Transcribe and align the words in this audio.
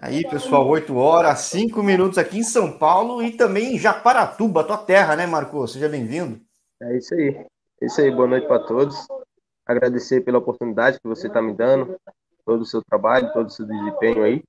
Aí, 0.00 0.28
pessoal, 0.28 0.66
8 0.66 0.96
horas, 0.96 1.40
5 1.40 1.82
minutos 1.82 2.18
aqui 2.18 2.38
em 2.38 2.42
São 2.42 2.76
Paulo 2.76 3.22
e 3.22 3.32
também 3.36 3.74
em 3.74 3.78
Japaratuba, 3.78 4.64
tua 4.64 4.78
terra, 4.78 5.14
né, 5.14 5.26
Marcos? 5.26 5.72
Seja 5.72 5.88
bem-vindo. 5.88 6.40
É 6.80 6.96
isso 6.96 7.14
aí. 7.14 7.46
É 7.80 7.86
isso 7.86 8.00
aí, 8.00 8.10
boa 8.10 8.26
noite 8.26 8.46
para 8.46 8.60
todos. 8.60 8.96
Agradecer 9.66 10.22
pela 10.22 10.38
oportunidade 10.38 10.98
que 11.00 11.08
você 11.08 11.28
está 11.28 11.40
me 11.40 11.54
dando, 11.54 11.96
todo 12.44 12.62
o 12.62 12.66
seu 12.66 12.82
trabalho, 12.82 13.32
todo 13.32 13.46
o 13.46 13.50
seu 13.50 13.66
desempenho 13.66 14.24
aí. 14.24 14.42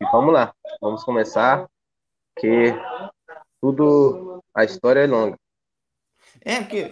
E 0.00 0.04
vamos 0.12 0.32
lá, 0.32 0.52
vamos 0.80 1.02
começar, 1.04 1.66
que 2.38 2.74
tudo, 3.60 4.42
a 4.54 4.64
história 4.64 5.00
é 5.00 5.06
longa. 5.06 5.36
É, 6.42 6.60
porque, 6.60 6.90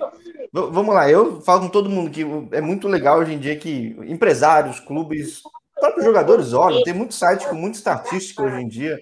vamos 0.52 0.94
lá, 0.94 1.08
eu 1.08 1.40
falo 1.42 1.62
com 1.62 1.68
todo 1.68 1.88
mundo 1.88 2.10
que 2.10 2.22
é 2.52 2.60
muito 2.60 2.88
legal 2.88 3.18
hoje 3.18 3.32
em 3.32 3.38
dia 3.38 3.58
que 3.58 3.96
empresários, 4.00 4.80
clubes, 4.80 5.42
próprios 5.78 6.04
jogadores 6.04 6.52
olham, 6.52 6.82
tem 6.82 6.94
muito 6.94 7.14
site 7.14 7.46
com 7.46 7.54
muita 7.54 7.78
estatística 7.78 8.42
hoje 8.42 8.60
em 8.60 8.68
dia, 8.68 8.98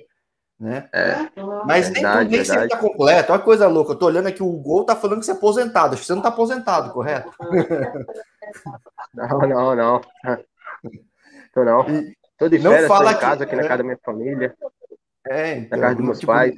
né? 0.59 0.89
É, 0.93 1.29
Mas 1.65 1.89
verdade, 1.89 2.31
nem, 2.31 2.45
sempre 2.45 2.69
tá 2.69 2.79
completo. 2.79 3.33
Olha 3.33 3.43
coisa 3.43 3.69
louca, 3.69 3.93
eu 3.93 3.97
tô 3.97 4.07
olhando 4.07 4.29
aqui, 4.29 4.43
o 4.43 4.53
Gol 4.53 4.85
tá 4.85 4.97
falando 4.97 5.21
que 5.21 5.27
você 5.27 5.33
é 5.33 5.35
aposentado, 5.35 5.95
acho 5.95 6.03
que 6.03 6.07
você 6.07 6.15
não 6.15 6.23
tá 6.23 6.29
aposentado, 6.29 6.93
correto? 6.93 7.31
Não, 9.15 9.39
não, 9.41 9.75
não. 9.75 10.01
Tô 11.55 11.65
não. 11.65 11.85
Tô 12.39 12.49
de 12.49 12.59
férias, 12.59 12.83
não 12.83 12.89
fala 12.89 13.13
tô 13.13 13.17
em 13.17 13.21
casa, 13.21 13.47
que, 13.47 13.55
aqui 13.55 13.57
na 13.57 13.63
casa 13.63 13.79
da 13.79 13.85
minha 13.85 13.99
família. 14.05 14.55
É, 15.27 15.57
então, 15.57 15.79
na 15.79 15.85
casa 15.85 15.97
dos 15.97 16.05
meus 16.05 16.21
tipo, 16.21 16.33
pais. 16.33 16.55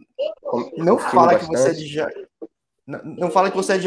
Não 0.77 0.98
fala 0.98 1.34
bastante. 1.34 1.46
que 1.46 1.56
você 1.56 1.69
é 1.69 1.72
de 1.72 2.28
não, 2.88 3.00
não 3.05 3.30
fala 3.30 3.50
que 3.50 3.56
você 3.56 3.74
é 3.74 3.78
de 3.78 3.84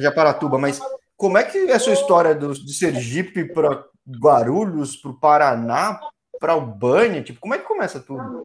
Japaratuba, 0.00 0.56
mas 0.56 0.80
como 1.16 1.36
é 1.36 1.42
que 1.42 1.58
é 1.58 1.74
a 1.74 1.80
sua 1.80 1.92
história 1.94 2.32
do, 2.32 2.54
de 2.54 2.72
Sergipe 2.72 3.52
para 3.52 3.84
Guarulhos, 4.06 4.96
para 4.96 5.10
o 5.10 5.18
Paraná, 5.18 6.00
para 6.38 6.54
o 6.54 6.60
Banha? 6.60 7.22
Tipo, 7.22 7.40
como 7.40 7.54
é 7.54 7.58
que 7.58 7.64
começa 7.64 8.00
tudo? 8.00 8.44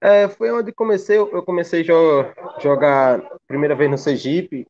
É, 0.00 0.28
foi 0.28 0.50
onde 0.52 0.72
comecei, 0.72 1.18
eu 1.18 1.42
comecei 1.42 1.82
a 1.82 2.60
jogar 2.60 3.20
primeira 3.46 3.74
vez 3.74 3.90
no 3.90 3.98
Sergipe, 3.98 4.66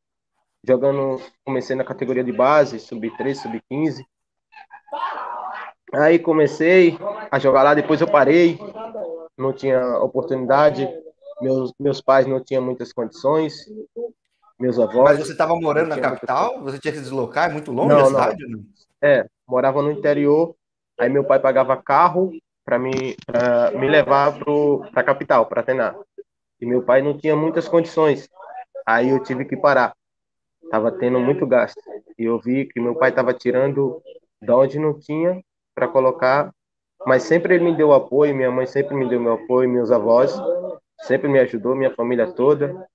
jogando, 0.67 1.21
comecei 1.45 1.77
na 1.77 1.85
categoria 1.85 2.25
de 2.25 2.33
base, 2.33 2.81
sub-13, 2.81 3.35
sub-15. 3.35 4.05
Aí 5.95 6.19
comecei 6.19 6.99
a 7.31 7.39
jogar 7.39 7.63
lá, 7.63 7.75
depois 7.75 8.01
eu 8.01 8.11
parei, 8.11 8.59
não 9.37 9.53
tinha 9.53 9.99
oportunidade, 9.99 10.89
meus, 11.41 11.73
meus 11.79 12.01
pais 12.01 12.27
não 12.27 12.43
tinham 12.43 12.63
muitas 12.63 12.93
condições, 12.93 13.55
meus 14.59 14.79
avós. 14.79 15.11
Mas 15.11 15.27
você 15.27 15.33
estava 15.33 15.55
morando 15.55 15.89
na 15.89 16.01
capital? 16.01 16.63
Você 16.63 16.79
tinha 16.79 16.93
que 16.93 17.01
deslocar? 17.01 17.51
É 17.51 17.53
muito 17.53 17.71
longe 17.71 17.95
não, 17.95 18.01
a 18.01 18.07
cidade? 18.07 18.47
Não. 18.47 18.65
É, 19.03 19.27
morava 19.47 19.83
no 19.83 19.91
interior, 19.91 20.55
aí 20.99 21.09
meu 21.09 21.25
pai 21.25 21.39
pagava 21.39 21.77
carro 21.77 22.33
para 22.65 22.79
me, 22.79 23.17
me 23.79 23.89
levar 23.89 24.39
para 24.93 25.01
a 25.01 25.05
capital, 25.05 25.47
para 25.47 25.61
Atená. 25.61 25.95
E 26.61 26.67
meu 26.67 26.83
pai 26.83 27.01
não 27.01 27.17
tinha 27.17 27.37
muitas 27.37 27.69
condições, 27.69 28.29
aí 28.87 29.11
eu 29.11 29.23
tive 29.23 29.45
que 29.45 29.57
parar. 29.57 29.95
Tava 30.71 30.93
tendo 30.93 31.19
muito 31.21 31.47
gasto. 31.47 31.81
E 32.19 32.25
eu 32.25 32.39
vi 32.39 32.67
que 32.67 32.81
meu 32.81 32.95
pai 32.95 33.11
estava 33.11 33.33
tirando 33.33 34.03
de 34.43 34.51
onde 34.51 34.79
não 34.79 34.99
tinha 34.99 35.43
para 35.75 35.89
colocar, 35.89 36.53
mas 37.07 37.23
sempre 37.23 37.55
ele 37.55 37.65
me 37.65 37.77
deu 37.77 37.93
apoio, 37.93 38.35
minha 38.35 38.51
mãe 38.51 38.67
sempre 38.67 38.95
me 38.95 39.09
deu 39.09 39.21
meu 39.21 39.35
apoio, 39.35 39.69
meus 39.69 39.91
avós 39.91 40.37
sempre 41.03 41.29
me 41.29 41.39
ajudou, 41.39 41.77
minha 41.77 41.95
família 41.95 42.31
toda. 42.33 42.89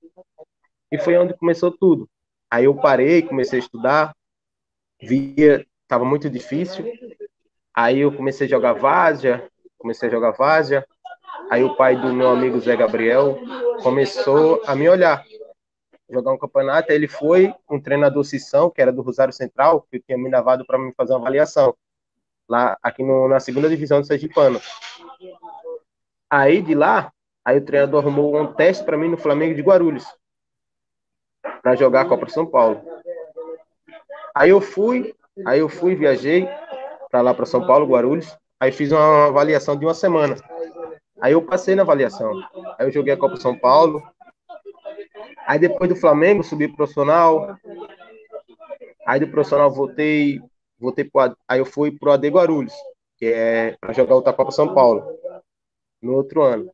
E 0.91 0.97
foi 0.97 1.17
onde 1.17 1.33
começou 1.35 1.71
tudo. 1.71 2.07
Aí 2.49 2.65
eu 2.65 2.75
parei, 2.75 3.21
comecei 3.21 3.59
a 3.59 3.63
estudar, 3.63 4.15
via, 5.01 5.65
estava 5.93 6.05
muito 6.05 6.29
difícil. 6.29 6.91
Aí 7.73 7.99
eu 7.99 8.11
comecei 8.11 8.47
a 8.47 8.49
jogar 8.49 8.73
várzea, 8.73 9.47
comecei 9.77 10.09
a 10.09 10.11
jogar 10.11 10.31
várzea. 10.31 10.85
Aí 11.49 11.63
o 11.63 11.75
pai 11.75 11.95
do 11.95 12.13
meu 12.13 12.29
amigo 12.29 12.59
Zé 12.59 12.75
Gabriel 12.75 13.37
começou 13.83 14.61
a 14.65 14.75
me 14.75 14.89
olhar, 14.89 15.23
jogar 16.09 16.33
um 16.33 16.37
campeonato. 16.37 16.91
Aí 16.91 16.97
ele 16.97 17.07
foi 17.07 17.53
um 17.69 17.79
treinador 17.79 18.23
Sissão, 18.23 18.69
que 18.69 18.81
era 18.81 18.91
do 18.91 19.01
Rosário 19.01 19.33
Central, 19.33 19.85
que 19.91 19.99
tinha 19.99 20.17
me 20.17 20.29
levado 20.29 20.65
para 20.65 20.79
me 20.79 20.91
fazer 20.93 21.13
uma 21.13 21.19
avaliação 21.19 21.75
lá 22.49 22.77
aqui 22.81 23.03
no, 23.03 23.27
na 23.27 23.39
segunda 23.39 23.69
divisão 23.69 24.01
do 24.01 24.07
Sergipano. 24.07 24.59
Aí 26.29 26.61
de 26.61 26.73
lá 26.73 27.11
Aí 27.45 27.57
o 27.57 27.65
treinador 27.65 28.01
arrumou 28.01 28.39
um 28.39 28.53
teste 28.53 28.85
para 28.85 28.97
mim 28.97 29.09
no 29.09 29.17
Flamengo 29.17 29.53
de 29.53 29.61
Guarulhos 29.61 30.05
para 31.61 31.75
jogar 31.75 32.01
a 32.01 32.05
Copa 32.05 32.29
São 32.29 32.45
Paulo. 32.45 32.81
Aí 34.33 34.49
eu 34.49 34.61
fui, 34.61 35.13
aí 35.45 35.59
eu 35.59 35.69
fui, 35.69 35.95
viajei 35.95 36.47
para 37.09 37.21
lá 37.21 37.33
para 37.33 37.45
São 37.45 37.65
Paulo, 37.65 37.87
Guarulhos. 37.87 38.35
Aí 38.59 38.71
fiz 38.71 38.91
uma 38.91 39.27
avaliação 39.27 39.77
de 39.77 39.85
uma 39.85 39.93
semana. 39.93 40.35
Aí 41.21 41.33
eu 41.33 41.41
passei 41.41 41.75
na 41.75 41.83
avaliação. 41.83 42.31
Aí 42.77 42.87
eu 42.87 42.91
joguei 42.91 43.13
a 43.13 43.17
Copa 43.17 43.35
São 43.37 43.57
Paulo. 43.57 44.01
Aí 45.45 45.59
depois 45.59 45.89
do 45.89 45.95
Flamengo 45.95 46.43
subi 46.43 46.67
pro 46.67 46.77
profissional. 46.77 47.57
Aí 49.05 49.19
do 49.19 49.27
profissional 49.27 49.69
voltei, 49.69 50.41
voltei 50.79 51.03
pro, 51.03 51.35
aí 51.47 51.59
eu 51.59 51.65
fui 51.65 51.91
pro 51.91 52.11
AD 52.11 52.27
Guarulhos, 52.29 52.73
que 53.17 53.25
é 53.25 53.75
para 53.79 53.93
jogar 53.93 54.15
outra 54.15 54.33
Copa 54.33 54.51
São 54.51 54.73
Paulo 54.73 55.05
no 56.01 56.13
outro 56.13 56.41
ano. 56.41 56.71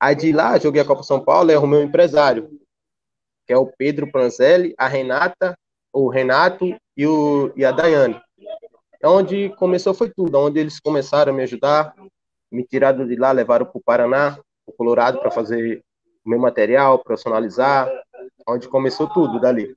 Aí 0.00 0.14
de 0.14 0.32
lá, 0.32 0.58
joguei 0.58 0.80
a 0.80 0.84
Copa 0.84 1.02
São 1.02 1.22
Paulo 1.22 1.50
e 1.50 1.54
arrumei 1.54 1.80
um 1.80 1.84
empresário, 1.84 2.48
que 3.46 3.52
é 3.52 3.56
o 3.56 3.66
Pedro 3.66 4.10
Pranzelli, 4.10 4.74
a 4.78 4.86
Renata, 4.86 5.58
o 5.92 6.08
Renato 6.08 6.66
e, 6.96 7.06
o, 7.06 7.52
e 7.56 7.64
a 7.64 7.72
Daiane. 7.72 8.20
É 9.00 9.08
onde 9.08 9.50
começou 9.50 9.94
foi 9.94 10.10
tudo, 10.10 10.38
onde 10.38 10.58
eles 10.58 10.80
começaram 10.80 11.32
a 11.32 11.36
me 11.36 11.42
ajudar, 11.42 11.94
me 12.50 12.64
tiraram 12.64 13.06
de 13.06 13.16
lá, 13.16 13.30
levaram 13.30 13.66
para 13.66 13.78
o 13.78 13.82
Paraná, 13.82 14.38
o 14.66 14.72
Colorado, 14.72 15.20
para 15.20 15.30
fazer 15.30 15.82
o 16.24 16.30
meu 16.30 16.38
material, 16.38 16.98
profissionalizar, 16.98 17.90
onde 18.46 18.68
começou 18.68 19.08
tudo 19.08 19.40
dali. 19.40 19.76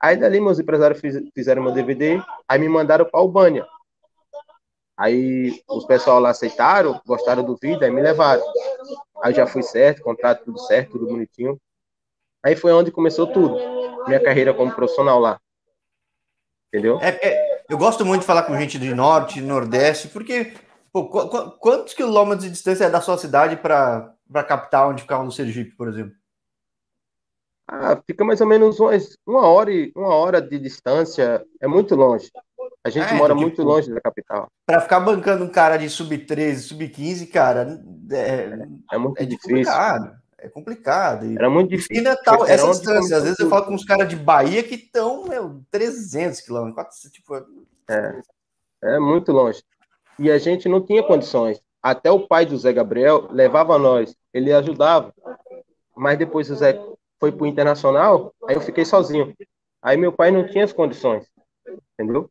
Aí 0.00 0.16
dali 0.16 0.40
meus 0.40 0.58
empresários 0.58 1.00
fiz, 1.00 1.16
fizeram 1.34 1.62
meu 1.62 1.72
DVD, 1.72 2.20
aí 2.48 2.58
me 2.58 2.68
mandaram 2.68 3.04
para 3.04 3.20
Albânia. 3.20 3.66
Aí 4.96 5.60
os 5.68 5.84
pessoal 5.84 6.20
lá 6.20 6.30
aceitaram, 6.30 7.00
gostaram 7.06 7.42
do 7.42 7.56
vídeo, 7.56 7.84
aí 7.84 7.90
me 7.90 8.02
levaram. 8.02 8.42
Aí 9.22 9.34
já 9.34 9.46
fui 9.46 9.62
certo, 9.62 10.02
contrato 10.02 10.44
tudo 10.44 10.58
certo, 10.58 10.92
tudo 10.92 11.06
bonitinho. 11.06 11.58
Aí 12.42 12.56
foi 12.56 12.72
onde 12.72 12.90
começou 12.90 13.26
tudo, 13.26 13.56
minha 14.06 14.22
carreira 14.22 14.54
como 14.54 14.74
profissional 14.74 15.18
lá. 15.18 15.40
Entendeu? 16.68 16.98
É, 17.00 17.08
é, 17.22 17.64
eu 17.68 17.76
gosto 17.76 18.04
muito 18.04 18.20
de 18.20 18.26
falar 18.26 18.44
com 18.44 18.58
gente 18.58 18.78
do 18.78 18.94
norte, 18.94 19.40
nordeste, 19.40 20.08
porque 20.08 20.54
pô, 20.92 21.08
qu 21.08 21.50
quantos 21.58 21.94
quilômetros 21.94 22.44
de 22.44 22.50
distância 22.50 22.84
é 22.84 22.90
da 22.90 23.00
sua 23.00 23.18
cidade 23.18 23.56
para 23.56 24.14
a 24.34 24.44
capital, 24.44 24.90
onde 24.90 25.02
ficava 25.02 25.22
no 25.22 25.32
Sergipe, 25.32 25.76
por 25.76 25.88
exemplo? 25.88 26.14
Ah, 27.68 28.00
fica 28.06 28.24
mais 28.24 28.40
ou 28.40 28.46
menos 28.46 28.80
umas, 28.80 29.16
uma, 29.26 29.46
hora, 29.46 29.70
uma 29.96 30.14
hora 30.14 30.42
de 30.42 30.58
distância, 30.58 31.44
é 31.60 31.66
muito 31.66 31.94
longe. 31.94 32.30
A 32.84 32.90
gente 32.90 33.12
é, 33.12 33.14
mora 33.14 33.32
tipo, 33.32 33.42
muito 33.42 33.62
longe 33.62 33.92
da 33.92 34.00
capital. 34.00 34.48
Para 34.66 34.80
ficar 34.80 35.00
bancando 35.00 35.44
um 35.44 35.48
cara 35.48 35.76
de 35.76 35.88
sub-13, 35.88 36.56
sub-15, 36.56 37.30
cara, 37.30 37.82
é, 38.10 38.66
é 38.92 38.98
muito 38.98 39.22
é 39.22 39.24
difícil. 39.24 39.50
Complicado. 39.50 40.21
É 40.42 40.48
complicado. 40.48 41.24
Era 41.32 41.48
muito 41.48 41.70
difícil. 41.70 42.02
E 42.02 42.16
tal, 42.24 42.44
essa 42.44 42.68
distância, 42.68 43.16
às 43.16 43.22
vezes 43.22 43.36
tudo. 43.36 43.46
eu 43.46 43.50
falo 43.50 43.66
com 43.66 43.74
uns 43.74 43.84
caras 43.84 44.08
de 44.08 44.16
Bahia 44.16 44.62
que 44.64 44.74
estão, 44.74 45.28
meu, 45.28 45.62
300 45.70 46.40
quilômetros. 46.40 47.00
Tipo... 47.12 47.36
É, 47.88 48.20
é 48.82 48.98
muito 48.98 49.30
longe. 49.30 49.62
E 50.18 50.30
a 50.32 50.38
gente 50.38 50.68
não 50.68 50.84
tinha 50.84 51.02
condições. 51.02 51.62
Até 51.80 52.10
o 52.10 52.26
pai 52.26 52.44
do 52.44 52.58
Zé 52.58 52.72
Gabriel 52.72 53.28
levava 53.30 53.78
nós, 53.78 54.16
ele 54.34 54.52
ajudava. 54.52 55.14
Mas 55.96 56.18
depois 56.18 56.50
o 56.50 56.56
Zé 56.56 56.80
foi 57.20 57.30
para 57.30 57.44
o 57.44 57.46
internacional, 57.46 58.34
aí 58.48 58.56
eu 58.56 58.60
fiquei 58.60 58.84
sozinho. 58.84 59.32
Aí 59.80 59.96
meu 59.96 60.12
pai 60.12 60.32
não 60.32 60.46
tinha 60.46 60.64
as 60.64 60.72
condições. 60.72 61.24
Entendeu? 61.94 62.28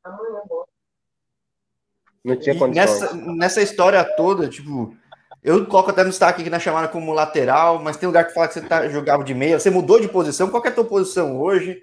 Não 2.23 2.35
tinha 2.35 2.57
condições. 2.57 3.01
Nessa, 3.01 3.13
nessa 3.13 3.61
história 3.61 4.03
toda, 4.15 4.49
tipo, 4.49 4.95
eu 5.43 5.65
coloco 5.65 5.89
até 5.89 6.03
no 6.03 6.09
destaque 6.09 6.41
aqui 6.41 6.49
na 6.49 6.59
chamada 6.59 6.87
como 6.87 7.13
lateral, 7.13 7.79
mas 7.79 7.97
tem 7.97 8.07
lugar 8.07 8.25
que 8.25 8.33
fala 8.33 8.47
que 8.47 8.53
você 8.53 8.61
tá, 8.61 8.87
jogava 8.87 9.23
de 9.23 9.33
meia. 9.33 9.59
Você 9.59 9.69
mudou 9.69 9.99
de 9.99 10.07
posição? 10.07 10.49
Qual 10.49 10.63
é 10.63 10.67
a 10.67 10.71
tua 10.71 10.85
posição 10.85 11.39
hoje? 11.39 11.81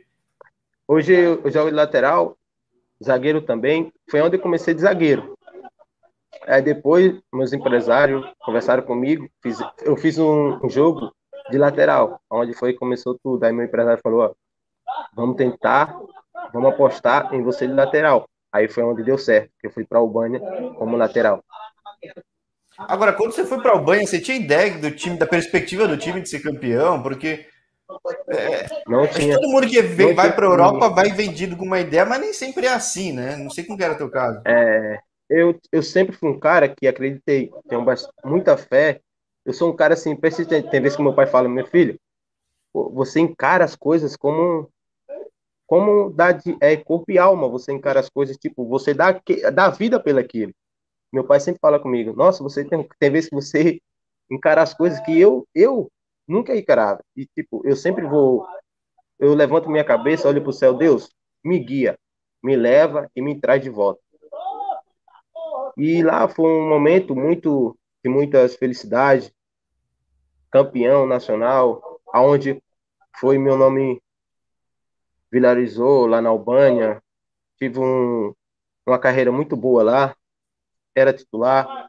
Hoje 0.87 1.13
eu 1.13 1.51
jogo 1.51 1.71
de 1.71 1.77
lateral, 1.77 2.37
zagueiro 3.03 3.43
também. 3.43 3.93
Foi 4.11 4.21
onde 4.21 4.37
eu 4.37 4.41
comecei 4.41 4.75
de 4.75 4.81
zagueiro. 4.83 5.37
Aí 6.47 6.63
depois, 6.63 7.21
meus 7.33 7.53
empresários 7.53 8.25
conversaram 8.41 8.83
comigo. 8.83 9.29
Fiz, 9.43 9.59
eu 9.83 9.97
fiz 9.97 10.19
um, 10.19 10.65
um, 10.65 10.71
jogo 10.71 11.13
de 11.51 11.59
lateral, 11.59 12.21
onde 12.31 12.55
foi 12.55 12.73
que 12.73 12.79
começou 12.79 13.19
tudo. 13.23 13.45
Aí 13.45 13.53
meu 13.53 13.65
empresário 13.65 14.01
falou: 14.03 14.21
ó, 14.21 14.35
vamos 15.15 15.37
tentar 15.37 15.99
vamos 16.53 16.73
apostar 16.73 17.35
em 17.35 17.43
você 17.43 17.67
de 17.67 17.73
lateral. 17.73 18.29
Aí 18.53 18.69
foi 18.69 18.83
onde 18.83 19.03
deu 19.03 19.19
certo, 19.19 19.51
que 19.61 19.67
eu 19.67 19.71
fui 19.71 19.85
para 19.85 19.99
o 19.99 20.03
Albânia 20.03 20.41
como 20.79 20.97
lateral. 20.97 21.45
Agora, 22.79 23.13
quando 23.13 23.33
você 23.33 23.45
foi 23.45 23.61
para 23.61 23.75
o 23.75 23.79
Albânia, 23.79 24.07
você 24.07 24.21
tinha 24.21 24.37
ideia 24.37 24.79
do 24.79 24.91
time, 24.93 25.19
da 25.19 25.27
perspectiva 25.27 25.89
do 25.89 25.97
time 25.97 26.21
de 26.21 26.29
ser 26.29 26.41
campeão? 26.41 27.03
Porque 27.03 27.47
é, 28.29 28.67
não 28.87 29.07
tinha. 29.07 29.35
Todo 29.35 29.49
mundo 29.49 29.67
que 29.67 29.83
vem, 29.83 30.15
vai 30.15 30.33
para 30.33 30.47
a 30.47 30.51
Europa 30.51 30.89
vai 30.91 31.11
vendido 31.11 31.57
com 31.57 31.65
uma 31.65 31.81
ideia, 31.81 32.05
mas 32.05 32.21
nem 32.21 32.33
sempre 32.33 32.67
é 32.67 32.73
assim, 32.73 33.13
né? 33.13 33.37
Não 33.37 33.51
sei 33.51 33.65
como 33.65 33.83
era 33.83 33.95
o 33.95 33.97
teu 33.97 34.09
caso. 34.09 34.41
É, 34.47 35.01
eu, 35.29 35.59
eu 35.73 35.83
sempre 35.83 36.15
fui 36.15 36.31
um 36.31 36.39
cara 36.39 36.69
que 36.69 36.87
acreditei, 36.87 37.51
tenho 37.69 37.85
muita 38.25 38.57
fé. 38.57 39.01
Eu 39.45 39.53
sou 39.53 39.73
um 39.73 39.77
cara 39.77 39.95
assim, 39.95 40.15
persistente. 40.15 40.71
Tem 40.71 40.81
vezes 40.81 40.97
que 40.97 41.03
meu 41.03 41.15
pai 41.15 41.27
fala, 41.27 41.49
meu 41.49 41.67
filho, 41.67 41.99
você 42.73 43.19
encara 43.19 43.65
as 43.65 43.75
coisas 43.75 44.15
como 44.17 44.71
como 45.67 46.11
dá 46.11 46.33
de, 46.33 46.57
é 46.63 46.77
corpo 46.79 47.13
e 47.13 47.19
alma, 47.19 47.47
você 47.47 47.73
encara 47.73 48.01
as 48.01 48.09
coisas, 48.09 48.39
tipo, 48.39 48.67
você 48.67 48.95
dá, 48.95 49.21
dá 49.53 49.69
vida 49.69 50.01
pelo 50.01 50.19
aquilo. 50.19 50.51
Meu 51.13 51.25
pai 51.25 51.41
sempre 51.41 51.61
fala 51.61 51.81
comigo, 51.81 52.13
nossa, 52.13 52.43
você 52.43 52.65
tem, 52.65 52.87
tem 52.99 53.11
vezes 53.11 53.31
que 53.31 53.35
você 53.35 53.81
encara 54.31 54.63
as 54.63 54.75
coisas 54.75 55.01
que 55.01 55.19
eu, 55.19 55.47
eu 55.55 55.91
nunca 56.27 56.55
encarava. 56.57 57.03
E, 57.17 57.27
tipo, 57.27 57.63
eu 57.65 57.75
sempre 57.75 58.05
vou, 58.07 58.47
eu 59.19 59.35
levanto 59.35 59.71
minha 59.71 59.85
cabeça, 59.85 60.29
olho 60.29 60.43
para 60.43 60.51
o 60.51 60.53
céu, 60.53 60.75
Deus, 60.75 61.11
me 61.43 61.59
guia, 61.59 61.99
me 62.43 62.57
leva 62.57 63.11
e 63.17 63.23
me 63.23 63.41
traz 63.41 63.63
de 63.63 63.71
volta. 63.71 64.01
E 65.77 66.03
lá 66.03 66.29
foi 66.29 66.51
um 66.51 66.69
momento 66.69 67.15
muito 67.15 67.79
de 68.05 68.11
muitas 68.11 68.57
felicidades, 68.57 69.33
campeão 70.51 71.07
nacional, 71.07 72.01
aonde 72.13 72.63
foi 73.19 73.39
meu 73.39 73.57
nome 73.57 74.03
vilarizou 75.31 76.07
lá 76.07 76.21
na 76.21 76.31
Albânia, 76.31 77.03
tive 77.59 77.79
um, 77.79 78.35
uma 78.87 78.99
carreira 78.99 79.31
muito 79.31 79.57
boa 79.57 79.83
lá, 79.83 80.17
era 80.99 81.13
titular, 81.13 81.89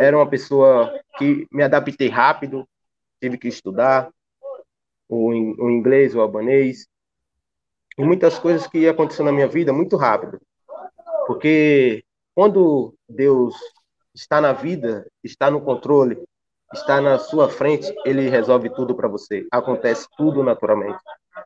era 0.00 0.16
uma 0.16 0.28
pessoa 0.28 0.92
que 1.18 1.46
me 1.50 1.62
adaptei 1.62 2.08
rápido, 2.08 2.66
tive 3.20 3.36
que 3.36 3.48
estudar 3.48 4.10
o, 5.08 5.30
o 5.30 5.70
inglês, 5.70 6.14
o 6.14 6.20
albanês, 6.20 6.86
e 7.96 8.04
muitas 8.04 8.38
coisas 8.38 8.66
que 8.66 8.88
aconteceram 8.88 9.26
na 9.26 9.32
minha 9.32 9.48
vida 9.48 9.72
muito 9.72 9.96
rápido. 9.96 10.40
Porque 11.26 12.04
quando 12.34 12.94
Deus 13.08 13.54
está 14.14 14.40
na 14.40 14.52
vida, 14.52 15.06
está 15.22 15.50
no 15.50 15.60
controle, 15.60 16.22
está 16.72 17.00
na 17.00 17.18
sua 17.18 17.48
frente, 17.48 17.92
ele 18.04 18.28
resolve 18.28 18.70
tudo 18.70 18.94
para 18.94 19.08
você. 19.08 19.46
Acontece 19.50 20.06
tudo 20.16 20.42
naturalmente. 20.42 20.98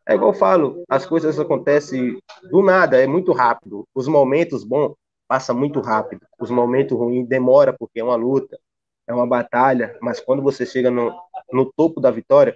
É 0.07 0.15
igual 0.15 0.33
eu 0.33 0.39
falo, 0.39 0.85
as 0.89 1.07
coisas 1.07 1.39
acontecem 1.39 2.19
do 2.51 2.63
nada, 2.63 3.01
é 3.01 3.07
muito 3.07 3.33
rápido. 3.33 3.87
Os 3.95 4.07
momentos 4.09 4.65
bons 4.65 4.95
passam 5.33 5.57
muito 5.57 5.81
rápido. 5.81 6.21
Os 6.39 6.51
momentos 6.51 6.95
ruins 6.95 7.27
demora 7.27 7.73
porque 7.73 8.01
é 8.01 8.05
uma 8.05 8.17
luta, 8.17 8.59
é 9.07 9.15
uma 9.15 9.27
batalha, 9.27 9.97
mas 9.99 10.21
quando 10.21 10.43
você 10.43 10.67
chega 10.67 10.91
no, 10.91 11.11
no 11.51 11.73
topo 11.73 12.03
da 12.03 12.11
vitória, 12.11 12.55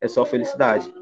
é 0.00 0.08
só 0.08 0.26
felicidade. 0.26 0.92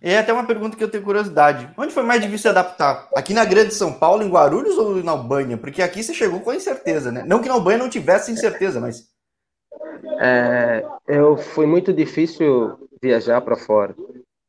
É 0.00 0.16
até 0.16 0.32
uma 0.32 0.46
pergunta 0.46 0.76
que 0.76 0.84
eu 0.84 0.88
tenho 0.88 1.02
curiosidade. 1.02 1.68
Onde 1.76 1.92
foi 1.92 2.04
mais 2.04 2.20
difícil 2.20 2.42
se 2.42 2.48
adaptar? 2.50 3.08
Aqui 3.16 3.34
na 3.34 3.44
Grande 3.44 3.74
São 3.74 3.92
Paulo, 3.92 4.22
em 4.22 4.30
Guarulhos 4.30 4.78
ou 4.78 5.02
na 5.02 5.10
Albanha? 5.10 5.58
Porque 5.58 5.82
aqui 5.82 6.04
você 6.04 6.14
chegou 6.14 6.40
com 6.40 6.52
incerteza, 6.52 7.10
né? 7.10 7.24
Não 7.26 7.42
que 7.42 7.48
na 7.48 7.54
Albanha 7.54 7.78
não 7.78 7.90
tivesse 7.90 8.30
incerteza, 8.30 8.80
mas. 8.80 9.10
É, 10.20 10.86
eu 11.08 11.36
foi 11.36 11.66
muito 11.66 11.92
difícil 11.92 12.78
viajar 13.02 13.40
para 13.40 13.56
fora. 13.56 13.92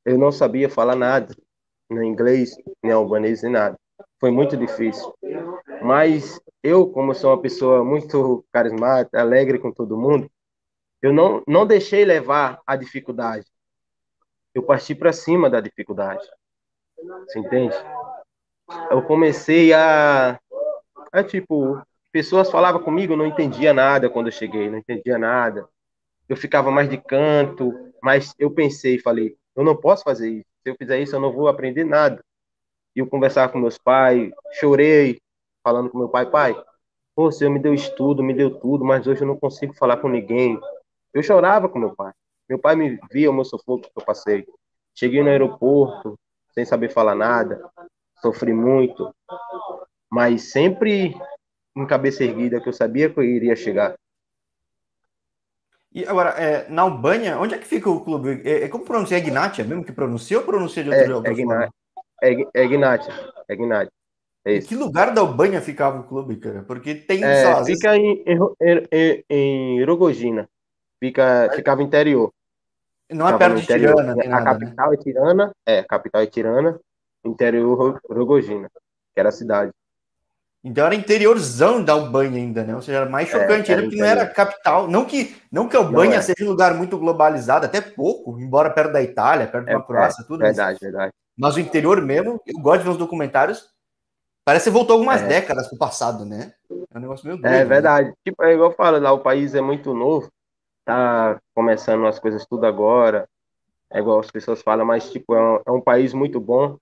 Eu 0.05 0.19
não 0.19 0.31
sabia 0.31 0.69
falar 0.69 0.95
nada, 0.95 1.35
nem 1.89 2.11
inglês, 2.11 2.55
nem 2.83 2.91
albanês, 2.91 3.41
nem 3.41 3.51
nada. 3.53 3.75
Foi 4.25 4.31
muito 4.31 4.57
difícil. 4.57 5.13
Mas 5.83 6.41
eu, 6.63 6.89
como 6.89 7.13
sou 7.13 7.29
uma 7.29 7.39
pessoa 7.39 7.83
muito 7.83 8.43
carismática, 8.51 9.21
alegre 9.21 9.59
com 9.59 9.71
todo 9.71 9.99
mundo, 9.99 10.27
eu 10.99 11.13
não, 11.13 11.43
não 11.47 11.63
deixei 11.63 12.03
levar 12.03 12.59
a 12.65 12.75
dificuldade. 12.75 13.45
Eu 14.51 14.63
parti 14.63 14.95
para 14.95 15.13
cima 15.13 15.47
da 15.47 15.61
dificuldade. 15.61 16.27
Você 16.97 17.37
entende? 17.37 17.75
Eu 18.89 19.03
comecei 19.03 19.71
a, 19.73 20.39
a 21.11 21.23
tipo, 21.23 21.79
pessoas 22.11 22.49
falavam 22.49 22.81
comigo, 22.81 23.15
não 23.15 23.27
entendia 23.27 23.75
nada 23.75 24.09
quando 24.09 24.29
eu 24.29 24.31
cheguei, 24.31 24.71
não 24.71 24.79
entendia 24.79 25.19
nada. 25.19 25.69
Eu 26.27 26.35
ficava 26.35 26.71
mais 26.71 26.89
de 26.89 26.97
canto, 26.97 27.71
mas 28.01 28.33
eu 28.39 28.49
pensei 28.49 28.95
e 28.95 29.01
falei, 29.03 29.37
eu 29.55 29.63
não 29.63 29.75
posso 29.75 30.03
fazer 30.03 30.31
isso. 30.31 30.47
Se 30.63 30.71
eu 30.71 30.75
fizer 30.75 30.99
isso, 30.99 31.15
eu 31.15 31.19
não 31.19 31.31
vou 31.31 31.47
aprender 31.47 31.83
nada. 31.83 32.25
E 32.95 32.99
eu 32.99 33.07
conversava 33.07 33.51
com 33.51 33.59
meus 33.59 33.77
pais, 33.77 34.31
chorei, 34.53 35.19
falando 35.63 35.89
com 35.89 35.97
meu 35.97 36.09
pai, 36.09 36.29
pai, 36.29 36.55
Senhor 37.31 37.51
me 37.51 37.59
deu 37.59 37.73
estudo, 37.73 38.23
me 38.23 38.33
deu 38.33 38.59
tudo, 38.59 38.85
mas 38.85 39.07
hoje 39.07 39.21
eu 39.21 39.27
não 39.27 39.37
consigo 39.37 39.73
falar 39.73 39.97
com 39.97 40.09
ninguém. 40.09 40.59
Eu 41.13 41.23
chorava 41.23 41.69
com 41.69 41.79
meu 41.79 41.95
pai. 41.95 42.11
Meu 42.47 42.59
pai 42.59 42.75
me 42.75 42.99
via 43.11 43.31
o 43.31 43.33
meu 43.33 43.45
sufoco 43.45 43.83
que 43.83 43.91
eu 43.95 44.05
passei. 44.05 44.45
Cheguei 44.93 45.23
no 45.23 45.29
aeroporto, 45.29 46.17
sem 46.53 46.63
saber 46.63 46.89
falar 46.89 47.15
nada, 47.15 47.69
sofri 48.21 48.53
muito, 48.53 49.13
mas 50.09 50.51
sempre 50.51 51.15
em 51.75 51.85
cabeça 51.85 52.23
erguida, 52.23 52.61
que 52.61 52.69
eu 52.69 52.73
sabia 52.73 53.09
que 53.09 53.19
eu 53.19 53.23
iria 53.23 53.55
chegar. 53.55 53.95
E 55.91 56.05
agora, 56.05 56.29
é, 56.31 56.69
na 56.69 56.83
Albânia, 56.83 57.39
onde 57.39 57.55
é 57.55 57.57
que 57.57 57.65
fica 57.65 57.89
o 57.89 58.03
clube? 58.03 58.41
É, 58.43 58.63
é 58.63 58.67
como 58.69 58.85
pronuncia? 58.85 59.17
É 59.17 59.19
Ignatia 59.19 59.63
mesmo 59.63 59.83
que 59.83 59.91
pronuncia 59.91 60.37
ou 60.37 60.45
pronuncia 60.45 60.83
de 60.83 60.89
outro 60.89 61.27
é, 61.27 61.29
é, 61.29 61.33
Ignatia. 61.33 61.69
É, 62.21 62.31
é. 62.31 62.35
É. 62.53 63.87
É 64.45 64.57
em 64.57 64.61
que 64.61 64.75
lugar 64.75 65.11
da 65.11 65.21
Albânia 65.21 65.59
ficava 65.59 65.99
o 65.99 66.03
clube, 66.03 66.35
cara? 66.35 66.61
Porque 66.63 66.93
tem. 66.93 67.23
É, 67.23 67.43
só, 67.43 67.65
fica 67.65 67.91
vezes... 67.93 68.05
em, 68.05 68.23
em, 68.27 68.83
em, 68.91 69.23
em 69.29 69.83
Rogojina. 69.83 70.47
Fica, 70.99 71.49
ficava 71.55 71.81
interior. 71.81 72.31
Não 73.11 73.27
é 73.27 73.37
perto 73.37 73.59
de 73.59 73.65
Tirana, 73.65 74.13
A 74.13 74.27
nada, 74.27 74.45
capital 74.45 74.89
né? 74.89 74.95
é 74.95 74.97
Tirana, 74.97 75.51
é, 75.65 75.79
a 75.79 75.83
capital 75.83 76.21
é 76.21 76.25
Tirana, 76.27 76.79
interior 77.23 77.99
Rogojina, 78.09 78.69
que 79.13 79.19
era 79.19 79.29
a 79.29 79.31
cidade. 79.31 79.71
Então 80.63 80.85
era 80.85 80.95
interiorzão 80.95 81.83
da 81.83 81.93
Albânia 81.93 82.41
ainda, 82.41 82.63
né? 82.63 82.75
Ou 82.75 82.81
seja, 82.81 82.99
era 82.99 83.09
mais 83.09 83.29
é, 83.29 83.31
chocante 83.31 83.71
é, 83.71 83.75
ainda, 83.75 83.87
porque 83.87 83.99
não 83.99 84.07
era 84.07 84.25
capital. 84.27 84.87
Não 84.87 85.05
que, 85.05 85.35
não 85.51 85.67
que 85.67 85.77
a 85.77 85.79
Albânia 85.79 86.17
é. 86.17 86.21
seja 86.21 86.43
um 86.43 86.49
lugar 86.49 86.73
muito 86.73 86.97
globalizado, 86.97 87.67
até 87.67 87.79
pouco, 87.81 88.39
embora 88.39 88.71
perto 88.71 88.93
da 88.93 89.01
Itália, 89.03 89.45
perto 89.45 89.65
da 89.65 89.73
é, 89.73 89.81
Croácia, 89.81 90.23
tudo 90.27 90.39
Verdade, 90.39 90.79
mas, 90.81 90.91
verdade. 90.91 91.13
Mas 91.37 91.55
o 91.55 91.59
interior 91.59 92.01
mesmo, 92.01 92.41
eu 92.45 92.59
gosto 92.61 92.79
de 92.79 92.83
ver 92.85 92.91
os 92.91 92.97
documentários, 92.97 93.69
parece 94.43 94.65
que 94.65 94.73
voltou 94.73 94.95
algumas 94.95 95.21
é. 95.21 95.27
décadas 95.27 95.67
pro 95.67 95.77
passado, 95.77 96.25
né? 96.25 96.53
É 96.69 96.97
um 96.97 97.01
negócio 97.01 97.27
meio 97.27 97.41
doido. 97.41 97.53
É 97.53 97.65
verdade. 97.65 98.09
Né? 98.09 98.15
Tipo, 98.23 98.43
é 98.43 98.53
igual 98.53 98.71
eu 98.71 98.75
falo, 98.75 98.99
lá 98.99 99.11
o 99.11 99.19
país 99.19 99.53
é 99.53 99.61
muito 99.61 99.93
novo, 99.93 100.31
tá 100.85 101.39
começando 101.53 102.05
as 102.05 102.19
coisas 102.19 102.45
tudo 102.45 102.65
agora, 102.65 103.27
é 103.91 103.99
igual 103.99 104.19
as 104.19 104.31
pessoas 104.31 104.61
falam, 104.61 104.85
mas 104.85 105.11
tipo, 105.11 105.35
é 105.35 105.41
um, 105.41 105.61
é 105.65 105.71
um 105.71 105.81
país 105.81 106.13
muito 106.13 106.39
bom, 106.39 106.77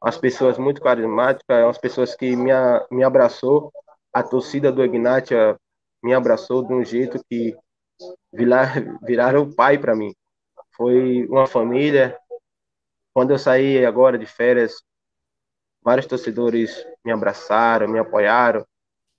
as 0.00 0.16
pessoas 0.18 0.58
muito 0.58 0.80
carismáticas, 0.80 1.64
as 1.64 1.78
pessoas 1.78 2.14
que 2.14 2.36
me, 2.36 2.50
me 2.90 3.04
abraçou, 3.04 3.72
a 4.12 4.22
torcida 4.22 4.72
do 4.72 4.84
Ignatia 4.84 5.56
me 6.02 6.14
abraçou 6.14 6.62
de 6.62 6.72
um 6.72 6.84
jeito 6.84 7.20
que 7.28 7.56
virar, 8.32 8.74
viraram 9.02 9.42
o 9.42 9.54
pai 9.54 9.78
para 9.78 9.94
mim. 9.94 10.14
Foi 10.76 11.26
uma 11.26 11.46
família. 11.46 12.16
Quando 13.16 13.30
eu 13.30 13.38
saí 13.38 13.82
agora 13.82 14.18
de 14.18 14.26
férias, 14.26 14.84
vários 15.82 16.04
torcedores 16.04 16.86
me 17.02 17.10
abraçaram, 17.10 17.88
me 17.88 17.98
apoiaram, 17.98 18.62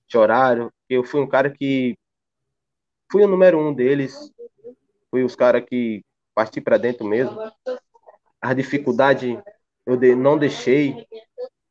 choraram. 0.07 0.71
Eu 0.87 1.03
fui 1.03 1.19
um 1.19 1.27
cara 1.27 1.49
que 1.49 1.97
fui 3.11 3.23
o 3.23 3.27
número 3.27 3.57
um 3.57 3.73
deles, 3.73 4.31
fui 5.09 5.23
os 5.23 5.35
caras 5.35 5.65
que 5.67 6.05
parti 6.35 6.61
para 6.61 6.77
dentro 6.77 7.07
mesmo. 7.07 7.35
A 8.39 8.53
dificuldade 8.53 9.41
eu 9.83 9.97
não 10.15 10.37
deixei 10.37 11.07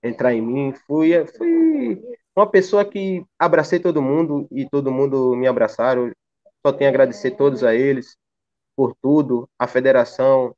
entrar 0.02 0.34
em 0.34 0.42
mim. 0.42 0.74
Fui, 0.84 1.12
fui 1.28 2.02
uma 2.34 2.50
pessoa 2.50 2.84
que 2.84 3.24
abracei 3.38 3.78
todo 3.78 4.02
mundo 4.02 4.48
e 4.50 4.68
todo 4.68 4.90
mundo 4.90 5.36
me 5.36 5.46
abraçaram. 5.46 6.10
Só 6.66 6.72
tenho 6.72 6.90
a 6.90 6.92
agradecer 6.92 7.36
todos 7.36 7.62
a 7.62 7.72
eles 7.72 8.16
por 8.74 8.96
tudo. 9.00 9.48
A 9.56 9.68
federação 9.68 10.52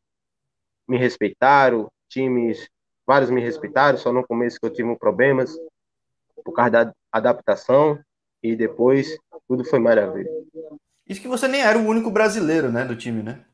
me 0.88 0.96
respeitaram, 0.96 1.90
times, 2.08 2.68
vários 3.06 3.30
me 3.30 3.40
respeitaram, 3.40 3.98
só 3.98 4.12
no 4.12 4.26
começo 4.26 4.58
que 4.58 4.66
eu 4.66 4.72
tive 4.72 4.96
problemas 4.96 5.54
por 6.44 6.52
causa 6.52 6.70
da 6.70 6.92
adaptação 7.12 7.98
e 8.42 8.56
depois 8.56 9.18
tudo 9.46 9.64
foi 9.64 9.78
maravilha. 9.78 10.30
Isso 11.06 11.20
que 11.20 11.28
você 11.28 11.46
nem 11.46 11.60
era 11.60 11.78
o 11.78 11.86
único 11.86 12.10
brasileiro, 12.10 12.70
né, 12.70 12.84
do 12.84 12.96
time, 12.96 13.22
né? 13.22 13.44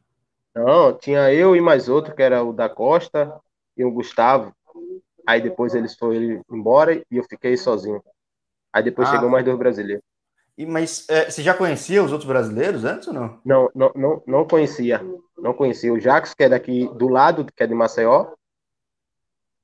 Não, 0.55 0.97
tinha 0.97 1.33
eu 1.33 1.57
e 1.57 1.61
mais 1.61 1.89
outro, 1.89 2.15
que 2.15 2.23
era 2.23 2.43
o 2.43 2.53
da 2.53 2.69
Costa, 2.69 3.41
e 3.77 3.85
o 3.85 3.91
Gustavo. 3.91 4.55
Aí 5.27 5.41
depois 5.41 5.75
eles 5.75 5.97
foram 5.97 6.43
embora 6.51 6.95
e 6.95 7.17
eu 7.17 7.25
fiquei 7.25 7.57
sozinho. 7.57 8.03
Aí 8.73 8.83
depois 8.83 9.09
ah, 9.09 9.13
chegou 9.13 9.31
mais 9.31 9.45
dois 9.45 9.59
brasileiros. 9.59 10.05
E, 10.57 10.65
mas 10.65 11.09
é, 11.09 11.29
você 11.29 11.43
já 11.43 11.53
conhecia 11.53 12.03
os 12.03 12.13
outros 12.13 12.29
brasileiros 12.29 12.85
antes 12.85 13.09
ou 13.09 13.15
não? 13.15 13.41
Não, 13.45 13.71
não, 13.75 13.93
não, 13.95 14.23
não 14.27 14.47
conhecia. 14.47 15.01
Não 15.37 15.53
conhecia. 15.53 15.93
O 15.93 15.99
Jacques, 15.99 16.33
que 16.33 16.45
é 16.45 16.49
daqui 16.49 16.89
do 16.95 17.09
lado, 17.09 17.45
que 17.45 17.63
é 17.63 17.67
de 17.67 17.75
Maceió, 17.75 18.33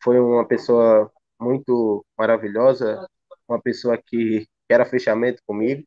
foi 0.03 0.19
uma 0.19 0.47
pessoa 0.47 1.11
muito 1.39 2.05
maravilhosa, 2.19 3.07
uma 3.49 3.61
pessoa 3.61 3.97
que, 3.97 4.47
era 4.69 4.87
fechamento 4.87 5.43
comigo. 5.45 5.83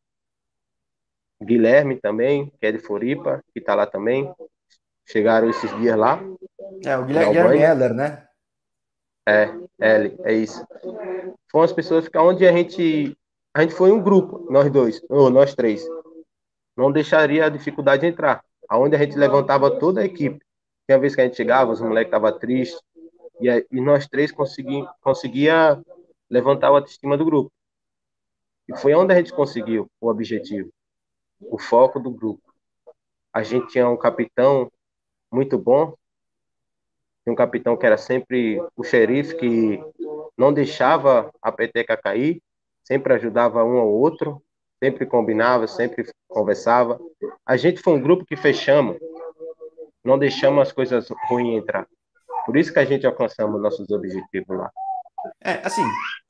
Guilherme 1.41 1.99
também, 2.01 2.51
que 2.59 2.65
é 2.65 2.71
de 2.71 2.79
Floripa, 2.79 3.41
que 3.53 3.59
está 3.59 3.73
lá 3.75 3.85
também. 3.85 4.29
Chegaram 5.05 5.49
esses 5.49 5.73
dias 5.77 5.97
lá. 5.97 6.21
É, 6.85 6.97
o 6.97 7.05
Guilherme 7.05 7.59
Heller, 7.59 7.93
né? 7.93 8.27
É, 9.25 9.45
L, 9.79 10.17
é 10.25 10.33
isso. 10.33 10.65
foram 11.49 11.63
as 11.63 11.71
pessoas 11.71 12.09
que 12.09 12.17
onde 12.17 12.45
a 12.45 12.51
gente 12.51 13.17
a 13.53 13.61
gente 13.61 13.75
foi 13.75 13.91
um 13.91 14.01
grupo, 14.01 14.47
nós 14.51 14.71
dois, 14.71 15.01
ou 15.09 15.29
nós 15.29 15.53
três. 15.53 15.85
Não 16.75 16.91
deixaria 16.91 17.45
a 17.45 17.49
dificuldade 17.49 18.05
entrar. 18.05 18.43
Aonde 18.67 18.95
a 18.95 18.99
gente 18.99 19.15
levantava 19.15 19.77
toda 19.77 20.01
a 20.01 20.05
equipe. 20.05 20.43
Tinha 20.87 20.99
vez 20.99 21.13
que 21.13 21.21
a 21.21 21.25
gente 21.25 21.37
chegava, 21.37 21.71
os 21.71 21.79
moleques 21.79 22.07
estavam 22.07 22.39
tristes, 22.39 22.81
e, 23.39 23.67
e 23.71 23.81
nós 23.81 24.07
três 24.07 24.31
consegui, 24.31 24.83
conseguia 25.01 25.79
levantar 26.29 26.67
a 26.67 26.71
autoestima 26.71 27.15
do 27.15 27.25
grupo. 27.25 27.51
E 28.67 28.75
foi 28.77 28.93
onde 28.95 29.13
a 29.13 29.17
gente 29.17 29.31
conseguiu 29.31 29.87
o 30.01 30.09
objetivo, 30.09 30.71
o 31.39 31.59
foco 31.59 31.99
do 31.99 32.09
grupo. 32.09 32.41
A 33.31 33.43
gente 33.43 33.67
tinha 33.67 33.87
um 33.87 33.97
capitão 33.97 34.71
muito 35.31 35.57
bom, 35.57 35.95
um 37.27 37.35
capitão 37.35 37.77
que 37.77 37.85
era 37.85 37.97
sempre 37.97 38.59
o 38.75 38.83
xerife, 38.83 39.35
que 39.35 39.79
não 40.37 40.51
deixava 40.51 41.31
a 41.41 41.51
peteca 41.51 41.95
cair, 41.95 42.41
sempre 42.83 43.13
ajudava 43.13 43.63
um 43.63 43.77
ao 43.77 43.89
outro, 43.89 44.41
sempre 44.83 45.05
combinava, 45.05 45.67
sempre 45.67 46.05
conversava. 46.27 46.99
A 47.45 47.55
gente 47.55 47.81
foi 47.81 47.93
um 47.93 48.01
grupo 48.01 48.25
que 48.25 48.35
fechamos, 48.35 48.97
não 50.03 50.17
deixamos 50.19 50.61
as 50.61 50.71
coisas 50.71 51.07
ruins 51.29 51.57
entrar. 51.57 51.87
Por 52.45 52.57
isso 52.57 52.73
que 52.73 52.79
a 52.79 52.85
gente 52.85 53.07
alcançamos 53.07 53.61
nossos 53.61 53.89
objetivos 53.89 54.57
lá. 54.57 54.69
É, 55.41 55.61
assim, 55.65 55.83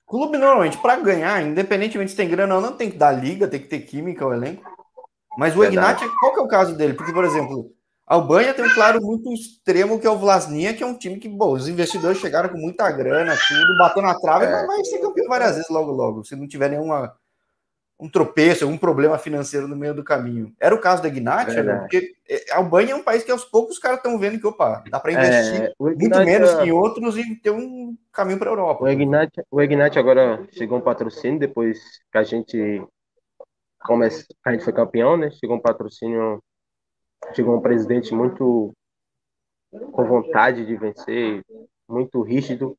clube 0.05 0.37
normalmente, 0.37 0.77
para 0.77 0.97
ganhar, 0.97 1.41
independentemente 1.41 2.11
se 2.11 2.17
tem 2.17 2.29
grana 2.29 2.55
ou 2.55 2.61
não, 2.61 2.77
tem 2.77 2.91
que 2.91 2.97
dar 2.97 3.11
liga, 3.11 3.47
tem 3.47 3.59
que 3.59 3.67
ter 3.67 3.79
química 3.79 4.25
o 4.25 4.33
elenco. 4.33 4.63
Mas 5.35 5.55
o 5.57 5.63
Ignat, 5.63 5.99
qual 6.19 6.33
que 6.33 6.39
é 6.39 6.43
o 6.43 6.47
caso 6.47 6.77
dele? 6.77 6.93
Porque, 6.93 7.11
por 7.11 7.25
exemplo, 7.25 7.71
a 8.13 8.15
Albanha 8.15 8.53
tem 8.53 8.63
um 8.63 8.73
claro 8.75 9.01
muito 9.01 9.33
extremo 9.33 9.99
que 9.99 10.05
é 10.05 10.09
o 10.09 10.19
Vlasnia, 10.19 10.71
que 10.75 10.83
é 10.83 10.85
um 10.85 10.95
time 10.95 11.17
que, 11.17 11.27
bom, 11.27 11.53
os 11.53 11.67
investidores 11.67 12.19
chegaram 12.19 12.47
com 12.47 12.59
muita 12.59 12.91
grana, 12.91 13.35
tudo, 13.35 13.77
bateu 13.79 14.03
na 14.03 14.13
trave, 14.19 14.45
é. 14.45 14.51
mas 14.51 14.67
vai 14.67 14.85
ser 14.85 14.99
campeão 14.99 15.27
várias 15.27 15.55
vezes 15.55 15.69
logo, 15.71 15.91
logo, 15.91 16.23
se 16.23 16.35
não 16.35 16.47
tiver 16.47 16.69
nenhuma 16.69 17.15
um 17.99 18.07
tropeço, 18.07 18.65
algum 18.65 18.77
problema 18.77 19.17
financeiro 19.17 19.67
no 19.67 19.75
meio 19.75 19.95
do 19.95 20.03
caminho. 20.03 20.53
Era 20.59 20.75
o 20.75 20.79
caso 20.79 21.01
da 21.01 21.07
Ignatia, 21.07 21.61
é 21.61 21.63
né? 21.63 21.75
porque 21.79 22.13
é, 22.29 22.51
a 22.51 22.57
Albânia 22.57 22.91
é 22.91 22.95
um 22.95 23.03
país 23.03 23.23
que 23.23 23.31
aos 23.31 23.45
poucos 23.45 23.75
os 23.75 23.79
caras 23.79 23.97
estão 23.97 24.19
vendo 24.19 24.39
que, 24.39 24.45
opa, 24.45 24.83
dá 24.91 24.99
para 24.99 25.13
investir 25.13 25.63
é, 25.63 25.73
muito 25.79 26.19
menos 26.19 26.53
que 26.53 26.67
em 26.67 26.71
outros 26.71 27.17
e 27.17 27.35
ter 27.37 27.51
um 27.51 27.97
caminho 28.11 28.37
para 28.37 28.49
a 28.49 28.51
Europa. 28.51 28.83
O 28.83 28.89
Ignatia, 28.89 29.43
o 29.49 29.61
Ignatia 29.61 29.99
agora 29.99 30.45
chegou 30.51 30.77
um 30.77 30.81
patrocínio 30.81 31.39
depois 31.39 31.79
que 32.11 32.17
a 32.17 32.23
gente 32.23 32.83
começa, 33.79 34.23
a 34.45 34.51
gente 34.51 34.63
foi 34.63 34.73
campeão, 34.73 35.17
né? 35.17 35.31
Chegou 35.31 35.55
um 35.55 35.61
patrocínio, 35.61 36.43
chegou 37.33 37.57
um 37.57 37.61
presidente 37.61 38.13
muito 38.13 38.71
com 39.91 40.05
vontade 40.05 40.65
de 40.65 40.75
vencer, 40.75 41.43
muito 41.87 42.21
rígido. 42.21 42.77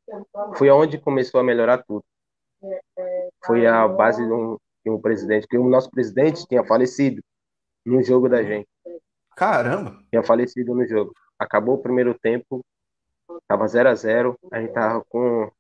Foi 0.57 0.69
aonde 0.69 0.99
começou 0.99 1.41
a 1.41 1.45
melhorar 1.45 1.83
tudo. 1.85 2.05
Foi 3.45 3.67
a 3.67 3.87
base 3.89 4.25
de 4.25 4.33
um, 4.33 4.57
que 4.83 4.91
o 4.91 5.01
presidente, 5.01 5.47
que 5.47 5.59
o 5.59 5.69
nosso 5.69 5.91
presidente 5.91 6.47
tinha 6.47 6.65
falecido 6.65 7.23
no 7.85 8.03
jogo 8.03 8.29
da 8.29 8.43
gente. 8.43 8.69
Caramba! 9.37 10.03
Tinha 10.11 10.23
falecido 10.23 10.75
no 10.75 10.87
jogo. 10.87 11.13
Acabou 11.39 11.77
o 11.77 11.83
primeiro 11.83 12.19
tempo, 12.19 12.65
tava 13.49 13.67
0 13.67 13.89
a 13.89 13.95
0 13.95 14.39
a 14.53 14.61
gente 14.61 14.73
tava 14.73 15.05
com 15.09 15.51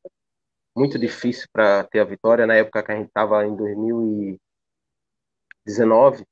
muito 0.76 0.99
difícil 0.99 1.49
para 1.53 1.85
ter 1.85 2.00
a 2.00 2.05
vitória 2.05 2.47
na 2.47 2.55
época 2.55 2.83
que 2.83 2.93
a 2.93 2.97
gente 2.97 3.11
tava 3.12 3.47
em 3.47 3.55
2019, 3.55 6.25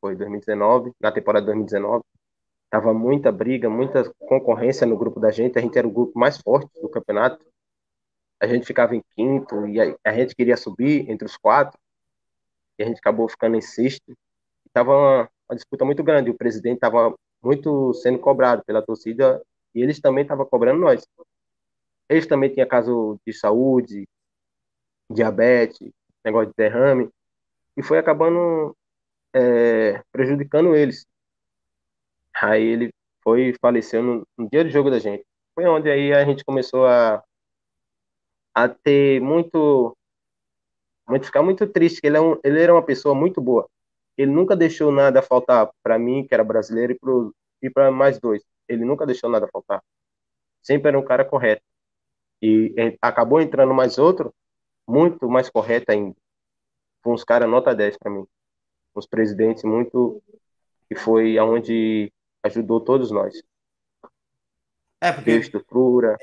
foi 0.00 0.16
2019, 0.16 0.92
na 1.00 1.12
temporada 1.12 1.46
2019. 1.46 2.04
Tava 2.70 2.94
muita 2.94 3.32
briga, 3.32 3.68
muita 3.68 4.12
concorrência 4.18 4.86
no 4.86 4.96
grupo 4.96 5.20
da 5.20 5.30
gente, 5.30 5.58
a 5.58 5.62
gente 5.62 5.76
era 5.76 5.86
o 5.86 5.90
grupo 5.90 6.18
mais 6.18 6.38
forte 6.38 6.70
do 6.80 6.88
campeonato. 6.88 7.44
A 8.40 8.46
gente 8.46 8.66
ficava 8.66 8.96
em 8.96 9.02
quinto 9.14 9.66
e 9.66 9.80
a 9.80 10.12
gente 10.14 10.34
queria 10.34 10.56
subir 10.56 11.10
entre 11.10 11.26
os 11.26 11.36
quatro 11.36 11.78
e 12.78 12.82
a 12.82 12.86
gente 12.86 12.98
acabou 12.98 13.28
ficando 13.28 13.56
em 13.56 13.60
sexto. 13.60 14.16
Estava 14.66 14.92
uma, 14.96 15.30
uma, 15.48 15.56
disputa 15.56 15.84
muito 15.84 16.02
grande, 16.02 16.30
o 16.30 16.36
presidente 16.36 16.76
estava 16.76 17.14
muito 17.42 17.92
sendo 17.94 18.18
cobrado 18.18 18.64
pela 18.64 18.82
torcida 18.82 19.42
e 19.74 19.82
eles 19.82 20.00
também 20.00 20.22
estavam 20.22 20.46
cobrando 20.46 20.80
nós. 20.80 21.06
Eles 22.08 22.26
também 22.26 22.52
tinham 22.52 22.66
caso 22.66 23.20
de 23.26 23.32
saúde, 23.32 24.08
diabetes, 25.10 25.92
negócio 26.24 26.48
de 26.48 26.54
derrame, 26.56 27.10
e 27.76 27.82
foi 27.82 27.98
acabando 27.98 28.76
é, 29.34 30.02
prejudicando 30.12 30.74
eles. 30.74 31.06
Aí 32.42 32.62
ele 32.62 32.94
foi 33.22 33.54
faleceu 33.60 34.02
no, 34.02 34.26
no, 34.36 34.48
dia 34.48 34.64
do 34.64 34.70
jogo 34.70 34.90
da 34.90 34.98
gente. 34.98 35.24
Foi 35.54 35.66
onde 35.66 35.90
aí 35.90 36.12
a 36.12 36.24
gente 36.24 36.44
começou 36.44 36.86
a, 36.86 37.22
a 38.54 38.68
ter 38.68 39.20
muito 39.20 39.96
muito 41.08 41.26
ficar 41.26 41.42
muito 41.42 41.66
triste, 41.66 42.00
ele, 42.04 42.16
é 42.16 42.20
um, 42.20 42.38
ele 42.44 42.62
era 42.62 42.72
uma 42.72 42.84
pessoa 42.84 43.14
muito 43.14 43.40
boa. 43.40 43.68
Ele 44.16 44.30
nunca 44.30 44.54
deixou 44.54 44.92
nada 44.92 45.20
faltar 45.20 45.68
para 45.82 45.98
mim, 45.98 46.24
que 46.26 46.32
era 46.32 46.44
brasileiro, 46.44 46.96
e 47.60 47.68
para 47.68 47.90
mais 47.90 48.20
dois. 48.20 48.44
Ele 48.68 48.84
nunca 48.84 49.04
deixou 49.04 49.28
nada 49.28 49.48
faltar. 49.48 49.82
Sempre 50.62 50.88
era 50.88 50.98
um 50.98 51.04
cara 51.04 51.24
correto. 51.24 51.62
E 52.40 52.72
acabou 53.02 53.40
entrando 53.40 53.74
mais 53.74 53.98
outro, 53.98 54.32
muito 54.86 55.28
mais 55.28 55.50
correto 55.50 55.90
ainda. 55.90 56.16
Foi 57.02 57.12
uns 57.12 57.24
caras 57.24 57.48
nota 57.48 57.74
10 57.74 57.96
para 57.98 58.10
mim. 58.10 58.26
Os 58.94 59.06
presidentes 59.06 59.64
muito. 59.64 60.22
E 60.90 60.96
foi 60.96 61.38
aonde 61.38 62.12
ajudou 62.42 62.80
todos 62.80 63.10
nós. 63.10 63.34
É, 65.00 65.12
porque. 65.12 65.30
Estrutura. 65.32 66.16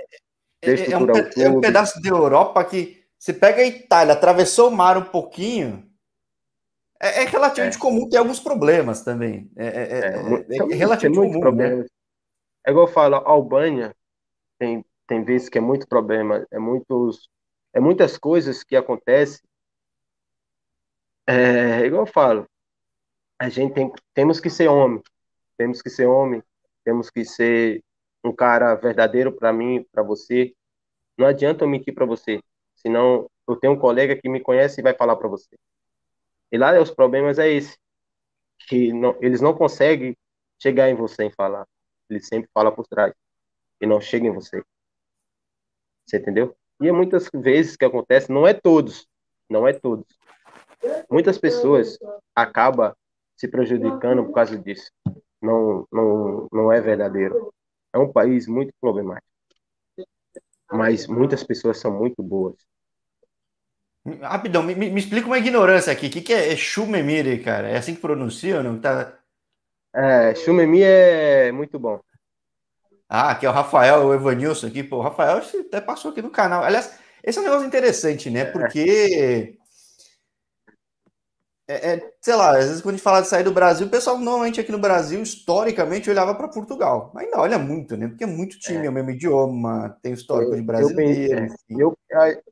É, 0.62 0.72
é, 0.72 0.92
é, 0.92 0.98
um, 0.98 1.08
é 1.38 1.50
um 1.50 1.62
pedaço 1.62 2.02
da 2.02 2.10
Europa 2.10 2.64
que 2.66 3.04
você 3.18 3.34
pega 3.34 3.62
a 3.62 3.66
Itália, 3.66 4.14
atravessou 4.14 4.70
o 4.70 4.76
mar 4.76 4.98
um 4.98 5.06
pouquinho, 5.06 5.88
é, 7.00 7.24
é 7.24 7.26
relativamente 7.26 7.78
é. 7.78 7.80
comum 7.80 8.10
ter 8.10 8.18
alguns 8.18 8.40
problemas 8.40 9.04
também. 9.04 9.52
É, 9.56 9.66
é, 9.66 9.72
é, 9.72 10.58
é, 10.58 10.72
é 10.72 10.76
relativamente 10.76 11.40
comum. 11.40 11.56
Né? 11.56 11.86
É 12.66 12.72
igual 12.72 12.88
eu 12.88 12.92
falo, 12.94 13.16
a 13.16 13.30
Albânia 13.30 13.96
tem, 14.58 14.84
tem 15.06 15.24
vezes 15.24 15.48
que 15.48 15.58
é 15.58 15.62
muito 15.62 15.88
problema, 15.88 16.46
é, 16.52 16.60
muitos, 16.60 17.30
é 17.74 17.80
muitas 17.80 18.18
coisas 18.18 18.64
que 18.64 18.76
acontecem. 18.76 19.42
É, 21.28 21.86
igual 21.86 22.04
eu 22.04 22.12
falo, 22.12 22.48
a 23.40 23.50
gente 23.50 23.74
tem, 23.74 23.92
temos 24.14 24.40
que 24.40 24.50
ser 24.50 24.68
homem, 24.68 25.02
temos 25.58 25.82
que 25.82 25.90
ser 25.90 26.08
homem, 26.08 26.44
temos 26.84 27.10
que 27.10 27.24
ser 27.24 27.84
um 28.24 28.34
cara 28.34 28.76
verdadeiro 28.76 29.32
para 29.32 29.54
mim, 29.54 29.86
para 29.92 30.04
você. 30.04 30.54
Não 31.18 31.28
adianta 31.28 31.64
eu 31.64 31.70
mentir 31.70 31.94
para 31.94 32.06
você. 32.06 32.42
Senão, 32.76 33.30
eu 33.48 33.56
tenho 33.56 33.74
um 33.74 33.80
colega 33.80 34.16
que 34.16 34.30
me 34.30 34.40
conhece 34.40 34.82
e 34.82 34.84
vai 34.84 34.94
falar 34.94 35.16
para 35.16 35.28
você. 35.28 35.58
E 36.52 36.58
lá 36.58 36.80
os 36.80 36.92
problemas 36.92 37.40
é 37.40 37.50
esse, 37.50 37.78
que 38.68 38.94
não, 38.94 39.18
eles 39.22 39.42
não 39.42 39.54
conseguem 39.54 40.18
chegar 40.62 40.90
em 40.90 40.96
você 40.96 41.26
e 41.26 41.34
falar. 41.34 41.68
Eles 42.10 42.28
sempre 42.28 42.50
falam 42.54 42.74
por 42.74 42.88
trás 42.88 43.14
e 43.82 43.86
não 43.86 44.00
chegam 44.00 44.30
em 44.30 44.34
você. 44.34 44.64
Você 46.06 46.18
entendeu? 46.18 46.56
E 46.80 46.88
é 46.88 46.92
muitas 46.92 47.30
vezes 47.34 47.76
que 47.76 47.84
acontece, 47.86 48.32
não 48.32 48.48
é 48.48 48.54
todos, 48.54 49.08
não 49.50 49.68
é 49.68 49.74
todos. 49.74 50.06
Muitas 51.10 51.38
pessoas 51.38 51.98
acabam 52.36 52.96
se 53.38 53.48
prejudicando 53.48 54.26
por 54.26 54.34
causa 54.34 54.58
disso. 54.58 54.92
Não, 55.42 55.88
não, 55.92 56.48
não 56.52 56.72
é 56.72 56.82
verdadeiro. 56.82 57.54
É 57.94 57.98
um 57.98 58.12
país 58.12 58.48
muito 58.48 58.74
problemático 58.82 59.28
mas 60.72 61.08
muitas 61.08 61.44
pessoas 61.44 61.80
são 61.80 61.92
muito 61.92 62.22
boas. 62.22 62.56
Rapidão, 64.22 64.64
me, 64.64 64.74
me 64.74 65.00
explica 65.00 65.28
uma 65.28 65.38
ignorância 65.38 65.92
aqui. 65.92 66.08
O 66.08 66.10
que, 66.10 66.22
que 66.22 66.34
é, 66.34 66.54
é 66.54 66.56
Shumemiri, 66.56 67.44
cara? 67.44 67.70
É 67.70 67.78
assim 67.78 67.96
que 67.96 68.02
pronuncia 68.02 68.58
ou 68.58 68.64
não? 68.64 68.80
Tá... 68.80 69.18
É, 69.94 70.34
Shumemi 70.36 70.82
é 70.82 71.52
muito 71.52 71.78
bom. 71.78 72.00
Ah, 73.10 73.32
aqui 73.32 73.46
é 73.46 73.50
o 73.50 73.54
Rafael, 73.54 74.06
o 74.06 74.14
Evanilson 74.14 74.68
aqui. 74.68 74.84
Pô, 74.84 74.98
o 74.98 75.02
Rafael 75.02 75.38
até 75.38 75.82
passou 75.82 76.12
aqui 76.12 76.22
no 76.22 76.30
canal. 76.30 76.64
Aliás, 76.64 76.98
esse 77.24 77.38
é 77.38 77.42
um 77.42 77.46
negócio 77.46 77.68
interessante, 77.68 78.30
né? 78.30 78.42
É. 78.42 78.46
Porque 78.46 79.58
é, 81.68 81.96
é, 81.96 82.14
sei 82.22 82.34
lá, 82.34 82.58
às 82.58 82.66
vezes 82.66 82.82
quando 82.82 82.94
a 82.94 82.98
gente 82.98 83.04
fala 83.04 83.22
de 83.22 83.28
sair 83.28 83.44
do 83.44 83.52
Brasil, 83.52 83.88
o 83.88 83.90
pessoal 83.90 84.18
normalmente 84.18 84.60
aqui 84.60 84.72
no 84.72 84.80
Brasil, 84.80 85.22
historicamente, 85.22 86.10
olhava 86.10 86.34
para 86.34 86.48
Portugal. 86.48 87.12
Ainda 87.16 87.42
olha 87.42 87.60
muito, 87.60 87.98
né? 87.98 88.08
Porque 88.08 88.24
é 88.24 88.28
muito 88.28 88.58
time, 88.58 88.84
é, 88.84 88.86
é 88.86 88.90
o 88.90 88.94
mesmo 88.94 89.12
idioma, 89.12 89.98
tem 90.02 90.14
histórico 90.14 90.56
de 90.56 90.62
brasileiro. 90.62 91.54
Eu, 91.70 91.98
eu, 92.10 92.44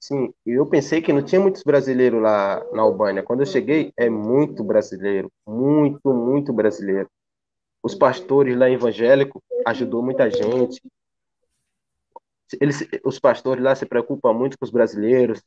sim, 0.00 0.34
eu 0.44 0.66
pensei 0.66 1.00
que 1.00 1.12
não 1.12 1.22
tinha 1.22 1.40
muitos 1.40 1.62
brasileiros 1.62 2.20
lá 2.20 2.60
na 2.72 2.82
Albânia. 2.82 3.22
Quando 3.22 3.40
eu 3.40 3.46
cheguei, 3.46 3.92
é 3.96 4.10
muito 4.10 4.64
brasileiro, 4.64 5.30
muito, 5.46 6.12
muito 6.12 6.52
brasileiro. 6.52 7.08
Os 7.80 7.94
pastores 7.94 8.56
lá 8.56 8.68
evangélicos 8.68 9.40
ajudou 9.66 10.02
muita 10.02 10.28
gente. 10.28 10.82
Eles, 12.60 12.88
os 13.04 13.20
pastores 13.20 13.62
lá 13.62 13.76
se 13.76 13.86
preocupam 13.86 14.32
muito 14.32 14.58
com 14.58 14.64
os 14.64 14.70
brasileiros. 14.72 15.40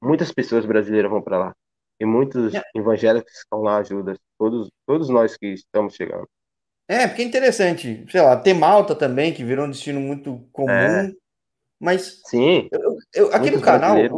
Muitas 0.00 0.32
pessoas 0.32 0.64
brasileiras 0.64 1.10
vão 1.10 1.20
para 1.20 1.38
lá. 1.38 1.56
E 2.02 2.04
muitos 2.04 2.52
é. 2.52 2.60
evangélicos 2.74 3.32
estão 3.32 3.60
lá 3.60 3.76
ajudam, 3.76 4.16
todos, 4.36 4.68
todos 4.84 5.08
nós 5.08 5.36
que 5.36 5.46
estamos 5.46 5.94
chegando. 5.94 6.28
É, 6.88 7.06
porque 7.06 7.22
é 7.22 7.24
interessante, 7.24 8.04
sei 8.10 8.20
lá, 8.20 8.36
tem 8.36 8.54
Malta 8.54 8.92
também, 8.92 9.32
que 9.32 9.44
virou 9.44 9.66
um 9.66 9.70
destino 9.70 10.00
muito 10.00 10.44
comum, 10.50 10.68
é. 10.72 11.12
Mas 11.80 12.20
Sim. 12.26 12.68
Eu, 12.72 12.96
eu, 13.14 13.32
aqui 13.32 13.52
no 13.52 13.60
canal, 13.60 13.96
eu, 13.96 14.10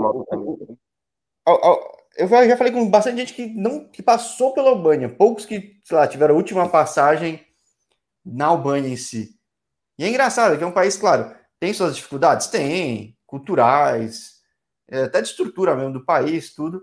eu 2.16 2.28
já 2.48 2.56
falei 2.56 2.72
com 2.72 2.88
bastante 2.88 3.18
gente 3.18 3.34
que 3.34 3.46
não 3.48 3.86
que 3.86 4.02
passou 4.02 4.54
pela 4.54 4.70
Albânia, 4.70 5.10
poucos 5.10 5.44
que, 5.44 5.78
sei 5.84 5.96
lá, 5.98 6.08
tiveram 6.08 6.34
a 6.34 6.38
última 6.38 6.66
passagem 6.70 7.46
na 8.24 8.46
Albânia 8.46 8.88
em 8.88 8.96
si. 8.96 9.38
E 9.98 10.04
é 10.04 10.08
engraçado 10.08 10.56
que 10.56 10.64
é 10.64 10.66
um 10.66 10.72
país, 10.72 10.96
claro, 10.96 11.36
tem 11.60 11.74
suas 11.74 11.94
dificuldades? 11.94 12.46
Tem, 12.46 13.14
culturais, 13.26 14.40
é, 14.88 15.02
até 15.02 15.20
de 15.20 15.28
estrutura 15.28 15.76
mesmo 15.76 15.92
do 15.92 16.04
país, 16.04 16.54
tudo. 16.54 16.82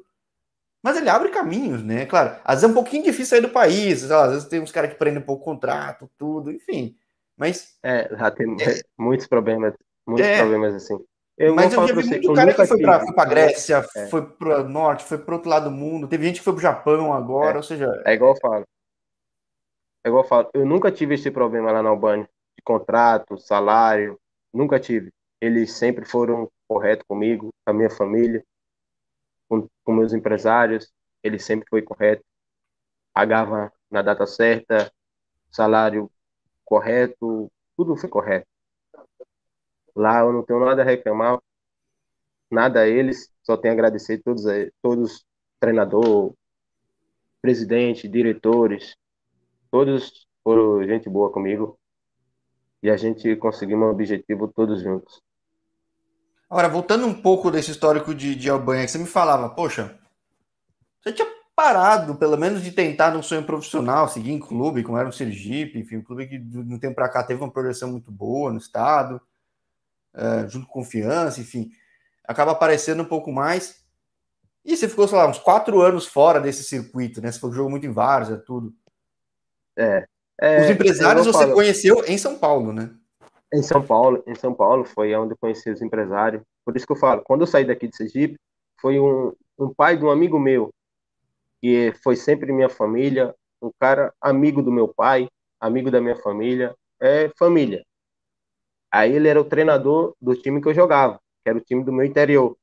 Mas 0.83 0.97
ele 0.97 1.09
abre 1.09 1.29
caminhos, 1.29 1.83
né? 1.83 2.05
Claro, 2.05 2.39
às 2.43 2.55
vezes 2.55 2.63
é 2.63 2.67
um 2.67 2.73
pouquinho 2.73 3.03
difícil 3.03 3.27
sair 3.27 3.41
do 3.41 3.49
país, 3.49 4.07
lá, 4.09 4.25
às 4.25 4.31
vezes 4.31 4.47
tem 4.47 4.59
uns 4.59 4.71
caras 4.71 4.91
que 4.91 4.97
prendem 4.97 5.21
um 5.21 5.25
pouco 5.25 5.43
o 5.43 5.45
contrato, 5.45 6.09
tudo, 6.17 6.51
enfim. 6.51 6.95
Mas. 7.37 7.77
É, 7.83 8.09
já 8.17 8.31
tem 8.31 8.47
é, 8.61 8.81
muitos 8.97 9.27
problemas, 9.27 9.73
muitos 10.07 10.25
é, 10.25 10.39
problemas 10.39 10.73
assim. 10.73 10.97
Eu 11.37 11.55
mas 11.55 11.73
eu 11.73 11.87
já 11.87 11.93
vi 11.95 12.07
muito 12.07 12.33
cara 12.33 12.53
que 12.53 12.65
foi 12.65 12.81
para 12.81 13.03
a 13.17 13.25
Grécia, 13.25 13.85
é. 13.95 14.07
foi 14.07 14.25
para 14.25 14.61
o 14.61 14.69
norte, 14.69 15.03
foi 15.03 15.17
para 15.17 15.35
outro 15.35 15.49
lado 15.49 15.69
do 15.69 15.75
mundo. 15.75 16.07
Teve 16.07 16.25
gente 16.25 16.39
que 16.39 16.43
foi 16.43 16.53
para 16.53 16.59
o 16.59 16.61
Japão 16.61 17.13
agora, 17.13 17.55
é. 17.55 17.57
ou 17.57 17.63
seja. 17.63 17.87
É 18.05 18.13
igual 18.13 18.33
eu 18.33 18.39
falo. 18.39 18.65
É 20.03 20.09
igual 20.09 20.23
eu 20.23 20.27
falo. 20.27 20.49
Eu 20.53 20.65
nunca 20.65 20.91
tive 20.91 21.15
esse 21.15 21.29
problema 21.31 21.71
lá 21.71 21.81
na 21.81 21.89
Albânia, 21.89 22.25
de 22.25 22.63
contrato, 22.63 23.37
salário. 23.37 24.19
Nunca 24.53 24.79
tive. 24.79 25.09
Eles 25.39 25.71
sempre 25.73 26.05
foram 26.05 26.49
corretos 26.67 27.05
comigo, 27.07 27.49
com 27.65 27.71
a 27.71 27.73
minha 27.73 27.89
família 27.89 28.43
com, 29.51 29.67
com 29.83 29.91
meus 29.93 30.13
empresários, 30.13 30.89
ele 31.21 31.37
sempre 31.37 31.67
foi 31.69 31.81
correto, 31.81 32.23
pagava 33.13 33.69
na 33.89 34.01
data 34.01 34.25
certa, 34.25 34.89
salário 35.51 36.09
correto, 36.63 37.51
tudo 37.75 37.97
foi 37.97 38.07
correto. 38.09 38.47
Lá 39.93 40.21
eu 40.21 40.31
não 40.31 40.41
tenho 40.41 40.61
nada 40.61 40.83
a 40.83 40.85
reclamar, 40.85 41.37
nada 42.49 42.79
a 42.79 42.87
eles, 42.87 43.29
só 43.43 43.57
tenho 43.57 43.73
a 43.73 43.75
agradecer 43.75 44.19
todos, 44.23 44.43
todos 44.81 45.25
treinador, 45.59 46.33
presidente, 47.41 48.07
diretores, 48.07 48.95
todos 49.69 50.25
foram 50.45 50.81
gente 50.85 51.09
boa 51.09 51.29
comigo 51.29 51.77
e 52.81 52.89
a 52.89 52.95
gente 52.95 53.35
conseguiu 53.35 53.77
um 53.77 53.89
objetivo 53.89 54.47
todos 54.47 54.81
juntos. 54.81 55.21
Agora, 56.51 56.67
voltando 56.67 57.07
um 57.07 57.13
pouco 57.13 57.49
desse 57.49 57.71
histórico 57.71 58.13
de, 58.13 58.35
de 58.35 58.49
Albanha, 58.49 58.83
que 58.83 58.91
você 58.91 58.97
me 58.97 59.05
falava, 59.05 59.47
poxa, 59.47 59.97
você 61.01 61.13
tinha 61.13 61.27
parado, 61.55 62.15
pelo 62.15 62.35
menos, 62.35 62.61
de 62.61 62.73
tentar 62.73 63.11
num 63.11 63.23
sonho 63.23 63.45
profissional, 63.45 64.09
seguir 64.09 64.33
em 64.33 64.39
clube, 64.39 64.83
como 64.83 64.97
era 64.97 65.07
o 65.07 65.13
Sergipe, 65.13 65.79
enfim, 65.79 65.95
um 65.95 66.03
clube 66.03 66.27
que 66.27 66.37
no 66.37 66.77
tempo 66.77 66.95
para 66.95 67.07
cá 67.07 67.23
teve 67.23 67.41
uma 67.41 67.49
projeção 67.49 67.89
muito 67.89 68.11
boa 68.11 68.51
no 68.51 68.57
estado, 68.57 69.21
é, 70.13 70.45
junto 70.49 70.67
com 70.67 70.73
confiança, 70.73 71.39
enfim, 71.39 71.71
acaba 72.27 72.51
aparecendo 72.51 73.01
um 73.01 73.07
pouco 73.07 73.31
mais. 73.31 73.85
E 74.65 74.75
você 74.75 74.89
ficou, 74.89 75.07
sei 75.07 75.19
lá, 75.19 75.29
uns 75.29 75.39
quatro 75.39 75.79
anos 75.81 76.05
fora 76.05 76.41
desse 76.41 76.65
circuito, 76.65 77.21
né? 77.21 77.31
Você 77.31 77.39
foi, 77.39 77.53
jogou 77.53 77.71
muito 77.71 77.85
em 77.85 77.93
Várzea, 77.93 78.35
tudo. 78.35 78.75
É. 79.77 80.05
é 80.37 80.65
Os 80.65 80.69
empresários 80.69 81.25
você 81.25 81.45
falo... 81.45 81.53
conheceu 81.53 82.03
em 82.05 82.17
São 82.17 82.37
Paulo, 82.37 82.73
né? 82.73 82.91
Em 83.53 83.61
São 83.61 83.85
Paulo, 83.85 84.23
em 84.25 84.35
São 84.35 84.53
Paulo 84.53 84.85
foi 84.85 85.13
onde 85.15 85.33
eu 85.33 85.37
conheci 85.37 85.69
os 85.69 85.81
empresários. 85.81 86.41
Por 86.65 86.75
isso 86.75 86.85
que 86.85 86.93
eu 86.93 86.97
falo, 86.97 87.21
quando 87.23 87.41
eu 87.41 87.47
saí 87.47 87.65
daqui 87.65 87.87
de 87.87 87.95
Sergipe, 87.97 88.39
foi 88.79 88.99
um, 88.99 89.33
um 89.59 89.73
pai 89.73 89.97
de 89.97 90.05
um 90.05 90.09
amigo 90.09 90.39
meu, 90.39 90.73
que 91.61 91.93
foi 92.03 92.15
sempre 92.15 92.53
minha 92.53 92.69
família, 92.69 93.35
um 93.61 93.71
cara 93.79 94.13
amigo 94.21 94.61
do 94.61 94.71
meu 94.71 94.87
pai, 94.87 95.27
amigo 95.59 95.91
da 95.91 95.99
minha 95.99 96.15
família, 96.15 96.75
é 96.99 97.29
família. 97.37 97.85
Aí 98.91 99.13
ele 99.13 99.27
era 99.27 99.39
o 99.39 99.45
treinador 99.45 100.15
do 100.19 100.35
time 100.35 100.61
que 100.61 100.67
eu 100.67 100.73
jogava, 100.73 101.19
que 101.43 101.49
era 101.49 101.57
o 101.57 101.61
time 101.61 101.83
do 101.83 101.93
meu 101.93 102.05
interior. 102.05 102.57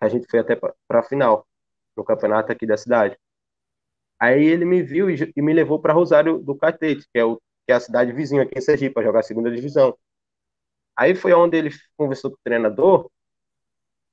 A 0.00 0.08
gente 0.08 0.26
foi 0.30 0.40
até 0.40 0.56
para 0.56 0.74
a 1.00 1.02
final, 1.02 1.46
no 1.96 2.04
campeonato 2.04 2.50
aqui 2.52 2.66
da 2.66 2.76
cidade. 2.76 3.16
Aí 4.18 4.44
ele 4.44 4.64
me 4.64 4.82
viu 4.82 5.10
e, 5.10 5.32
e 5.36 5.42
me 5.42 5.52
levou 5.52 5.80
para 5.80 5.92
Rosário 5.92 6.38
do 6.38 6.56
Catete, 6.56 7.06
que 7.12 7.18
é 7.18 7.24
o 7.24 7.40
que 7.66 7.72
é 7.72 7.74
a 7.74 7.80
cidade 7.80 8.12
vizinha 8.12 8.42
aqui 8.42 8.58
em 8.58 8.60
Sergipe, 8.60 8.94
para 8.94 9.04
jogar 9.04 9.20
a 9.20 9.22
segunda 9.22 9.50
divisão. 9.50 9.96
Aí 10.96 11.14
foi 11.14 11.32
onde 11.32 11.56
ele 11.56 11.70
conversou 11.96 12.30
com 12.30 12.36
o 12.36 12.40
treinador, 12.44 13.10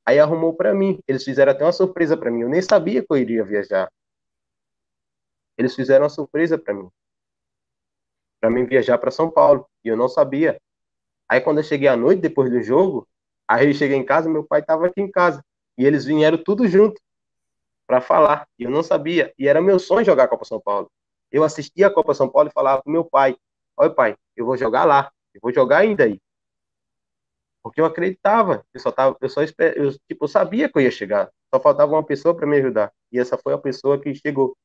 aí 0.06 0.20
arrumou 0.20 0.54
para 0.54 0.74
mim. 0.74 1.00
Eles 1.08 1.24
fizeram 1.24 1.52
até 1.52 1.64
uma 1.64 1.72
surpresa 1.72 2.16
para 2.16 2.32
mim. 2.32 2.42
Eu 2.42 2.50
nem 2.50 2.62
sabia 2.62 3.02
que 3.02 3.12
eu 3.12 3.18
iria 3.18 3.44
viajar. 3.44 3.92
Eles 5.58 5.76
fizeram 5.76 6.04
uma 6.04 6.10
surpresa 6.10 6.58
para 6.58 6.74
mim. 6.74 6.90
Para 8.40 8.50
mim 8.50 8.66
viajar 8.66 8.98
para 8.98 9.12
São 9.12 9.30
Paulo, 9.30 9.68
e 9.84 9.90
eu 9.90 9.98
não 9.98 10.08
sabia. 10.08 10.60
Aí 11.28 11.42
quando 11.42 11.58
eu 11.58 11.64
cheguei 11.64 11.88
à 11.88 11.98
noite 11.98 12.22
depois 12.22 12.50
do 12.50 12.62
jogo, 12.62 13.08
aí 13.48 13.68
eu 13.68 13.74
cheguei 13.74 13.98
em 13.98 14.06
casa, 14.06 14.30
meu 14.30 14.44
pai 14.44 14.62
estava 14.62 14.88
aqui 14.88 15.02
em 15.02 15.12
casa, 15.12 15.44
e 15.78 15.86
eles 15.86 16.06
vieram 16.06 16.38
tudo 16.38 16.66
junto 16.68 17.00
para 17.86 18.00
falar, 18.00 18.48
e 18.58 18.64
eu 18.64 18.70
não 18.70 18.82
sabia, 18.82 19.34
e 19.38 19.48
era 19.48 19.62
meu 19.62 19.80
sonho 19.80 20.06
jogar 20.06 20.24
a 20.24 20.28
Copa 20.28 20.46
São 20.46 20.62
Paulo 20.62 20.90
eu 21.32 21.44
assistia 21.44 21.88
a 21.88 21.94
Copa 21.94 22.14
São 22.14 22.30
Paulo 22.30 22.50
e 22.50 22.54
falava 22.54 22.82
pro 22.82 22.92
meu 22.92 23.06
pai: 23.06 23.38
Olha, 23.78 23.94
pai, 23.94 24.18
eu 24.36 24.46
vou 24.46 24.58
jogar 24.58 24.86
lá, 24.86 25.12
eu 25.34 25.40
vou 25.42 25.54
jogar 25.54 25.80
ainda 25.80 26.04
aí. 26.04 26.20
Porque 27.62 27.82
eu 27.82 27.86
acreditava, 27.86 28.66
eu 28.74 28.80
só 28.80 28.92
tava, 28.92 29.18
eu 29.22 29.30
só 29.30 29.42
eu, 29.42 29.92
tipo, 30.08 30.24
eu 30.24 30.28
sabia 30.28 30.70
que 30.70 30.78
eu 30.78 30.82
ia 30.82 30.92
chegar, 30.92 31.30
só 31.54 31.60
faltava 31.62 31.92
uma 31.92 32.04
pessoa 32.04 32.36
para 32.36 32.48
me 32.48 32.58
ajudar. 32.58 32.92
E 33.12 33.20
essa 33.20 33.38
foi 33.38 33.54
a 33.54 33.58
pessoa 33.58 34.00
que 34.00 34.14
chegou. 34.16 34.56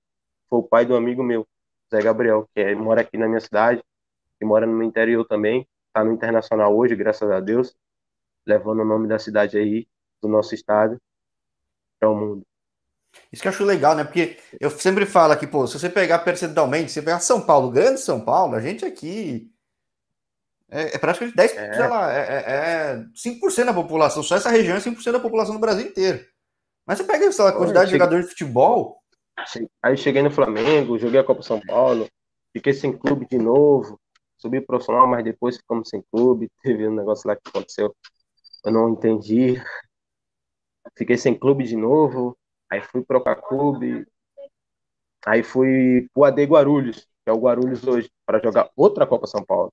Foi 0.48 0.60
o 0.60 0.62
pai 0.62 0.84
do 0.86 0.96
amigo 0.96 1.22
meu, 1.22 1.46
Zé 1.92 2.00
Gabriel, 2.02 2.48
que 2.54 2.60
é, 2.60 2.74
mora 2.74 3.00
aqui 3.00 3.18
na 3.18 3.26
minha 3.26 3.40
cidade, 3.40 3.82
que 4.38 4.44
mora 4.44 4.66
no 4.66 4.82
interior 4.82 5.24
também, 5.26 5.66
tá 5.92 6.04
no 6.04 6.12
internacional 6.12 6.76
hoje, 6.76 6.94
graças 6.94 7.30
a 7.30 7.40
Deus, 7.40 7.74
levando 8.46 8.80
o 8.80 8.84
nome 8.84 9.08
da 9.08 9.18
cidade 9.18 9.58
aí, 9.58 9.88
do 10.22 10.28
nosso 10.28 10.54
estado, 10.54 11.00
para 11.98 12.10
o 12.10 12.14
mundo. 12.16 12.46
Isso 13.32 13.42
que 13.42 13.48
eu 13.48 13.52
acho 13.52 13.64
legal, 13.64 13.94
né? 13.94 14.04
Porque 14.04 14.38
eu 14.60 14.70
sempre 14.70 15.06
falo 15.06 15.36
que, 15.36 15.46
pô, 15.46 15.66
se 15.66 15.78
você 15.78 15.88
pegar 15.88 16.20
percentualmente, 16.20 16.92
você 16.92 17.02
pegar 17.02 17.20
São 17.20 17.40
Paulo, 17.40 17.70
grande 17.70 18.00
São 18.00 18.20
Paulo, 18.20 18.54
a 18.54 18.60
gente 18.60 18.84
aqui 18.84 19.50
é, 20.70 20.96
é 20.96 20.98
praticamente 20.98 21.36
10%, 21.36 21.56
é. 21.56 21.72
sei 21.72 21.88
lá, 21.88 22.12
é, 22.12 22.18
é, 22.18 22.42
é 22.46 23.04
5% 23.14 23.64
da 23.64 23.74
população, 23.74 24.22
só 24.22 24.36
essa 24.36 24.50
região 24.50 24.76
é 24.76 24.80
5% 24.80 25.12
da 25.12 25.20
população 25.20 25.54
do 25.54 25.60
Brasil 25.60 25.86
inteiro. 25.86 26.24
Mas 26.86 26.98
você 26.98 27.04
pega, 27.04 27.30
sei 27.30 27.44
lá, 27.44 27.50
a 27.50 27.54
quantidade 27.54 27.86
cheguei... 27.86 27.98
de 27.98 28.04
jogadores 28.04 28.24
de 28.24 28.30
futebol. 28.32 29.00
Aí 29.82 29.96
cheguei 29.96 30.22
no 30.22 30.30
Flamengo, 30.30 30.98
joguei 30.98 31.20
a 31.20 31.24
Copa 31.24 31.42
São 31.42 31.60
Paulo, 31.60 32.08
fiquei 32.52 32.72
sem 32.72 32.96
clube 32.96 33.26
de 33.26 33.38
novo, 33.38 34.00
subi 34.36 34.60
profissional, 34.60 35.06
mas 35.06 35.24
depois 35.24 35.56
ficamos 35.56 35.88
sem 35.88 36.02
clube, 36.10 36.50
teve 36.62 36.88
um 36.88 36.94
negócio 36.94 37.28
lá 37.28 37.36
que 37.36 37.48
aconteceu, 37.48 37.94
eu 38.64 38.72
não 38.72 38.90
entendi. 38.90 39.62
Fiquei 40.96 41.16
sem 41.16 41.34
clube 41.34 41.64
de 41.64 41.76
novo, 41.76 42.36
Aí 42.70 42.80
fui 42.82 43.02
pro 43.02 43.22
Clube. 43.36 44.06
Aí 45.26 45.42
fui 45.42 46.08
pro 46.12 46.24
AD 46.24 46.44
Guarulhos, 46.44 47.08
que 47.24 47.30
é 47.30 47.32
o 47.32 47.38
Guarulhos 47.38 47.86
hoje, 47.86 48.10
para 48.26 48.42
jogar 48.42 48.70
outra 48.76 49.06
Copa 49.06 49.26
São 49.26 49.44
Paulo. 49.44 49.72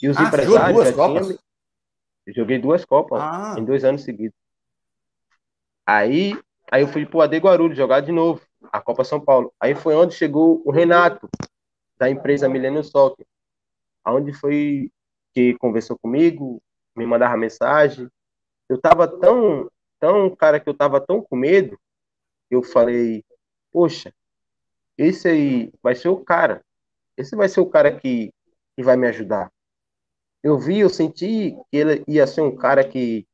E 0.00 0.08
os 0.08 0.16
ah, 0.16 0.24
empresários. 0.24 0.74
Duas 0.74 0.94
Copas? 0.94 1.38
Joguei 2.28 2.58
duas 2.58 2.84
Copas 2.84 3.20
ah. 3.20 3.56
em 3.58 3.64
dois 3.64 3.84
anos 3.84 4.02
seguidos. 4.02 4.36
Aí, 5.84 6.38
aí 6.70 6.82
eu 6.82 6.88
fui 6.88 7.04
pro 7.04 7.20
AD 7.20 7.36
Guarulhos 7.38 7.76
jogar 7.76 8.00
de 8.00 8.12
novo, 8.12 8.40
a 8.72 8.80
Copa 8.80 9.02
São 9.02 9.20
Paulo. 9.20 9.52
Aí 9.58 9.74
foi 9.74 9.94
onde 9.96 10.14
chegou 10.14 10.62
o 10.64 10.70
Renato, 10.70 11.28
da 11.98 12.08
empresa 12.08 12.48
Millennium 12.48 12.82
Soccer. 12.82 13.26
Onde 14.06 14.32
foi 14.32 14.90
que 15.34 15.56
conversou 15.58 15.98
comigo, 15.98 16.62
me 16.94 17.06
mandava 17.06 17.36
mensagem. 17.36 18.08
Eu 18.68 18.80
tava 18.80 19.08
tão, 19.08 19.70
tão, 19.98 20.34
cara, 20.36 20.60
que 20.60 20.68
eu 20.68 20.74
tava 20.74 21.00
tão 21.00 21.20
com 21.20 21.36
medo 21.36 21.78
eu 22.54 22.62
falei, 22.62 23.24
poxa, 23.72 24.12
esse 24.98 25.28
aí 25.28 25.72
vai 25.82 25.94
ser 25.94 26.08
o 26.08 26.22
cara. 26.22 26.64
Esse 27.16 27.34
vai 27.34 27.48
ser 27.48 27.60
o 27.60 27.66
cara 27.66 27.98
que, 27.98 28.32
que 28.76 28.82
vai 28.82 28.96
me 28.96 29.08
ajudar. 29.08 29.50
Eu 30.42 30.58
vi, 30.58 30.80
eu 30.80 30.90
senti 30.90 31.56
que 31.70 31.76
ele 31.76 32.04
ia 32.06 32.26
ser 32.26 32.42
um 32.42 32.54
cara 32.54 32.86
que 32.86 33.26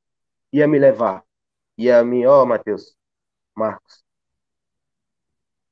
ia 0.53 0.69
me 0.69 0.79
levar. 0.79 1.25
Ia 1.77 2.05
me, 2.05 2.27
ó, 2.27 2.43
oh, 2.43 2.47
Matheus, 2.47 2.97
Marcos, 3.57 4.05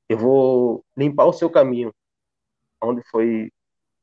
eu 0.09 0.17
vou 0.17 0.85
limpar 0.95 1.25
o 1.25 1.33
seu 1.33 1.49
caminho. 1.49 1.93
Onde 2.81 3.01
foi. 3.09 3.51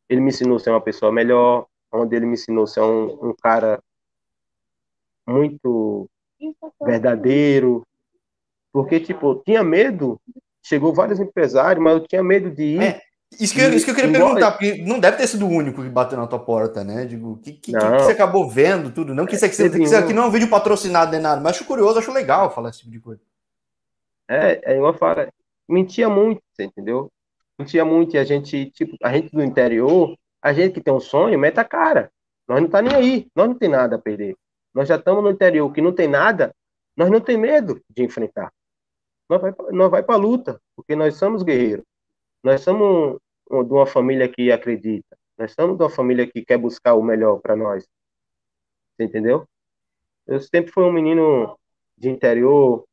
Ele 0.08 0.20
me 0.20 0.30
ensinou 0.30 0.56
a 0.56 0.60
ser 0.60 0.70
uma 0.70 0.80
pessoa 0.80 1.12
melhor, 1.12 1.66
onde 1.92 2.16
ele 2.16 2.26
me 2.26 2.34
ensinou 2.34 2.64
a 2.64 2.66
ser 2.66 2.80
um, 2.80 3.30
um 3.30 3.34
cara 3.34 3.82
muito 5.26 6.08
verdadeiro, 6.82 7.86
porque, 8.74 8.98
tipo, 8.98 9.36
tinha 9.46 9.62
medo, 9.62 10.20
chegou 10.60 10.92
vários 10.92 11.20
empresários, 11.20 11.80
mas 11.80 11.92
eu 11.94 12.00
tinha 12.08 12.24
medo 12.24 12.50
de 12.50 12.64
ir. 12.64 12.82
É, 12.82 13.00
isso, 13.38 13.54
que 13.54 13.60
eu, 13.60 13.72
isso 13.72 13.84
que 13.84 13.92
eu 13.92 13.94
queria 13.94 14.10
embora... 14.10 14.24
perguntar, 14.24 14.50
porque 14.50 14.82
não 14.82 14.98
deve 14.98 15.16
ter 15.16 15.28
sido 15.28 15.46
o 15.46 15.48
único 15.48 15.80
que 15.80 15.88
bateu 15.88 16.18
na 16.18 16.26
tua 16.26 16.40
porta, 16.40 16.82
né? 16.82 17.04
Digo, 17.04 17.34
o 17.34 17.36
que, 17.36 17.52
que, 17.52 17.72
que, 17.72 17.78
você 17.78 18.10
acabou 18.10 18.50
vendo, 18.50 18.90
tudo? 18.90 19.14
Não 19.14 19.26
que 19.26 19.36
isso 19.36 19.44
aqui, 19.44 19.62
é, 19.62 19.66
isso 19.80 19.96
aqui 19.96 20.12
não 20.12 20.24
é 20.24 20.26
um 20.26 20.30
vídeo 20.32 20.50
patrocinado 20.50 21.12
nem 21.12 21.20
nada, 21.20 21.40
mas 21.40 21.54
acho 21.54 21.64
curioso, 21.66 22.00
acho 22.00 22.12
legal 22.12 22.52
falar 22.52 22.70
esse 22.70 22.80
tipo 22.80 22.90
de 22.90 22.98
coisa. 22.98 23.20
É, 24.28 24.60
aí 24.66 24.76
eu 24.76 24.94
falo, 24.94 25.24
mentia 25.68 26.08
muito, 26.08 26.42
entendeu? 26.58 27.08
Mentia 27.56 27.84
muito, 27.84 28.16
e 28.16 28.18
a 28.18 28.24
gente, 28.24 28.72
tipo, 28.72 28.96
a 29.04 29.12
gente 29.12 29.30
do 29.30 29.40
interior, 29.40 30.16
a 30.42 30.52
gente 30.52 30.72
que 30.72 30.80
tem 30.80 30.92
um 30.92 30.98
sonho, 30.98 31.38
mete 31.38 31.60
a 31.60 31.64
cara. 31.64 32.10
Nós 32.48 32.60
não 32.60 32.68
tá 32.68 32.82
nem 32.82 32.92
aí, 32.92 33.28
nós 33.36 33.46
não 33.46 33.54
tem 33.54 33.68
nada 33.68 33.94
a 33.94 34.00
perder. 34.00 34.36
nós 34.74 34.88
já 34.88 34.96
estamos 34.96 35.22
no 35.22 35.30
interior 35.30 35.72
que 35.72 35.80
não 35.80 35.92
tem 35.92 36.08
nada, 36.08 36.52
nós 36.96 37.08
não 37.08 37.20
tem 37.20 37.36
medo 37.36 37.80
de 37.88 38.02
enfrentar. 38.02 38.52
Nós 39.34 39.40
vai, 39.40 39.54
nós 39.72 39.90
vai 39.90 40.02
para 40.02 40.14
a 40.14 40.18
luta, 40.18 40.60
porque 40.76 40.94
nós 40.94 41.16
somos 41.16 41.42
guerreiros. 41.42 41.84
Nós 42.42 42.60
somos 42.60 43.18
de 43.50 43.72
uma 43.72 43.86
família 43.86 44.28
que 44.28 44.52
acredita. 44.52 45.16
Nós 45.36 45.52
somos 45.52 45.76
de 45.76 45.82
uma 45.82 45.90
família 45.90 46.26
que 46.26 46.44
quer 46.44 46.56
buscar 46.58 46.94
o 46.94 47.02
melhor 47.02 47.40
para 47.40 47.56
nós. 47.56 47.84
Você 48.96 49.04
entendeu? 49.04 49.46
Eu 50.26 50.40
sempre 50.40 50.70
fui 50.70 50.84
um 50.84 50.92
menino 50.92 51.58
de 51.98 52.08
interior, 52.08 52.84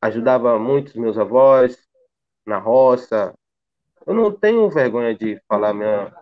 ajudava 0.00 0.58
muito 0.58 1.00
meus 1.00 1.16
avós 1.16 1.88
na 2.44 2.58
roça. 2.58 3.32
Eu 4.04 4.14
não 4.14 4.32
tenho 4.32 4.68
vergonha 4.68 5.14
de 5.14 5.40
falar 5.46 5.72
minha, 5.72 6.12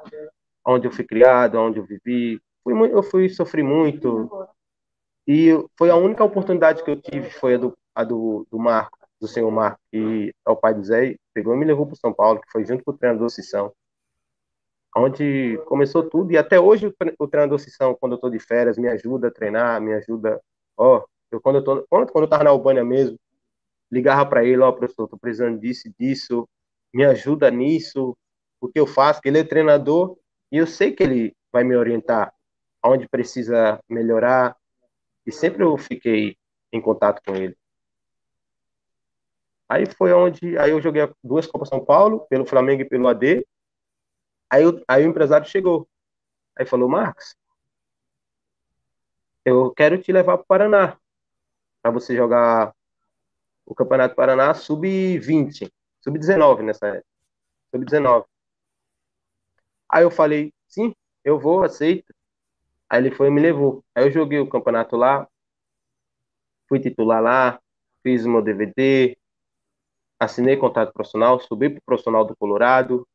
onde 0.67 0.87
eu 0.87 0.93
fui 0.93 1.05
criado, 1.05 1.59
onde 1.59 1.79
eu 1.79 1.85
vivi. 1.85 2.41
Fui, 2.63 2.75
eu 2.93 3.03
fui 3.03 3.29
sofri 3.31 3.63
muito. 3.63 4.31
E 5.27 5.49
foi 5.79 5.89
a 5.89 5.97
única 5.97 6.23
oportunidade 6.23 6.85
que 6.85 6.91
eu 6.91 7.01
tive 7.01 7.31
foi 7.31 7.55
a 7.55 7.59
do, 7.59 7.79
a 7.95 8.05
do, 8.05 8.47
do 8.51 8.59
Marco, 8.59 9.00
do 9.21 9.29
senhor 9.29 9.51
Marco, 9.51 9.79
que 9.91 10.35
é 10.47 10.51
o 10.51 10.57
pai 10.57 10.75
do 10.75 10.83
Zé, 10.83 11.17
pegou 11.35 11.55
e 11.55 11.59
me 11.59 11.65
levou 11.65 11.87
para 11.87 11.97
São 11.97 12.13
Paulo, 12.13 12.41
que 12.41 12.51
foi 12.51 12.65
junto 12.65 12.83
com 12.83 12.91
o 12.91 12.97
treinador 12.97 13.29
Cissão. 13.29 13.73
Onde 14.97 15.59
começou 15.67 16.09
tudo, 16.09 16.33
e 16.33 16.39
até 16.39 16.59
hoje 16.59 16.93
o, 17.19 17.29
treinador 17.29 17.59
Cissão, 17.59 17.95
quando 17.95 18.13
eu 18.13 18.17
estou 18.17 18.31
de 18.31 18.41
férias, 18.41 18.79
me 18.79 18.89
ajuda 18.89 19.29
a 19.29 19.31
treinar, 19.31 19.81
me 19.81 19.93
ajuda. 19.93 20.41
Ó, 20.77 21.05
eu, 21.31 21.41
quando 21.41 21.57
eu 21.57 21.65
tô, 21.65 21.87
quando, 21.89 22.11
quando 22.11 22.33
eu 22.33 22.45
na 22.45 22.51
Albânia 22.51 22.85
mesmo, 22.85 23.19
ligava 23.91 24.25
para 24.27 24.45
ele, 24.45 24.63
ó, 24.63 24.73
professor, 24.73 25.07
tô 25.07 25.19
precisando 25.19 25.61
disso 25.61 25.91
disso, 25.99 26.49
me 26.93 27.05
ajuda 27.05 27.51
nisso, 27.51 28.17
o 28.61 28.69
que 28.69 28.81
eu 28.81 28.87
faço, 28.87 29.21
que 29.21 29.29
ele 29.29 29.39
é 29.39 29.45
treinador, 29.45 30.17
e 30.51 30.57
eu 30.57 30.67
sei 30.67 30.93
que 30.93 31.03
ele 31.03 31.37
vai 31.53 31.63
me 31.63 31.77
orientar 31.77 32.33
aonde 32.83 33.09
precisa 33.09 33.79
melhorar, 33.89 34.57
e 35.27 35.31
sempre 35.31 35.63
eu 35.63 35.77
fiquei 35.77 36.37
em 36.73 36.81
contato 36.81 37.23
com 37.25 37.37
ele. 37.37 37.57
Aí 39.71 39.87
foi 39.87 40.13
onde, 40.13 40.59
aí 40.59 40.73
eu 40.73 40.83
joguei 40.83 41.09
duas 41.23 41.47
Copas 41.47 41.69
São 41.69 41.85
Paulo, 41.85 42.27
pelo 42.29 42.45
Flamengo 42.45 42.83
e 42.83 42.89
pelo 42.89 43.07
AD. 43.07 43.47
Aí, 44.51 44.65
eu, 44.65 44.83
aí 44.89 45.07
o 45.07 45.09
empresário 45.09 45.47
chegou. 45.47 45.89
Aí 46.59 46.67
falou, 46.67 46.89
Marcos, 46.89 47.37
eu 49.45 49.73
quero 49.73 49.97
te 50.03 50.11
levar 50.11 50.39
para 50.39 50.43
o 50.43 50.47
Paraná, 50.47 50.99
para 51.81 51.93
você 51.93 52.17
jogar 52.17 52.75
o 53.65 53.73
Campeonato 53.73 54.17
Paraná 54.17 54.53
sub-20, 54.55 55.71
sub-19 56.01 56.65
nessa 56.65 56.89
época, 56.89 57.07
sub-19. 57.71 58.27
Aí 59.89 60.03
eu 60.03 60.11
falei, 60.11 60.53
sim, 60.67 60.93
eu 61.25 61.39
vou, 61.39 61.63
aceito. 61.63 62.13
Aí 62.89 63.01
ele 63.01 63.15
foi 63.15 63.29
e 63.29 63.31
me 63.31 63.41
levou. 63.41 63.85
Aí 63.95 64.05
eu 64.05 64.11
joguei 64.11 64.41
o 64.41 64.51
campeonato 64.51 64.97
lá, 64.97 65.29
fui 66.69 66.81
titular 66.81 67.23
lá, 67.23 67.61
fiz 68.03 68.25
o 68.27 68.31
meu 68.31 68.43
DVD, 68.43 69.17
assinei 70.21 70.57
contrato 70.57 70.93
profissional, 70.93 71.41
subi 71.41 71.71
para 71.71 71.79
o 71.79 71.85
profissional 71.85 72.25
do 72.25 72.37
Colorado, 72.37 73.09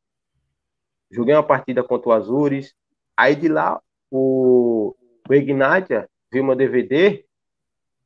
joguei 1.11 1.35
uma 1.35 1.43
partida 1.45 1.83
contra 1.83 2.09
o 2.09 2.11
Azures. 2.11 2.73
Aí 3.15 3.35
de 3.35 3.47
lá, 3.47 3.79
o, 4.09 4.95
o 5.29 5.33
Ignatia 5.33 6.09
viu 6.31 6.43
meu 6.43 6.55
DVD 6.55 7.23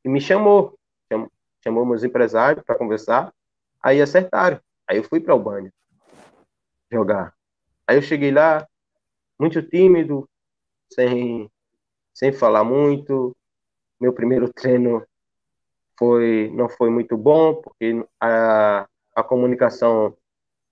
e 0.03 0.09
me 0.09 0.19
chamou. 0.19 0.77
Chamou, 1.12 1.31
chamou 1.63 1.85
meus 1.85 2.03
empresários 2.03 2.63
para 2.63 2.77
conversar. 2.77 3.33
Aí 3.81 4.01
acertaram. 4.01 4.59
Aí 4.85 4.97
eu 4.97 5.03
fui 5.03 5.21
para 5.21 5.33
o 5.33 5.39
banho 5.39 5.71
jogar. 6.91 7.33
Aí 7.88 7.97
eu 7.97 8.01
cheguei 8.01 8.31
lá, 8.31 8.67
muito 9.39 9.62
tímido, 9.62 10.29
sem 10.93 11.49
sem 12.13 12.33
falar 12.33 12.65
muito. 12.65 13.33
Meu 13.99 14.12
primeiro 14.12 14.51
treino 14.51 15.05
foi 15.97 16.51
não 16.53 16.67
foi 16.67 16.89
muito 16.89 17.17
bom, 17.17 17.55
porque 17.55 18.05
a, 18.19 18.88
a 19.19 19.23
comunicação 19.23 20.15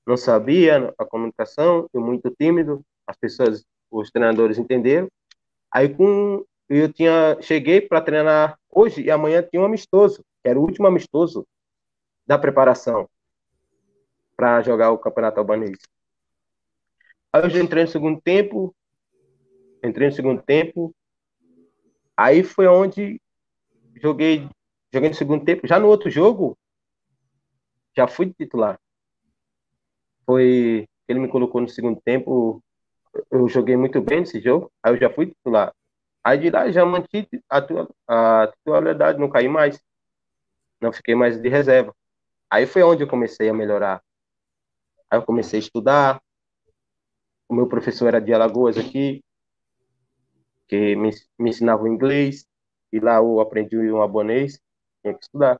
não 0.05 0.17
sabia, 0.17 0.93
a 0.97 1.05
comunicação, 1.05 1.89
eu 1.93 2.01
muito 2.01 2.33
tímido, 2.39 2.81
as 3.05 3.17
pessoas, 3.17 3.65
os 3.91 4.10
treinadores 4.10 4.57
entenderam. 4.57 5.07
Aí 5.71 5.89
com 5.89 6.45
eu 6.69 6.91
tinha 6.91 7.38
cheguei 7.41 7.79
para 7.79 8.01
treinar 8.01 8.60
hoje 8.69 9.01
e 9.01 9.12
amanhã 9.12 9.41
tinha 9.41 9.62
um 9.62 9.65
amistoso, 9.65 10.23
que 10.43 10.49
era 10.49 10.60
o 10.60 10.62
último 10.62 10.88
amistoso 10.88 11.45
da 12.25 12.38
preparação 12.38 13.07
para 14.36 14.62
jogar 14.62 14.91
o 14.91 14.97
Campeonato 14.97 15.39
Albanês. 15.39 15.77
Aí 17.31 17.43
eu 17.43 17.49
já 17.49 17.60
entrei 17.60 17.83
no 17.83 17.89
segundo 17.89 18.21
tempo, 18.21 18.75
entrei 19.83 20.07
no 20.10 20.15
segundo 20.15 20.41
tempo, 20.41 20.93
Aí 22.17 22.43
foi 22.43 22.65
onde 22.65 23.21
joguei, 24.01 24.49
joguei 24.91 25.10
no 25.10 25.15
segundo 25.15 25.45
tempo. 25.45 25.67
Já 25.67 25.79
no 25.79 25.88
outro 25.88 26.10
jogo, 26.10 26.57
já 27.97 28.07
fui 28.07 28.31
titular. 28.31 28.79
Foi, 30.23 30.88
ele 31.07 31.19
me 31.19 31.27
colocou 31.27 31.60
no 31.60 31.67
segundo 31.67 31.99
tempo, 31.99 32.63
eu 33.31 33.49
joguei 33.49 33.75
muito 33.75 33.99
bem 34.01 34.19
nesse 34.19 34.39
jogo, 34.39 34.71
aí 34.83 34.93
eu 34.93 34.99
já 34.99 35.10
fui 35.10 35.25
titular. 35.27 35.73
Aí 36.23 36.38
de 36.38 36.51
lá 36.51 36.69
já 36.69 36.86
mantive 36.86 37.41
a, 37.49 37.60
a 38.07 38.47
titularidade, 38.47 39.19
não 39.19 39.29
caí 39.29 39.47
mais. 39.47 39.81
Não 40.79 40.93
fiquei 40.93 41.15
mais 41.15 41.41
de 41.41 41.49
reserva. 41.49 41.95
Aí 42.51 42.67
foi 42.67 42.83
onde 42.83 43.03
eu 43.03 43.07
comecei 43.07 43.49
a 43.49 43.53
melhorar. 43.53 44.03
Aí 45.10 45.17
eu 45.17 45.23
comecei 45.23 45.57
a 45.57 45.62
estudar. 45.62 46.21
O 47.49 47.55
meu 47.55 47.67
professor 47.67 48.10
era 48.10 48.21
de 48.21 48.31
Alagoas 48.33 48.77
aqui, 48.77 49.23
que 50.67 50.95
me, 50.95 51.10
me 51.39 51.49
ensinava 51.49 51.83
o 51.83 51.88
inglês, 51.88 52.45
e 52.91 52.99
lá 52.99 53.15
eu 53.15 53.39
aprendi 53.39 53.77
um 53.77 54.01
abonês, 54.01 54.62
tinha 55.01 55.13
que 55.13 55.23
estudar. 55.23 55.60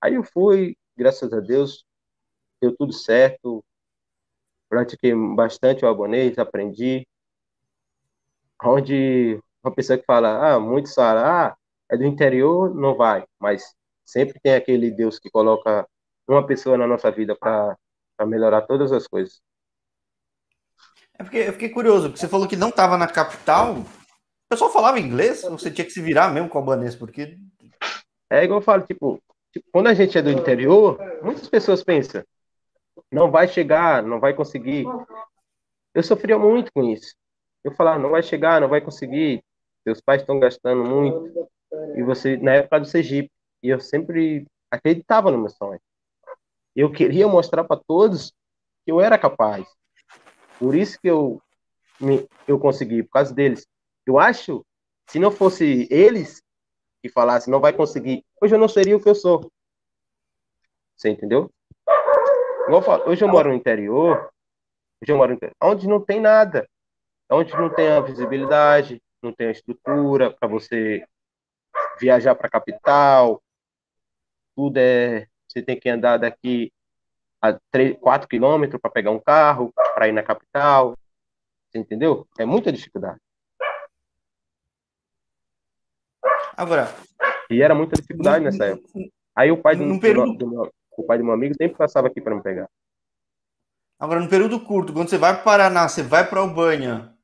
Aí 0.00 0.14
eu 0.14 0.22
fui, 0.22 0.76
graças 0.96 1.32
a 1.32 1.40
Deus, 1.40 1.84
deu 2.60 2.74
tudo 2.76 2.92
certo, 2.92 3.64
pratiquei 4.68 5.14
bastante 5.34 5.84
o 5.84 5.88
abonês, 5.88 6.38
aprendi. 6.38 7.06
Onde 8.62 9.40
uma 9.62 9.74
pessoa 9.74 9.98
que 9.98 10.04
fala, 10.04 10.54
ah, 10.54 10.60
muito 10.60 10.88
Sara, 10.88 11.48
ah, 11.48 11.56
é 11.90 11.96
do 11.96 12.04
interior, 12.04 12.74
não 12.74 12.96
vai, 12.96 13.24
mas 13.38 13.74
sempre 14.04 14.40
tem 14.40 14.54
aquele 14.54 14.90
Deus 14.90 15.18
que 15.18 15.30
coloca 15.30 15.86
uma 16.26 16.46
pessoa 16.46 16.76
na 16.76 16.86
nossa 16.86 17.10
vida 17.10 17.36
para 17.36 17.76
melhorar 18.26 18.62
todas 18.62 18.92
as 18.92 19.06
coisas. 19.06 19.40
É 21.18 21.22
porque 21.22 21.38
eu 21.38 21.52
fiquei 21.52 21.68
curioso, 21.68 22.08
porque 22.08 22.20
você 22.20 22.28
falou 22.28 22.48
que 22.48 22.56
não 22.56 22.68
estava 22.68 22.96
na 22.96 23.06
capital, 23.06 23.74
o 23.76 24.48
pessoal 24.48 24.70
falava 24.70 25.00
inglês, 25.00 25.42
você 25.42 25.70
tinha 25.70 25.84
que 25.84 25.90
se 25.90 26.00
virar 26.00 26.32
mesmo 26.32 26.48
com 26.48 26.58
o 26.58 26.60
albanês, 26.60 26.94
porque. 26.94 27.36
É 28.28 28.42
igual 28.42 28.58
eu 28.58 28.64
falo, 28.64 28.82
tipo, 28.82 29.16
tipo, 29.16 29.25
quando 29.72 29.88
a 29.88 29.94
gente 29.94 30.16
é 30.16 30.22
do 30.22 30.30
interior, 30.30 30.98
muitas 31.22 31.48
pessoas 31.48 31.82
pensam, 31.82 32.22
não 33.10 33.30
vai 33.30 33.48
chegar, 33.48 34.02
não 34.02 34.20
vai 34.20 34.34
conseguir. 34.34 34.84
Eu 35.94 36.02
sofria 36.02 36.38
muito 36.38 36.70
com 36.72 36.84
isso. 36.84 37.14
Eu 37.64 37.72
falava, 37.72 37.98
não 37.98 38.10
vai 38.10 38.22
chegar, 38.22 38.60
não 38.60 38.68
vai 38.68 38.80
conseguir, 38.80 39.42
seus 39.82 40.00
pais 40.00 40.22
estão 40.22 40.38
gastando 40.38 40.84
muito. 40.84 41.48
E 41.96 42.02
você, 42.02 42.36
na 42.36 42.54
época 42.54 42.80
do 42.80 42.86
Sergipe, 42.86 43.30
e 43.62 43.68
eu 43.68 43.80
sempre 43.80 44.46
acreditava 44.70 45.30
no 45.30 45.38
meu 45.38 45.48
sonho. 45.48 45.80
Eu 46.74 46.92
queria 46.92 47.26
mostrar 47.26 47.64
para 47.64 47.80
todos 47.86 48.32
que 48.84 48.92
eu 48.92 49.00
era 49.00 49.18
capaz. 49.18 49.66
Por 50.58 50.74
isso 50.74 50.98
que 51.00 51.08
eu, 51.08 51.40
me, 52.00 52.28
eu 52.46 52.58
consegui, 52.58 53.02
por 53.02 53.12
causa 53.12 53.34
deles. 53.34 53.66
Eu 54.04 54.18
acho, 54.18 54.64
se 55.08 55.18
não 55.18 55.30
fosse 55.30 55.88
eles 55.90 56.42
que 57.02 57.08
falassem, 57.08 57.50
não 57.50 57.60
vai 57.60 57.72
conseguir, 57.72 58.24
hoje 58.40 58.54
eu 58.54 58.58
não 58.58 58.68
seria 58.68 58.96
o 58.96 59.02
que 59.02 59.08
eu 59.08 59.14
sou. 59.14 59.50
Você 60.96 61.10
entendeu? 61.10 61.50
hoje 63.06 63.22
eu 63.22 63.28
moro 63.28 63.50
no 63.50 63.54
interior, 63.54 64.28
hoje 65.00 65.12
eu 65.12 65.16
moro 65.16 65.30
no 65.30 65.36
interior, 65.36 65.54
onde 65.62 65.86
não 65.86 66.00
tem 66.00 66.20
nada, 66.20 66.68
onde 67.30 67.52
não 67.54 67.72
tem 67.72 67.88
a 67.88 68.00
visibilidade, 68.00 69.00
não 69.22 69.32
tem 69.32 69.48
a 69.48 69.52
estrutura 69.52 70.32
para 70.32 70.48
você 70.48 71.06
viajar 72.00 72.34
para 72.34 72.48
a 72.48 72.50
capital, 72.50 73.42
tudo 74.54 74.78
é, 74.78 75.28
você 75.46 75.62
tem 75.62 75.78
que 75.78 75.88
andar 75.88 76.16
daqui 76.16 76.72
a 77.40 77.58
3, 77.70 77.98
4 78.00 78.28
quilômetros 78.28 78.80
para 78.80 78.90
pegar 78.90 79.10
um 79.10 79.20
carro, 79.20 79.72
para 79.94 80.08
ir 80.08 80.12
na 80.12 80.22
capital, 80.22 80.96
você 81.68 81.78
entendeu? 81.78 82.26
É 82.38 82.44
muita 82.44 82.72
dificuldade. 82.72 83.20
Agora. 86.56 86.88
E 87.50 87.62
era 87.62 87.74
muita 87.74 87.96
dificuldade 87.96 88.44
nessa 88.44 88.66
época. 88.66 88.88
Aí 89.34 89.50
o 89.50 89.56
pai 89.56 89.76
período... 90.00 90.36
do, 90.36 90.48
meu, 90.48 90.72
o 90.96 91.02
pai 91.04 91.18
do 91.18 91.24
meu 91.24 91.34
amigo 91.34 91.54
sempre 91.54 91.76
passava 91.76 92.08
aqui 92.08 92.20
para 92.20 92.34
me 92.34 92.42
pegar. 92.42 92.68
Agora, 93.98 94.20
no 94.20 94.28
período 94.28 94.60
curto, 94.60 94.92
quando 94.92 95.08
você 95.08 95.16
vai 95.16 95.32
para 95.32 95.40
o 95.40 95.44
Paraná, 95.44 95.88
você 95.88 96.02
vai 96.02 96.28
para 96.28 96.40
Albânia, 96.40 97.14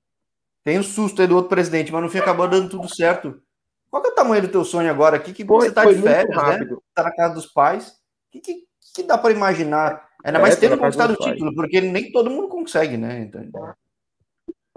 tem 0.65 0.79
o 0.79 0.83
susto 0.83 1.21
aí 1.21 1.29
do 1.29 1.37
outro 1.37 1.51
presidente, 1.51 1.93
mas 1.93 2.03
no 2.03 2.09
fim 2.09 2.19
acabou 2.19 2.49
dando 2.49 2.71
tudo 2.71 2.89
certo. 2.89 3.43
Qual 3.91 4.03
é 4.03 4.09
o 4.09 4.15
tamanho 4.15 4.43
do 4.43 4.49
teu 4.49 4.65
sonho 4.65 4.91
agora 4.91 5.17
aqui? 5.17 5.33
Que 5.33 5.45
foi, 5.45 5.63
você 5.63 5.69
está 5.69 5.85
de 5.85 6.01
férias, 6.01 6.37
né? 6.37 6.77
Está 6.89 7.03
na 7.03 7.15
casa 7.15 7.35
dos 7.35 7.47
pais. 7.47 7.89
O 7.89 7.93
que, 8.33 8.41
que, 8.41 8.65
que, 8.95 9.03
dá 9.03 9.19
para 9.19 9.33
imaginar? 9.33 10.09
Ainda 10.25 10.39
mais 10.39 10.57
é, 10.57 10.61
tendo 10.61 10.79
conquistado 10.79 11.13
o 11.13 11.17
título, 11.17 11.55
porque 11.55 11.81
nem 11.81 12.11
todo 12.11 12.31
mundo 12.31 12.49
consegue, 12.49 12.97
né? 12.97 13.21
Então... 13.21 13.75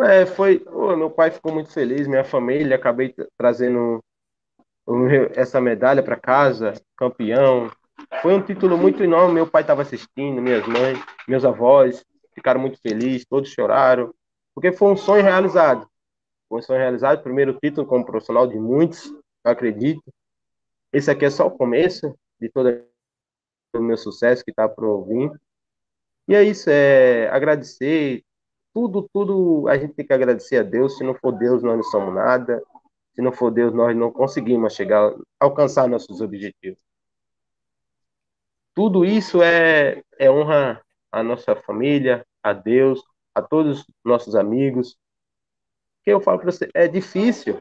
É, 0.01 0.25
foi. 0.25 0.61
Meu 0.97 1.09
pai 1.09 1.31
ficou 1.31 1.53
muito 1.53 1.71
feliz, 1.71 2.07
minha 2.07 2.25
família, 2.25 2.75
acabei 2.75 3.15
trazendo 3.37 4.03
essa 5.33 5.59
medalha 5.59 6.03
para 6.03 6.15
casa, 6.15 6.73
campeão. 6.95 7.71
Foi 8.21 8.33
um 8.33 8.41
título 8.41 8.77
muito 8.77 9.03
enorme. 9.03 9.33
Meu 9.33 9.47
pai 9.47 9.61
estava 9.61 9.81
assistindo, 9.81 10.41
minhas 10.41 10.65
mães, 10.67 10.99
meus 11.27 11.43
avós 11.43 12.05
ficaram 12.35 12.59
muito 12.59 12.79
felizes, 12.81 13.25
todos 13.25 13.49
choraram, 13.49 14.13
porque 14.53 14.71
foi 14.71 14.91
um 14.91 14.97
sonho 14.97 15.23
realizado. 15.23 15.87
Foi 16.49 16.59
um 16.59 16.61
sonho 16.61 16.79
realizado, 16.79 17.23
primeiro 17.23 17.57
título 17.59 17.87
como 17.87 18.05
profissional 18.05 18.45
de 18.45 18.59
muitos, 18.59 19.11
acredito. 19.43 20.03
Esse 20.91 21.09
aqui 21.09 21.25
é 21.25 21.29
só 21.29 21.47
o 21.47 21.51
começo 21.51 22.13
de 22.39 22.49
todo 22.49 22.83
o 23.73 23.79
meu 23.79 23.97
sucesso 23.97 24.43
que 24.43 24.51
está 24.51 24.67
por 24.67 25.05
vir. 25.05 25.31
E 26.27 26.35
é 26.35 26.43
isso, 26.43 26.69
é 26.69 27.29
agradecer. 27.29 28.23
Tudo, 28.73 29.09
tudo 29.13 29.67
a 29.69 29.77
gente 29.77 29.93
tem 29.93 30.05
que 30.05 30.13
agradecer 30.13 30.57
a 30.57 30.63
Deus. 30.63 30.97
Se 30.97 31.03
não 31.03 31.15
for 31.15 31.31
Deus, 31.31 31.63
nós 31.63 31.77
não 31.77 31.83
somos 31.83 32.13
nada. 32.13 32.61
Se 33.15 33.21
não 33.21 33.31
for 33.31 33.49
Deus, 33.49 33.73
nós 33.73 33.95
não 33.95 34.11
conseguimos 34.11 34.73
chegar, 34.73 35.15
alcançar 35.39 35.87
nossos 35.87 36.19
objetivos. 36.19 36.77
Tudo 38.73 39.05
isso 39.05 39.41
é, 39.41 40.03
é 40.19 40.29
honra 40.29 40.81
à 41.09 41.23
nossa 41.23 41.55
família, 41.55 42.25
a 42.43 42.51
Deus, 42.51 43.01
a 43.33 43.41
todos 43.41 43.79
os 43.79 43.85
nossos 44.03 44.35
amigos. 44.35 44.97
Que 46.03 46.11
eu 46.11 46.19
falo 46.19 46.39
para 46.39 46.51
você, 46.51 46.69
é 46.73 46.87
difícil. 46.87 47.57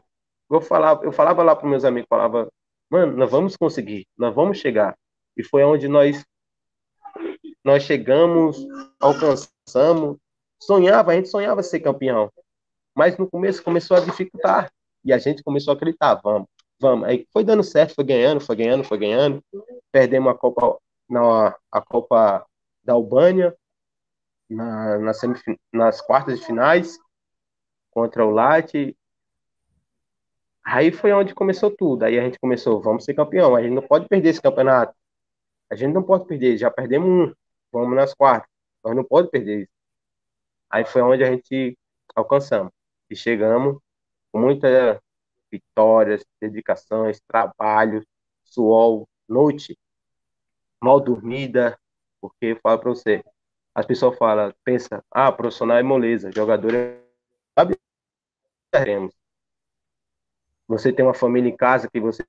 Eu 0.51 0.59
falava, 0.59 1.05
eu 1.05 1.11
falava 1.13 1.41
lá 1.41 1.55
para 1.55 1.69
meus 1.69 1.85
amigos, 1.85 2.07
falava, 2.09 2.51
mano, 2.89 3.15
nós 3.15 3.31
vamos 3.31 3.55
conseguir, 3.55 4.05
nós 4.17 4.35
vamos 4.35 4.57
chegar. 4.57 4.97
E 5.37 5.43
foi 5.43 5.63
onde 5.63 5.87
nós 5.87 6.23
nós 7.63 7.81
chegamos, 7.81 8.63
alcançamos, 8.99 10.17
sonhava, 10.61 11.11
a 11.11 11.15
gente 11.15 11.29
sonhava 11.29 11.63
ser 11.63 11.79
campeão. 11.79 12.31
Mas 12.93 13.17
no 13.17 13.27
começo 13.27 13.63
começou 13.63 13.97
a 13.97 14.01
dificultar. 14.01 14.71
E 15.05 15.13
a 15.13 15.19
gente 15.19 15.43
começou 15.43 15.71
a 15.71 15.75
acreditar, 15.75 16.15
vamos, 16.15 16.47
vamos. 16.79 17.07
Aí 17.07 17.27
foi 17.31 17.43
dando 17.43 17.63
certo, 17.63 17.93
foi 17.93 18.03
ganhando, 18.03 18.41
foi 18.41 18.55
ganhando, 18.55 18.83
foi 18.83 18.97
ganhando. 18.97 19.43
Perdemos 19.91 20.33
a 20.33 20.35
Copa, 20.35 20.79
na, 21.07 21.55
a 21.71 21.81
Copa 21.81 22.43
da 22.83 22.93
Albânia, 22.93 23.55
na, 24.49 24.97
na 24.97 25.11
nas 25.71 26.01
quartas 26.01 26.39
de 26.39 26.45
finais, 26.45 26.97
contra 27.91 28.25
o 28.25 28.31
Late. 28.31 28.97
Aí 30.65 30.91
foi 30.91 31.13
onde 31.13 31.35
começou 31.35 31.69
tudo. 31.69 32.03
Aí 32.03 32.17
a 32.17 32.23
gente 32.23 32.39
começou, 32.39 32.81
vamos 32.81 33.05
ser 33.05 33.13
campeão. 33.13 33.55
A 33.55 33.61
gente 33.61 33.73
não 33.73 33.83
pode 33.83 34.07
perder 34.07 34.29
esse 34.29 34.41
campeonato. 34.41 34.95
A 35.69 35.75
gente 35.75 35.93
não 35.93 36.01
pode 36.01 36.25
perder, 36.25 36.57
já 36.57 36.71
perdemos 36.71 37.07
um. 37.07 37.33
Vamos 37.71 37.95
nas 37.95 38.13
quartas. 38.13 38.49
Nós 38.83 38.95
não 38.95 39.03
pode 39.03 39.29
perder. 39.29 39.69
Aí 40.67 40.83
foi 40.83 41.03
onde 41.03 41.23
a 41.23 41.31
gente 41.31 41.77
alcançamos. 42.15 42.71
E 43.09 43.15
chegamos 43.15 43.77
muitas 44.39 44.99
vitórias, 45.51 46.25
dedicações, 46.41 47.19
trabalho, 47.27 48.05
suor, 48.43 49.07
noite 49.27 49.77
mal 50.81 50.99
dormida, 50.99 51.77
porque 52.21 52.47
eu 52.47 52.59
falo 52.61 52.79
para 52.79 52.89
você, 52.89 53.23
as 53.73 53.85
pessoas 53.85 54.17
falam, 54.17 54.53
pensa, 54.63 55.03
ah, 55.11 55.31
profissional 55.31 55.77
é 55.77 55.83
moleza, 55.83 56.31
jogador 56.31 56.73
é 56.73 56.99
teremos. 58.71 59.13
Você 60.67 60.91
tem 60.93 61.03
uma 61.05 61.13
família 61.13 61.49
em 61.49 61.55
casa 61.55 61.89
que 61.89 61.99
você 61.99 62.23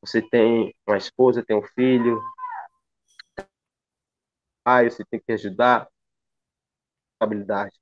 você 0.00 0.22
tem 0.22 0.74
uma 0.86 0.96
esposa, 0.96 1.44
tem 1.44 1.56
um 1.56 1.62
filho, 1.62 2.20
pai, 4.64 4.88
você 4.90 5.04
tem 5.04 5.20
que 5.20 5.32
ajudar, 5.32 5.88
habilidade. 7.20 7.78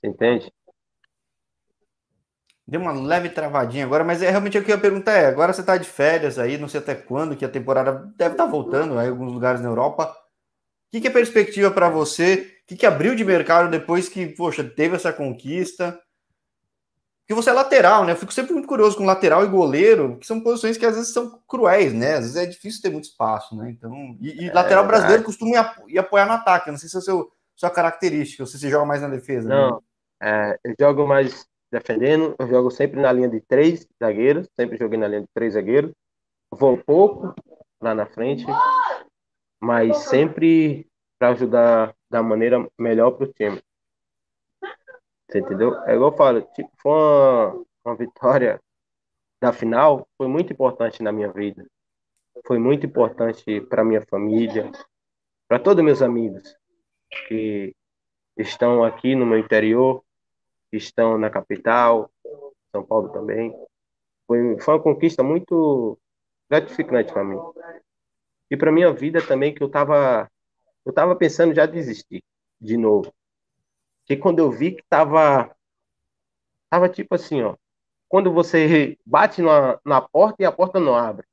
Você 0.00 0.08
entende? 0.08 0.52
Deu 2.66 2.80
uma 2.80 2.92
leve 2.92 3.28
travadinha 3.30 3.84
agora, 3.84 4.04
mas 4.04 4.22
é 4.22 4.30
realmente 4.30 4.56
o 4.56 4.64
que 4.64 4.70
eu 4.70 4.76
ia 4.76 4.80
perguntar 4.80 5.12
é: 5.12 5.26
agora 5.26 5.52
você 5.52 5.60
está 5.60 5.76
de 5.76 5.88
férias 5.88 6.38
aí, 6.38 6.56
não 6.56 6.68
sei 6.68 6.78
até 6.80 6.94
quando, 6.94 7.36
que 7.36 7.44
a 7.44 7.48
temporada 7.48 7.92
deve 8.16 8.34
estar 8.34 8.44
tá 8.44 8.50
voltando 8.50 8.96
aí, 8.96 9.08
em 9.08 9.10
alguns 9.10 9.32
lugares 9.32 9.60
na 9.60 9.68
Europa. 9.68 10.04
O 10.04 10.90
que, 10.92 11.00
que 11.00 11.08
é 11.08 11.10
perspectiva 11.10 11.70
para 11.70 11.88
você? 11.88 12.60
O 12.62 12.68
que, 12.68 12.76
que 12.76 12.86
abriu 12.86 13.16
de 13.16 13.24
mercado 13.24 13.70
depois 13.70 14.08
que, 14.08 14.26
poxa, 14.26 14.62
teve 14.62 14.94
essa 14.94 15.12
conquista? 15.12 16.00
Porque 17.22 17.34
você 17.34 17.50
é 17.50 17.52
lateral, 17.52 18.04
né? 18.04 18.12
Eu 18.12 18.16
fico 18.16 18.32
sempre 18.32 18.52
muito 18.52 18.68
curioso 18.68 18.96
com 18.96 19.04
lateral 19.04 19.44
e 19.44 19.48
goleiro, 19.48 20.18
que 20.18 20.26
são 20.26 20.40
posições 20.40 20.76
que 20.76 20.86
às 20.86 20.94
vezes 20.94 21.12
são 21.12 21.40
cruéis, 21.48 21.92
né? 21.92 22.14
Às 22.14 22.20
vezes 22.20 22.36
é 22.36 22.46
difícil 22.46 22.82
ter 22.82 22.90
muito 22.90 23.04
espaço, 23.04 23.56
né? 23.56 23.70
Então, 23.70 24.16
e, 24.20 24.44
e 24.44 24.48
é, 24.48 24.52
lateral 24.52 24.86
brasileiro 24.86 25.24
costuma 25.24 25.74
ir, 25.88 25.98
apoiar 25.98 26.26
no 26.26 26.32
ataque. 26.32 26.70
não 26.70 26.78
sei 26.78 26.88
se 26.88 26.96
é 26.96 26.98
a 26.98 27.02
seu, 27.02 27.32
sua 27.56 27.70
característica, 27.70 28.42
ou 28.42 28.46
se 28.46 28.58
você 28.58 28.70
joga 28.70 28.84
mais 28.84 29.02
na 29.02 29.08
defesa. 29.08 29.48
Não, 29.48 29.76
né? 29.76 29.78
É, 30.22 30.58
eu 30.64 30.74
jogo 30.78 31.06
mais 31.06 31.46
defendendo, 31.70 32.34
eu 32.38 32.48
jogo 32.48 32.70
sempre 32.70 33.00
na 33.00 33.12
linha 33.12 33.28
de 33.28 33.40
três 33.40 33.86
zagueiros, 34.02 34.48
sempre 34.58 34.76
joguei 34.76 34.98
na 34.98 35.08
linha 35.08 35.22
de 35.22 35.28
três 35.32 35.54
zagueiros. 35.54 35.92
Vou 36.52 36.74
um 36.74 36.82
pouco 36.82 37.34
lá 37.80 37.94
na 37.94 38.06
frente, 38.06 38.44
mas 39.60 39.96
sempre 39.98 40.86
para 41.18 41.30
ajudar 41.30 41.94
da 42.10 42.22
maneira 42.22 42.66
melhor 42.78 43.12
para 43.12 43.24
o 43.24 43.32
time. 43.32 43.62
Você 45.28 45.38
entendeu? 45.38 45.78
É 45.84 45.94
igual 45.94 46.10
eu 46.10 46.16
falo, 46.16 46.42
tipo, 46.54 46.70
foi 46.82 46.92
uma, 46.92 47.64
uma 47.84 47.96
vitória 47.96 48.60
da 49.40 49.52
final, 49.52 50.06
foi 50.18 50.26
muito 50.26 50.52
importante 50.52 51.02
na 51.02 51.12
minha 51.12 51.32
vida. 51.32 51.64
Foi 52.46 52.58
muito 52.58 52.84
importante 52.84 53.60
para 53.62 53.84
minha 53.84 54.02
família, 54.02 54.70
para 55.48 55.58
todos 55.58 55.84
meus 55.84 56.02
amigos 56.02 56.56
que 57.28 57.74
estão 58.36 58.82
aqui 58.82 59.14
no 59.14 59.26
meu 59.26 59.38
interior, 59.38 60.02
estão 60.72 61.18
na 61.18 61.30
capital, 61.30 62.10
São 62.70 62.84
Paulo 62.84 63.08
também. 63.10 63.54
Foi, 64.26 64.58
foi 64.60 64.74
uma 64.74 64.82
conquista 64.82 65.22
muito 65.22 65.98
gratificante 66.48 67.12
para 67.12 67.24
mim. 67.24 67.38
E 68.50 68.56
para 68.56 68.72
minha 68.72 68.92
vida 68.92 69.24
também, 69.26 69.54
que 69.54 69.62
eu 69.62 69.66
estava 69.66 70.30
eu 70.84 70.92
tava 70.92 71.14
pensando 71.14 71.54
já 71.54 71.66
desistir 71.66 72.22
de 72.60 72.76
novo. 72.76 73.12
Que 74.06 74.16
quando 74.16 74.38
eu 74.38 74.50
vi 74.50 74.72
que 74.72 74.82
tava 74.88 75.54
tava 76.68 76.88
tipo 76.88 77.14
assim, 77.14 77.42
ó, 77.42 77.56
quando 78.08 78.32
você 78.32 78.98
bate 79.04 79.42
na, 79.42 79.78
na 79.84 80.00
porta 80.00 80.42
e 80.42 80.44
a 80.44 80.52
porta 80.52 80.80
não 80.80 80.96
abre. 80.96 81.26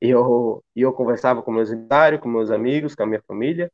E 0.00 0.08
eu, 0.08 0.62
eu 0.76 0.92
conversava 0.92 1.42
com 1.42 1.50
meus 1.50 1.70
empresários, 1.70 2.20
com 2.20 2.28
meus 2.28 2.50
amigos, 2.50 2.94
com 2.94 3.02
a 3.02 3.06
minha 3.06 3.22
família. 3.22 3.72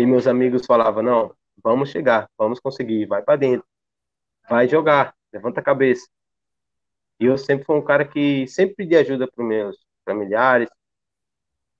E 0.00 0.06
meus 0.06 0.26
amigos 0.26 0.64
falavam: 0.64 1.02
não, 1.02 1.34
vamos 1.62 1.90
chegar, 1.90 2.26
vamos 2.38 2.58
conseguir, 2.58 3.04
vai 3.04 3.20
para 3.22 3.36
dentro, 3.36 3.66
vai 4.48 4.66
jogar, 4.66 5.14
levanta 5.30 5.60
a 5.60 5.62
cabeça. 5.62 6.08
E 7.20 7.26
eu 7.26 7.36
sempre 7.36 7.66
fui 7.66 7.76
um 7.76 7.84
cara 7.84 8.06
que 8.06 8.46
sempre 8.48 8.76
pedi 8.76 8.96
ajuda 8.96 9.28
para 9.30 9.44
meus 9.44 9.76
familiares, 10.06 10.70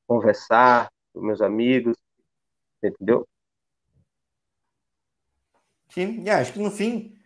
conversar 0.06 0.92
com 1.14 1.22
meus 1.22 1.40
amigos, 1.40 1.96
entendeu? 2.82 3.26
Sim, 5.88 6.28
acho 6.28 6.52
que 6.52 6.58
no 6.58 6.70
fim 6.70 7.16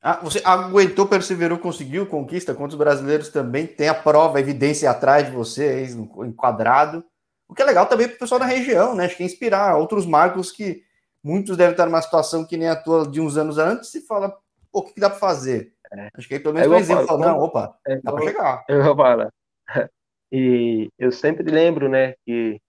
ah, 0.00 0.20
você 0.22 0.40
aguentou, 0.44 1.08
perseverou, 1.08 1.58
conseguiu 1.58 2.06
conquista. 2.06 2.54
Quantos 2.54 2.76
brasileiros 2.76 3.28
também 3.28 3.66
tem 3.66 3.88
a 3.88 3.94
prova, 3.94 4.38
a 4.38 4.40
evidência 4.40 4.88
atrás 4.88 5.26
de 5.26 5.32
você, 5.32 5.84
enquadrado. 5.84 7.04
O 7.50 7.54
que 7.54 7.62
é 7.62 7.64
legal 7.64 7.84
também 7.86 8.06
para 8.06 8.14
o 8.14 8.18
pessoal 8.20 8.38
da 8.38 8.46
região, 8.46 8.94
né? 8.94 9.06
Acho 9.06 9.16
que 9.16 9.24
é 9.24 9.26
inspirar 9.26 9.76
outros 9.76 10.06
marcos 10.06 10.52
que 10.52 10.84
muitos 11.22 11.56
devem 11.56 11.72
estar 11.72 11.84
numa 11.84 12.00
situação 12.00 12.46
que 12.46 12.56
nem 12.56 12.68
a 12.68 12.76
tua 12.76 13.08
de 13.08 13.20
uns 13.20 13.36
anos 13.36 13.58
antes 13.58 13.92
e 13.96 14.06
fala, 14.06 14.38
o 14.72 14.84
que, 14.84 14.94
que 14.94 15.00
dá 15.00 15.10
para 15.10 15.18
fazer? 15.18 15.74
É. 15.92 16.10
Acho 16.14 16.28
que 16.28 16.34
aí 16.34 16.40
pelo 16.40 16.54
menos 16.54 16.70
é 16.70 16.74
um 16.76 16.78
exemplo, 16.78 17.06
falo, 17.08 17.18
não, 17.18 17.38
opa, 17.40 17.76
é 17.84 17.96
dá 17.96 18.12
para 18.12 18.24
chegar. 18.24 18.64
Eu 18.70 18.94
falo. 18.94 19.32
E 20.32 20.88
eu 20.96 21.10
sempre 21.10 21.50
lembro, 21.50 21.88
né, 21.88 22.14
que, 22.24 22.60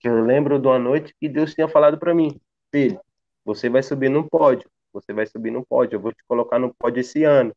que 0.00 0.08
eu 0.08 0.24
lembro 0.24 0.58
de 0.58 0.66
uma 0.66 0.76
noite 0.76 1.14
que 1.20 1.28
Deus 1.28 1.54
tinha 1.54 1.68
falado 1.68 1.96
para 1.98 2.12
mim, 2.12 2.40
filho, 2.72 3.00
você 3.44 3.68
vai 3.68 3.80
subir 3.80 4.08
no 4.08 4.28
pódio, 4.28 4.68
você 4.92 5.12
vai 5.12 5.24
subir 5.24 5.52
no 5.52 5.64
pódio, 5.64 5.94
eu 5.94 6.00
vou 6.00 6.12
te 6.12 6.24
colocar 6.26 6.58
no 6.58 6.74
pódio 6.74 7.00
esse 7.00 7.22
ano. 7.22 7.54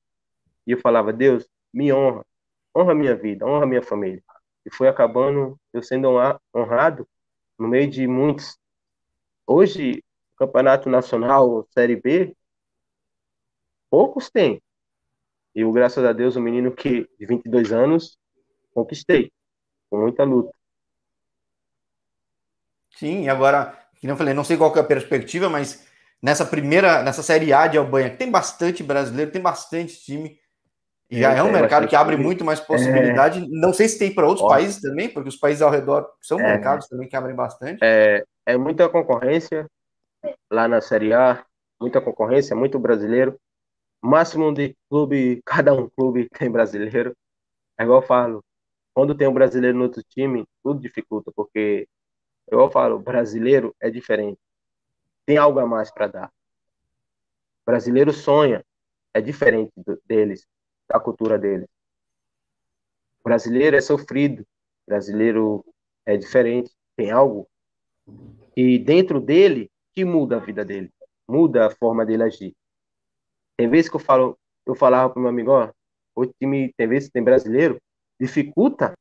E 0.68 0.74
eu 0.74 0.78
falava, 0.80 1.12
Deus, 1.12 1.50
me 1.74 1.92
honra, 1.92 2.24
honra 2.78 2.94
minha 2.94 3.16
vida, 3.16 3.44
honra 3.44 3.66
minha 3.66 3.82
família 3.82 4.22
e 4.68 4.76
foi 4.76 4.90
acabando 4.90 5.58
eu 5.72 5.82
sendo 5.82 6.10
honrado 6.54 7.08
no 7.58 7.70
meio 7.70 7.90
de 7.90 8.06
muitos. 8.06 8.60
Hoje, 9.48 10.04
Campeonato 10.36 10.90
Nacional, 10.90 11.66
Série 11.72 11.96
B, 11.96 12.36
poucos 13.90 14.30
têm. 14.30 14.62
E 15.56 15.62
eu, 15.62 15.72
graças 15.72 16.04
a 16.04 16.12
Deus, 16.12 16.36
o 16.36 16.40
um 16.40 16.42
menino 16.42 16.76
que 16.76 17.10
de 17.18 17.26
22 17.26 17.72
anos, 17.72 18.20
conquistei, 18.74 19.32
com 19.90 20.02
muita 20.02 20.26
luta. 20.26 20.52
Sim, 22.92 23.30
agora, 23.30 23.90
que 23.96 24.06
não 24.06 24.18
falei, 24.18 24.34
não 24.34 24.44
sei 24.44 24.58
qual 24.58 24.76
é 24.76 24.80
a 24.80 24.84
perspectiva, 24.84 25.48
mas 25.48 25.88
nessa 26.22 26.46
primeira, 26.46 27.02
nessa 27.04 27.24
Série 27.24 27.54
A 27.54 27.68
de 27.68 27.78
Albanha, 27.78 28.18
tem 28.18 28.30
bastante 28.30 28.84
brasileiro, 28.84 29.32
tem 29.32 29.42
bastante 29.42 29.98
time, 30.02 30.38
já 31.10 31.34
é, 31.34 31.38
é 31.38 31.44
um 31.44 31.52
mercado 31.52 31.88
que 31.88 31.96
abre 31.96 32.18
muito 32.18 32.44
mais 32.44 32.60
possibilidade. 32.60 33.40
É... 33.40 33.46
Não 33.48 33.72
sei 33.72 33.88
se 33.88 33.98
tem 33.98 34.14
para 34.14 34.28
outros 34.28 34.46
Ó, 34.46 34.50
países 34.50 34.82
também, 34.82 35.08
porque 35.10 35.30
os 35.30 35.38
países 35.38 35.62
ao 35.62 35.72
redor 35.72 36.10
são 36.22 36.40
é... 36.40 36.44
mercados 36.44 36.88
também 36.88 37.08
que 37.08 37.16
abrem 37.16 37.36
bastante. 37.36 37.80
É, 37.82 38.24
é 38.46 38.58
muita 38.58 38.90
concorrência 38.90 39.66
lá 40.52 40.68
na 40.68 40.82
Série 40.82 41.14
A, 41.14 41.46
muita 41.80 42.02
concorrência, 42.02 42.56
muito 42.56 42.78
brasileiro. 42.78 43.40
Máximo 44.02 44.54
de 44.54 44.76
clube, 44.90 45.42
cada 45.46 45.74
um 45.74 45.90
clube 45.90 46.28
tem 46.30 46.52
brasileiro. 46.52 47.16
É 47.80 47.84
igual 47.84 48.02
eu 48.02 48.08
falo, 48.08 48.44
quando 48.94 49.16
tem 49.16 49.28
um 49.28 49.34
brasileiro 49.34 49.78
no 49.78 49.86
outro 49.86 50.04
time, 50.04 50.46
tudo 50.64 50.82
dificulta, 50.82 51.32
porque, 51.36 51.88
igual 52.52 52.68
eu 52.68 52.72
falo, 52.72 53.00
brasileiro 53.00 53.74
é 53.80 53.90
diferente. 53.90 54.40
Tem 55.26 55.38
algo 55.38 55.60
a 55.60 55.66
mais 55.66 55.92
para 55.92 56.08
dar. 56.08 56.28
O 56.28 57.66
brasileiro 57.66 58.12
sonha, 58.12 58.64
é 59.14 59.22
diferente 59.22 59.72
deles, 60.06 60.48
da 60.90 61.00
cultura 61.00 61.38
deles. 61.38 61.68
O 63.20 63.24
brasileiro 63.24 63.76
é 63.76 63.82
sofrido, 63.82 64.42
o 64.42 64.92
brasileiro 64.92 65.66
é 66.06 66.16
diferente, 66.16 66.72
tem 66.96 67.12
algo 67.12 67.48
e 68.56 68.80
dentro 68.80 69.20
dele 69.20 69.70
que 69.94 70.04
muda 70.04 70.38
a 70.38 70.40
vida 70.40 70.66
dele, 70.66 70.92
muda 71.28 71.68
a 71.68 71.70
forma 71.70 72.06
dele 72.06 72.24
agir. 72.24 72.56
Tem 73.56 73.70
vezes 73.70 73.90
que 73.90 73.96
eu 73.96 74.00
falo, 74.00 74.38
eu 74.66 74.74
falava 74.76 75.12
pro 75.12 75.22
meu 75.22 75.30
amigo, 75.30 75.52
ó, 75.52 75.72
o 76.16 76.26
time 76.26 76.74
tem 76.76 76.88
vezes 76.88 77.10
que 77.10 77.14
tem 77.14 77.24
brasileiro 77.24 77.80
dificulta, 78.20 78.98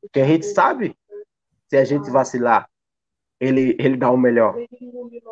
porque 0.00 0.20
a 0.20 0.26
gente 0.26 0.46
sabe 0.46 0.96
se 1.68 1.76
a 1.76 1.84
gente 1.84 2.10
vacilar, 2.10 2.70
ele 3.38 3.76
ele 3.78 3.96
dá 3.96 4.10
o 4.10 4.16
melhor. 4.16 4.56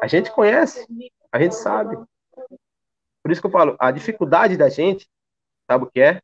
A 0.03 0.07
gente 0.07 0.31
conhece, 0.31 0.87
a 1.33 1.41
gente 1.41 1.55
sabe. 1.55 1.97
Por 3.23 3.33
isso 3.33 3.41
que 3.41 3.47
eu 3.47 3.51
falo, 3.51 3.75
a 3.79 3.91
dificuldade 3.91 4.57
da 4.57 4.69
gente, 4.69 5.09
sabe 5.67 5.85
o 5.85 5.91
que 5.91 6.01
é? 6.01 6.21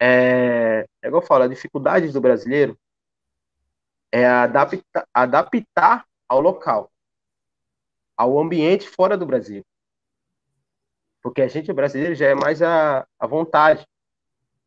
É, 0.00 0.86
é 1.02 1.08
igual 1.08 1.22
eu 1.22 1.26
falo, 1.26 1.44
a 1.44 1.48
dificuldade 1.48 2.08
do 2.08 2.20
brasileiro 2.20 2.78
é 4.10 4.26
adaptar, 4.26 5.06
adaptar 5.12 6.06
ao 6.28 6.40
local, 6.40 6.90
ao 8.16 8.38
ambiente 8.38 8.88
fora 8.88 9.16
do 9.16 9.26
Brasil. 9.26 9.64
Porque 11.22 11.42
a 11.42 11.48
gente 11.48 11.72
brasileiro 11.72 12.14
já 12.14 12.28
é 12.28 12.34
mais 12.34 12.62
a, 12.62 13.06
a 13.18 13.26
vontade. 13.26 13.86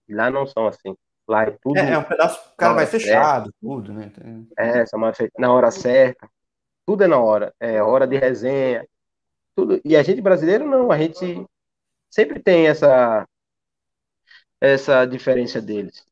Lá 0.07 0.29
não 0.29 0.45
são 0.45 0.67
assim. 0.67 0.95
Lá 1.27 1.43
é 1.43 1.51
tudo. 1.51 1.79
É, 1.79 1.93
é 1.93 1.97
um 1.97 2.03
pedaço, 2.03 2.53
cara, 2.55 2.75
mais 2.75 2.89
fechado, 2.89 3.45
certa. 3.45 3.57
tudo, 3.59 3.93
né? 3.93 4.11
É, 4.57 4.83
na 5.39 5.51
hora 5.51 5.71
certa. 5.71 6.29
Tudo 6.85 7.03
é 7.03 7.07
na 7.07 7.17
hora. 7.17 7.53
É 7.59 7.81
hora 7.81 8.05
de 8.05 8.17
resenha. 8.17 8.87
Tudo. 9.55 9.81
E 9.83 9.95
a 9.95 10.03
gente 10.03 10.21
brasileiro 10.21 10.67
não, 10.67 10.91
a 10.91 10.97
gente 10.97 11.45
sempre 12.09 12.39
tem 12.39 12.67
essa 12.67 13.27
essa 14.63 15.05
diferença 15.05 15.61
deles. 15.61 16.05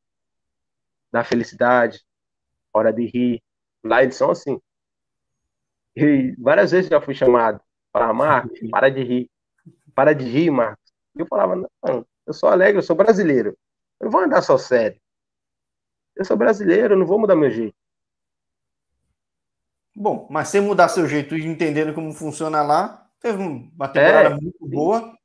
Da 1.09 1.23
felicidade, 1.23 2.03
hora 2.73 2.91
de 2.91 3.05
rir. 3.05 3.41
Lá 3.81 4.03
eles 4.03 4.15
são 4.15 4.31
assim. 4.31 4.59
E 5.95 6.35
várias 6.37 6.71
vezes 6.71 6.89
já 6.89 6.99
fui 6.99 7.13
chamado. 7.13 7.61
para 7.93 8.13
Marcos, 8.13 8.59
para 8.69 8.89
de 8.89 9.03
rir. 9.03 9.31
Para 9.95 10.13
de 10.13 10.25
rir, 10.25 10.51
Marcos. 10.51 10.91
E 11.15 11.21
eu 11.21 11.27
falava, 11.27 11.55
não, 11.55 12.05
eu 12.27 12.33
sou 12.33 12.49
alegre, 12.49 12.77
eu 12.77 12.83
sou 12.83 12.95
brasileiro. 12.95 13.57
Eu 13.99 14.05
não 14.05 14.11
vou 14.11 14.21
andar 14.21 14.41
só 14.41 14.57
sério. 14.57 14.99
Eu 16.15 16.25
sou 16.25 16.35
brasileiro, 16.35 16.93
eu 16.93 16.97
não 16.97 17.05
vou 17.05 17.19
mudar 17.19 17.35
meu 17.35 17.49
jeito. 17.49 17.75
Bom, 19.95 20.27
mas 20.29 20.49
sem 20.49 20.61
mudar 20.61 20.89
seu 20.89 21.07
jeito 21.07 21.37
e 21.37 21.45
entendendo 21.45 21.93
como 21.93 22.13
funciona 22.13 22.61
lá, 22.61 23.09
teve 23.19 23.41
uma 23.41 23.87
temporada 23.87 24.35
é, 24.35 24.39
muito 24.39 24.67
boa. 24.67 25.17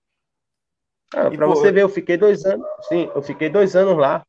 Ah, 1.14 1.30
para 1.30 1.46
você 1.46 1.70
ver, 1.70 1.82
eu 1.82 1.88
fiquei 1.88 2.16
dois 2.16 2.44
anos, 2.44 2.66
sim, 2.88 3.10
eu 3.14 3.22
fiquei 3.22 3.48
dois 3.48 3.76
anos 3.76 3.96
lá. 3.96 4.24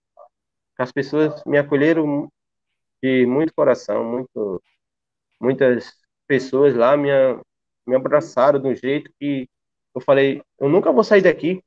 As 0.78 0.92
pessoas 0.92 1.44
me 1.46 1.58
acolheram 1.58 2.32
de 3.02 3.26
muito 3.26 3.54
coração, 3.54 4.04
muito, 4.04 4.62
muitas 5.40 5.94
pessoas 6.28 6.76
lá 6.76 6.96
me, 6.96 7.10
me 7.86 7.96
abraçaram 7.96 8.60
de 8.60 8.68
um 8.68 8.76
jeito 8.76 9.12
que 9.20 9.50
eu 9.96 10.02
falei, 10.02 10.44
eu 10.60 10.70
nunca 10.70 10.92
vou 10.92 11.04
sair 11.04 11.22
daqui. 11.22 11.63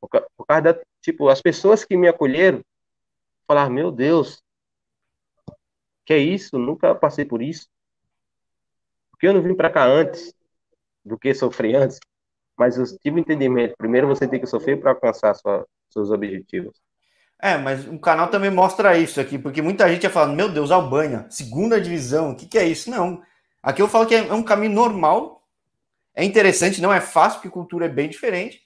Por, 0.00 0.08
por 0.36 0.46
causa 0.46 0.62
da, 0.62 0.80
tipo, 1.00 1.28
as 1.28 1.42
pessoas 1.42 1.84
que 1.84 1.96
me 1.96 2.08
acolheram, 2.08 2.62
falar, 3.46 3.70
meu 3.70 3.90
Deus, 3.90 4.42
que 6.04 6.12
é 6.12 6.18
isso? 6.18 6.58
Nunca 6.58 6.94
passei 6.94 7.24
por 7.24 7.42
isso. 7.42 7.68
Porque 9.10 9.26
eu 9.26 9.32
não 9.32 9.42
vim 9.42 9.54
para 9.54 9.70
cá 9.70 9.84
antes 9.84 10.34
do 11.04 11.18
que 11.18 11.34
sofri 11.34 11.74
antes, 11.74 11.98
mas 12.56 12.76
eu 12.76 12.84
tive 12.98 13.20
entendimento. 13.20 13.76
Primeiro 13.76 14.06
você 14.06 14.26
tem 14.26 14.40
que 14.40 14.46
sofrer 14.46 14.80
para 14.80 14.92
alcançar 14.92 15.34
sua, 15.34 15.66
seus 15.90 16.10
objetivos. 16.10 16.74
É, 17.40 17.58
mas 17.58 17.86
o 17.86 17.98
canal 17.98 18.28
também 18.28 18.50
mostra 18.50 18.96
isso 18.96 19.20
aqui, 19.20 19.38
porque 19.38 19.60
muita 19.60 19.88
gente 19.88 20.04
ia 20.04 20.10
falando, 20.10 20.34
meu 20.34 20.48
Deus, 20.48 20.70
Albânia, 20.70 21.26
segunda 21.28 21.80
divisão, 21.80 22.30
o 22.30 22.36
que, 22.36 22.46
que 22.46 22.58
é 22.58 22.64
isso? 22.64 22.90
Não. 22.90 23.22
Aqui 23.62 23.82
eu 23.82 23.88
falo 23.88 24.06
que 24.06 24.14
é 24.14 24.32
um 24.32 24.42
caminho 24.42 24.72
normal, 24.72 25.42
é 26.14 26.24
interessante, 26.24 26.80
não 26.80 26.92
é 26.92 27.00
fácil, 27.00 27.40
porque 27.40 27.50
cultura 27.50 27.84
é 27.84 27.90
bem 27.90 28.08
diferente, 28.08 28.62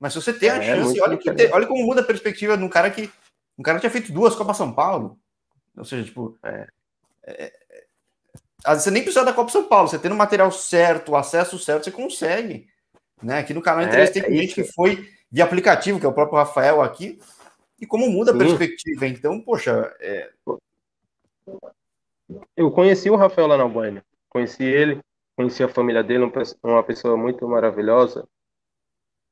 mas 0.00 0.12
se 0.12 0.22
você 0.22 0.32
tem 0.32 0.48
a 0.48 0.56
é, 0.56 0.62
chance, 0.76 0.98
olha, 1.00 1.16
que, 1.18 1.30
olha 1.52 1.66
como 1.66 1.84
muda 1.84 2.00
a 2.00 2.04
perspectiva 2.04 2.56
de 2.56 2.64
um 2.64 2.68
cara 2.68 2.90
que 2.90 3.10
um 3.58 3.62
cara 3.62 3.78
que 3.78 3.82
tinha 3.82 3.90
feito 3.90 4.12
duas 4.12 4.34
Copa 4.34 4.52
São 4.52 4.72
Paulo. 4.72 5.18
Ou 5.76 5.84
seja, 5.84 6.04
tipo, 6.04 6.38
é, 6.44 6.66
é, 7.24 7.52
é 8.66 8.74
você 8.74 8.90
nem 8.90 9.02
precisa 9.02 9.24
da 9.24 9.32
Copa 9.32 9.50
São 9.50 9.64
Paulo, 9.64 9.88
você 9.88 9.98
tendo 9.98 10.14
o 10.14 10.18
material 10.18 10.50
certo, 10.50 11.12
o 11.12 11.16
acesso 11.16 11.58
certo, 11.58 11.84
você 11.84 11.90
consegue. 11.90 12.68
Né? 13.22 13.38
Aqui 13.38 13.54
no 13.54 13.62
canal 13.62 13.84
Interesse 13.84 14.12
tem 14.12 14.22
é 14.22 14.36
gente 14.36 14.54
que 14.54 14.64
foi 14.64 15.08
de 15.30 15.42
aplicativo, 15.42 15.98
que 15.98 16.06
é 16.06 16.08
o 16.08 16.12
próprio 16.12 16.38
Rafael 16.38 16.82
aqui, 16.82 17.18
e 17.80 17.86
como 17.86 18.08
muda 18.08 18.32
Sim. 18.32 18.36
a 18.36 18.40
perspectiva. 18.40 19.06
Então, 19.06 19.40
poxa. 19.40 19.94
É... 20.00 20.30
Eu 22.56 22.70
conheci 22.70 23.08
o 23.08 23.16
Rafael 23.16 23.46
lá 23.46 23.56
na 23.56 23.62
Albânia. 23.62 24.04
Conheci 24.28 24.64
ele, 24.64 25.00
conheci 25.36 25.62
a 25.62 25.68
família 25.68 26.02
dele, 26.02 26.30
uma 26.62 26.82
pessoa 26.82 27.16
muito 27.16 27.46
maravilhosa, 27.48 28.26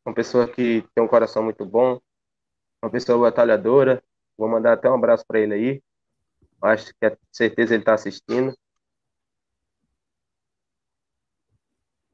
uma 0.04 0.14
pessoa 0.14 0.46
que 0.46 0.84
tem 0.94 1.02
um 1.02 1.08
coração 1.08 1.42
muito 1.42 1.64
bom, 1.64 2.00
uma 2.82 2.90
pessoa 2.90 3.18
batalhadora. 3.18 4.02
Vou 4.36 4.48
mandar 4.48 4.74
até 4.74 4.88
um 4.90 4.94
abraço 4.94 5.24
para 5.26 5.40
ele 5.40 5.54
aí. 5.54 5.82
Acho 6.62 6.94
que 6.94 7.06
é 7.06 7.16
certeza 7.30 7.74
ele 7.74 7.82
está 7.82 7.94
assistindo. 7.94 8.56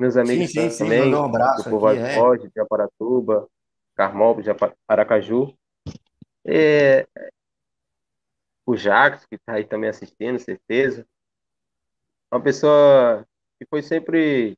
Meus 0.01 0.17
amigos 0.17 0.51
sim, 0.51 0.71
sim, 0.71 0.79
também, 0.79 1.03
sim, 1.03 1.15
um 1.15 1.25
abraço 1.25 1.63
do 1.63 1.69
Povoado 1.69 2.01
é. 2.01 2.49
De 2.49 2.59
Aparatuba, 2.59 3.47
Carmol, 3.95 4.41
de 4.41 4.49
Aracaju. 4.89 5.55
É, 6.43 7.07
o 8.65 8.75
Jacques, 8.75 9.27
que 9.27 9.35
está 9.35 9.53
aí 9.53 9.65
também 9.65 9.91
assistindo, 9.91 10.39
certeza. 10.39 11.07
Uma 12.33 12.41
pessoa 12.41 13.27
que 13.59 13.67
foi 13.69 13.83
sempre 13.83 14.57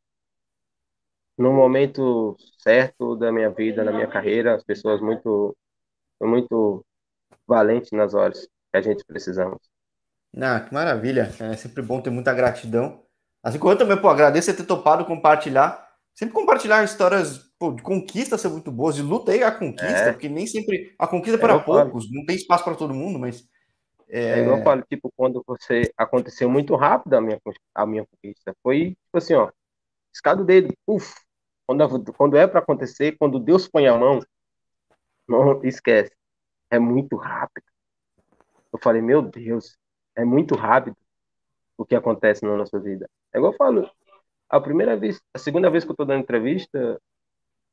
no 1.36 1.52
momento 1.52 2.36
certo 2.58 3.16
da 3.16 3.32
minha 3.32 3.50
vida, 3.50 3.82
na 3.82 3.90
minha 3.90 4.06
carreira, 4.06 4.54
as 4.54 4.62
pessoas 4.62 5.00
muito 5.00 5.56
muito 6.20 6.86
valentes 7.48 7.90
nas 7.90 8.14
horas 8.14 8.46
que 8.46 8.76
a 8.76 8.80
gente 8.80 9.04
precisamos. 9.04 9.58
Ah, 10.40 10.60
que 10.60 10.72
maravilha. 10.72 11.22
É 11.40 11.56
sempre 11.56 11.82
bom 11.82 12.00
ter 12.00 12.10
muita 12.10 12.32
gratidão. 12.32 13.01
Assim 13.42 13.58
como 13.58 13.72
eu 13.72 13.78
também, 13.78 14.00
pô, 14.00 14.08
agradeço 14.08 14.50
você 14.50 14.56
ter 14.56 14.64
topado 14.64 15.04
compartilhar. 15.04 15.90
Sempre 16.14 16.34
compartilhar 16.34 16.84
histórias 16.84 17.38
pô, 17.58 17.72
de 17.72 17.82
conquista 17.82 18.36
ser 18.36 18.48
muito 18.48 18.70
boas, 18.70 18.94
de 18.94 19.02
luta 19.02 19.32
aí 19.32 19.42
a 19.42 19.50
conquista, 19.50 19.86
é. 19.86 20.12
porque 20.12 20.28
nem 20.28 20.46
sempre 20.46 20.94
a 20.98 21.06
conquista 21.06 21.36
é 21.36 21.40
para 21.40 21.58
poucos, 21.58 22.04
falo. 22.04 22.16
não 22.16 22.26
tem 22.26 22.36
espaço 22.36 22.64
para 22.64 22.74
todo 22.74 22.94
mundo, 22.94 23.18
mas. 23.18 23.48
É... 24.08 24.40
é 24.40 24.42
igual 24.42 24.58
eu 24.58 24.64
falo, 24.64 24.82
tipo, 24.82 25.10
quando 25.16 25.42
você 25.46 25.90
aconteceu 25.96 26.50
muito 26.50 26.76
rápido 26.76 27.14
a 27.14 27.20
minha, 27.20 27.40
a 27.74 27.86
minha 27.86 28.06
conquista. 28.06 28.54
Foi 28.62 28.90
tipo 28.90 29.16
assim, 29.18 29.34
ó, 29.34 29.50
escada 30.12 30.42
o 30.42 30.44
dedo, 30.44 30.74
uf, 30.86 31.14
quando, 31.66 32.12
quando 32.12 32.36
é 32.36 32.46
para 32.46 32.60
acontecer, 32.60 33.16
quando 33.18 33.38
Deus 33.38 33.66
põe 33.66 33.86
a 33.86 33.96
mão, 33.96 34.20
não 35.26 35.62
esquece. 35.64 36.12
É 36.70 36.78
muito 36.78 37.16
rápido. 37.16 37.64
Eu 38.72 38.78
falei, 38.82 39.00
meu 39.00 39.22
Deus, 39.22 39.78
é 40.16 40.24
muito 40.24 40.54
rápido 40.54 40.96
o 41.76 41.84
que 41.84 41.94
acontece 41.94 42.44
na 42.44 42.56
nossa 42.56 42.78
vida. 42.78 43.08
É 43.32 43.38
igual 43.38 43.52
eu 43.52 43.56
falo, 43.56 43.90
a 44.48 44.60
primeira 44.60 44.96
vez, 44.96 45.20
a 45.34 45.38
segunda 45.38 45.70
vez 45.70 45.84
que 45.84 45.90
eu 45.90 45.94
estou 45.94 46.06
dando 46.06 46.20
entrevista 46.20 47.00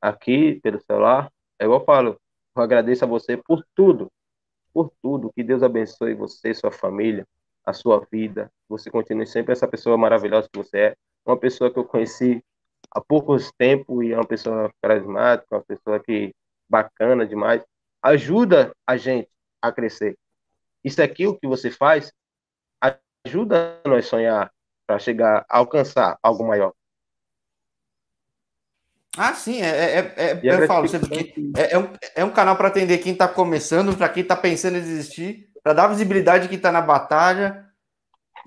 aqui 0.01 0.59
pelo 0.61 0.79
celular, 0.79 1.31
é 1.59 1.65
igual 1.65 1.81
eu 1.81 1.85
falo, 1.85 2.21
eu 2.55 2.63
agradeço 2.63 3.03
a 3.03 3.07
você 3.07 3.35
por 3.35 3.63
tudo, 3.75 4.11
por 4.73 4.91
tudo. 5.01 5.31
Que 5.33 5.43
Deus 5.43 5.61
abençoe 5.61 6.13
você, 6.13 6.53
sua 6.53 6.71
família, 6.71 7.27
a 7.65 7.73
sua 7.73 8.05
vida. 8.11 8.51
Você 8.67 8.89
continue 8.89 9.27
sempre 9.27 9.51
essa 9.51 9.67
pessoa 9.67 9.97
maravilhosa 9.97 10.47
que 10.51 10.57
você 10.57 10.77
é. 10.77 10.95
Uma 11.25 11.37
pessoa 11.37 11.71
que 11.71 11.77
eu 11.77 11.83
conheci 11.83 12.43
há 12.91 13.01
poucos 13.01 13.51
tempos 13.57 14.05
e 14.05 14.13
é 14.13 14.15
uma 14.15 14.25
pessoa 14.25 14.71
carismática, 14.81 15.55
uma 15.55 15.63
pessoa 15.63 15.99
que 15.99 16.33
bacana 16.69 17.25
demais. 17.25 17.63
Ajuda 18.01 18.71
a 18.87 18.95
gente 18.95 19.29
a 19.61 19.71
crescer. 19.71 20.17
Isso 20.83 21.01
aqui 21.01 21.27
o 21.27 21.37
que 21.37 21.47
você 21.47 21.69
faz 21.69 22.11
ajuda 23.25 23.81
nós 23.85 24.05
a 24.05 24.09
sonhar 24.09 24.51
para 24.89 24.97
chegar 24.97 25.45
a 25.47 25.59
alcançar 25.59 26.17
algo 26.23 26.43
maior. 26.47 26.73
Ah, 29.15 29.35
sim, 29.35 29.61
é, 29.61 29.67
é, 29.67 30.13
é 30.17 30.39
eu 30.41 30.65
falo 30.65 30.87
sempre 30.87 31.09
que 31.09 31.51
é, 31.55 31.75
é, 31.75 31.77
um, 31.77 31.89
é 32.15 32.25
um 32.25 32.31
canal 32.31 32.55
para 32.55 32.69
atender 32.69 32.97
quem 32.97 33.13
está 33.13 33.27
começando, 33.27 33.95
para 33.95 34.09
quem 34.09 34.23
está 34.23 34.35
pensando 34.35 34.77
em 34.77 34.81
desistir, 34.81 35.51
para 35.61 35.73
dar 35.73 35.87
visibilidade 35.89 36.43
de 36.43 36.49
quem 36.49 36.57
está 36.57 36.71
na 36.71 36.81
batalha. 36.81 37.67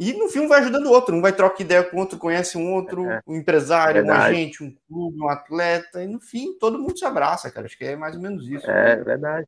E 0.01 0.13
no 0.15 0.29
fim 0.29 0.41
um 0.41 0.49
vai 0.49 0.61
ajudando 0.61 0.87
o 0.87 0.91
outro, 0.91 1.15
um 1.15 1.23
vai 1.23 1.33
trocar 1.33 1.63
ideia 1.63 1.85
com 1.85 1.97
o 1.97 2.01
outro, 2.01 2.19
conhece 2.19 2.59
um 2.59 2.73
outro, 2.75 3.09
é, 3.09 3.21
um 3.25 3.37
empresário, 3.37 4.03
verdade. 4.03 4.19
um 4.19 4.25
agente, 4.25 4.65
um 4.65 4.75
clube, 4.89 5.21
um 5.21 5.29
atleta, 5.29 6.03
e 6.03 6.09
no 6.09 6.21
fim 6.21 6.59
todo 6.59 6.79
mundo 6.79 6.99
se 6.99 7.05
abraça, 7.05 7.53
cara. 7.53 7.67
Acho 7.67 7.79
que 7.79 7.85
é 7.85 7.95
mais 7.95 8.17
ou 8.17 8.21
menos 8.21 8.49
isso. 8.49 8.69
É 8.69 8.97
verdade. 8.97 9.47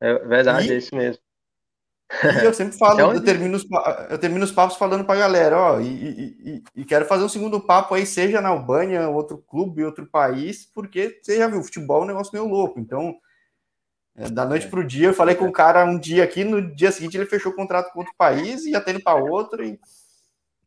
É 0.00 0.14
verdade, 0.20 0.68
e, 0.68 0.72
é 0.72 0.76
isso 0.76 0.94
mesmo. 0.94 1.20
E 2.40 2.44
eu 2.44 2.54
sempre 2.54 2.76
falo, 2.78 2.98
é 3.12 3.16
eu, 3.16 3.22
termino 3.22 3.56
os, 3.56 3.66
eu 4.08 4.18
termino 4.18 4.44
os 4.44 4.52
papos 4.52 4.76
falando 4.76 5.04
pra 5.04 5.16
galera, 5.16 5.58
ó, 5.58 5.80
e, 5.80 5.86
e, 5.86 6.62
e, 6.76 6.84
quero 6.84 7.04
fazer 7.04 7.24
um 7.24 7.28
segundo 7.28 7.60
papo 7.60 7.94
aí, 7.94 8.06
seja 8.06 8.40
na 8.40 8.48
Albânia, 8.48 9.08
outro 9.08 9.38
clube, 9.38 9.84
outro 9.84 10.06
país, 10.06 10.64
porque 10.64 11.20
você 11.22 11.36
já 11.36 11.46
viu, 11.48 11.62
futebol 11.62 12.00
é 12.00 12.04
um 12.04 12.08
negócio 12.08 12.32
meio 12.32 12.48
louco, 12.48 12.80
então 12.80 13.14
é, 14.18 14.28
da 14.28 14.44
noite 14.44 14.66
para 14.66 14.80
o 14.80 14.84
dia, 14.84 15.08
eu 15.08 15.14
falei 15.14 15.36
com 15.36 15.46
o 15.46 15.52
cara 15.52 15.84
um 15.84 15.96
dia 15.96 16.24
aqui, 16.24 16.42
no 16.42 16.74
dia 16.74 16.90
seguinte 16.90 17.16
ele 17.16 17.26
fechou 17.26 17.52
o 17.52 17.54
contrato 17.54 17.92
com 17.92 18.00
outro 18.00 18.14
país 18.18 18.64
e 18.64 18.70
ia 18.70 18.80
tendo 18.80 19.00
para 19.00 19.14
outro. 19.14 19.64
E, 19.64 19.78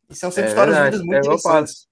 e 0.08 0.14
são 0.14 0.30
sempre 0.30 0.48
é 0.48 0.52
histórias 0.52 0.74
verdade, 0.74 1.04
muito 1.04 1.14
é 1.14 1.18
interessantes. 1.18 1.86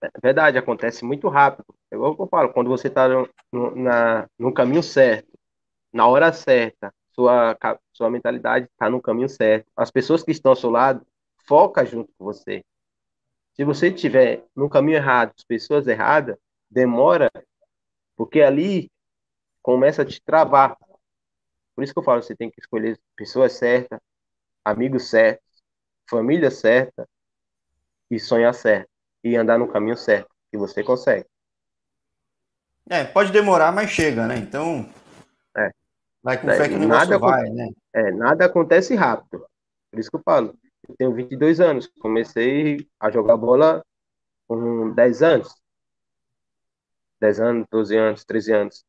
É 0.00 0.08
verdade, 0.22 0.56
acontece 0.56 1.04
muito 1.04 1.28
rápido. 1.28 1.66
É 1.90 1.94
igual 1.94 2.16
que 2.16 2.22
eu 2.22 2.26
falo, 2.26 2.52
quando 2.54 2.70
você 2.70 2.88
está 2.88 3.06
no, 3.52 3.76
na, 3.76 4.26
no 4.38 4.52
caminho 4.52 4.82
certo, 4.82 5.28
na 5.92 6.06
hora 6.06 6.32
certa, 6.32 6.92
sua, 7.14 7.56
sua 7.92 8.10
mentalidade 8.10 8.66
está 8.66 8.88
no 8.90 9.00
caminho 9.00 9.28
certo. 9.28 9.66
As 9.76 9.90
pessoas 9.90 10.22
que 10.22 10.30
estão 10.30 10.52
ao 10.52 10.56
seu 10.56 10.70
lado, 10.70 11.06
foca 11.46 11.84
junto 11.84 12.12
com 12.18 12.24
você. 12.24 12.64
Se 13.54 13.64
você 13.64 13.88
estiver 13.88 14.44
no 14.56 14.68
caminho 14.68 14.96
errado, 14.96 15.32
as 15.36 15.44
pessoas 15.44 15.86
erradas, 15.86 16.36
demora, 16.70 17.30
porque 18.16 18.40
ali 18.40 18.90
começa 19.60 20.02
a 20.02 20.06
te 20.06 20.20
travar. 20.22 20.76
Por 21.74 21.84
isso 21.84 21.92
que 21.92 21.98
eu 21.98 22.04
falo, 22.04 22.22
você 22.22 22.34
tem 22.34 22.50
que 22.50 22.60
escolher 22.60 22.98
pessoas 23.14 23.52
certas, 23.52 24.00
amigos 24.64 25.08
certos, 25.08 25.62
família 26.08 26.50
certa 26.50 27.08
e 28.10 28.18
sonhar 28.18 28.54
certo 28.54 28.88
e 29.22 29.36
andar 29.36 29.58
no 29.58 29.68
caminho 29.68 29.96
certo, 29.96 30.28
que 30.50 30.58
você 30.58 30.82
consegue. 30.82 31.26
É, 32.88 33.04
pode 33.04 33.30
demorar, 33.32 33.72
mas 33.72 33.90
chega, 33.90 34.26
né? 34.26 34.36
Então. 34.36 35.01
Vai 36.22 36.40
com 36.40 36.46
fé 36.46 36.68
que 36.68 36.74
o 36.74 36.86
nada 36.86 37.18
vai, 37.18 37.48
né? 37.50 37.70
É, 37.92 38.12
nada 38.12 38.46
acontece 38.46 38.94
rápido. 38.94 39.44
Por 39.90 40.00
isso 40.00 40.10
que 40.10 40.16
eu 40.16 40.22
falo. 40.22 40.56
Eu 40.88 40.96
tenho 40.96 41.14
22 41.14 41.60
anos, 41.60 41.86
comecei 42.00 42.88
a 42.98 43.10
jogar 43.10 43.36
bola 43.36 43.84
com 44.46 44.92
10 44.94 45.22
anos. 45.22 45.54
10 47.20 47.40
anos, 47.40 47.66
12 47.70 47.96
anos, 47.96 48.24
13 48.24 48.52
anos. 48.52 48.84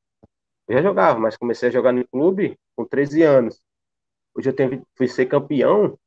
Eu 0.68 0.78
já 0.78 0.82
jogava, 0.82 1.20
mas 1.20 1.38
comecei 1.38 1.70
a 1.70 1.72
jogar 1.72 1.92
no 1.92 2.08
clube 2.08 2.58
com 2.76 2.86
13 2.86 3.22
anos. 3.22 3.62
Hoje 4.34 4.50
eu 4.50 4.56
tenho, 4.56 4.86
fui 4.96 5.08
ser 5.08 5.28
campeão 5.28 5.98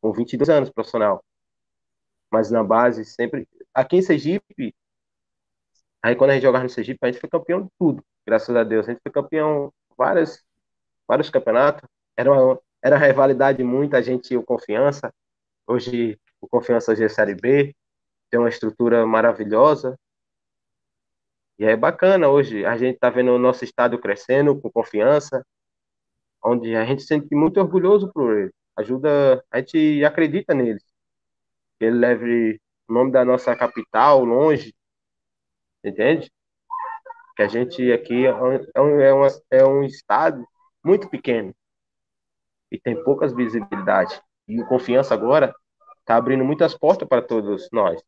com 0.00 0.12
22 0.12 0.50
anos 0.50 0.70
profissional. 0.70 1.24
Mas 2.30 2.50
na 2.50 2.62
base, 2.62 3.04
sempre. 3.04 3.48
Aqui 3.72 3.96
em 3.96 4.02
Sergipe, 4.02 4.74
aí 6.02 6.14
quando 6.14 6.30
a 6.30 6.34
gente 6.34 6.42
jogava 6.42 6.64
no 6.64 6.70
Sergipe, 6.70 6.98
a 7.02 7.06
gente 7.10 7.20
foi 7.20 7.30
campeão 7.30 7.62
de 7.62 7.70
tudo, 7.78 8.04
graças 8.26 8.54
a 8.54 8.62
Deus. 8.62 8.86
A 8.86 8.92
gente 8.92 9.00
foi 9.02 9.12
campeão 9.12 9.72
vários, 9.96 10.43
vários 11.06 11.30
campeonatos. 11.30 11.88
Era 12.16 12.32
uma, 12.32 12.60
era 12.82 12.96
uma 12.96 13.06
rivalidade 13.06 13.62
muito, 13.62 13.96
a 13.96 14.02
gente 14.02 14.28
tinha 14.28 14.40
o 14.40 14.44
confiança. 14.44 15.12
Hoje 15.66 16.18
o 16.40 16.48
confiança 16.48 16.92
hoje 16.92 17.04
é 17.04 17.08
Série 17.08 17.34
B, 17.34 17.74
tem 18.30 18.38
uma 18.38 18.48
estrutura 18.48 19.06
maravilhosa. 19.06 19.98
E 21.58 21.64
é 21.64 21.76
bacana 21.76 22.28
hoje, 22.28 22.64
a 22.64 22.76
gente 22.76 22.96
está 22.96 23.08
vendo 23.10 23.30
o 23.32 23.38
nosso 23.38 23.64
estado 23.64 23.98
crescendo 23.98 24.60
com 24.60 24.70
confiança, 24.70 25.44
onde 26.42 26.74
a 26.76 26.84
gente 26.84 27.02
se 27.02 27.08
sente 27.08 27.34
muito 27.34 27.60
orgulhoso 27.60 28.12
por 28.12 28.36
ele. 28.36 28.52
Ajuda, 28.76 29.44
a 29.50 29.58
gente 29.58 30.04
acredita 30.04 30.52
nele. 30.52 30.80
Que 31.78 31.86
ele 31.86 31.98
leve 31.98 32.60
o 32.88 32.92
nome 32.92 33.12
da 33.12 33.24
nossa 33.24 33.54
capital 33.56 34.24
longe, 34.24 34.74
entende? 35.84 36.30
Que 37.36 37.42
a 37.42 37.48
gente 37.48 37.92
aqui 37.92 38.26
é 38.26 38.34
um, 38.34 39.00
é, 39.00 39.12
uma, 39.12 39.28
é 39.50 39.64
um 39.64 39.84
estado 39.84 40.46
muito 40.84 41.08
pequeno 41.08 41.54
e 42.70 42.78
tem 42.78 43.02
poucas 43.02 43.32
visibilidades. 43.32 44.20
E 44.46 44.60
o 44.60 44.66
confiança 44.66 45.14
agora 45.14 45.54
está 46.00 46.16
abrindo 46.16 46.44
muitas 46.44 46.74
portas 46.74 47.08
para 47.08 47.22
todos 47.22 47.68
nós. 47.72 48.00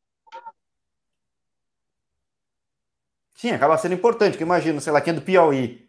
Sim, 3.36 3.50
acaba 3.50 3.78
sendo 3.78 3.94
importante, 3.94 4.32
porque 4.32 4.44
imagina, 4.44 4.80
sei 4.80 4.92
lá, 4.92 5.00
quem 5.00 5.12
é 5.12 5.14
do 5.14 5.22
Piauí. 5.22 5.86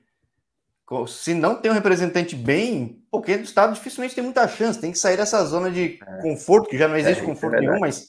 Se 1.07 1.33
não 1.33 1.55
tem 1.55 1.69
um 1.69 1.73
representante 1.73 2.35
bem, 2.35 3.03
porque 3.11 3.37
do 3.37 3.43
estado 3.43 3.73
dificilmente 3.73 4.15
tem 4.15 4.23
muita 4.23 4.47
chance, 4.47 4.79
tem 4.79 4.91
que 4.91 4.97
sair 4.97 5.17
dessa 5.17 5.43
zona 5.43 5.69
de 5.69 5.99
é. 6.01 6.21
conforto, 6.21 6.69
que 6.69 6.77
já 6.77 6.87
não 6.87 6.95
existe 6.95 7.23
é, 7.23 7.25
conforto 7.25 7.55
é 7.55 7.59
nenhum, 7.59 7.79
mas 7.79 8.07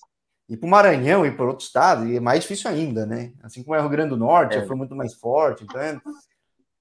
ir 0.48 0.56
para 0.56 0.66
o 0.66 0.70
Maranhão 0.70 1.26
e 1.26 1.30
para 1.32 1.46
outro 1.46 1.64
estado, 1.64 2.06
e 2.06 2.16
é 2.16 2.20
mais 2.20 2.42
difícil 2.42 2.70
ainda, 2.70 3.04
né? 3.04 3.32
Assim 3.42 3.64
como 3.64 3.74
é 3.74 3.78
o 3.78 3.82
Rio 3.82 3.90
Grande 3.90 4.10
do 4.10 4.16
Norte, 4.16 4.54
já 4.54 4.62
é. 4.62 4.66
foi 4.66 4.76
muito 4.76 4.94
mais 4.94 5.14
forte, 5.14 5.64
então 5.64 5.80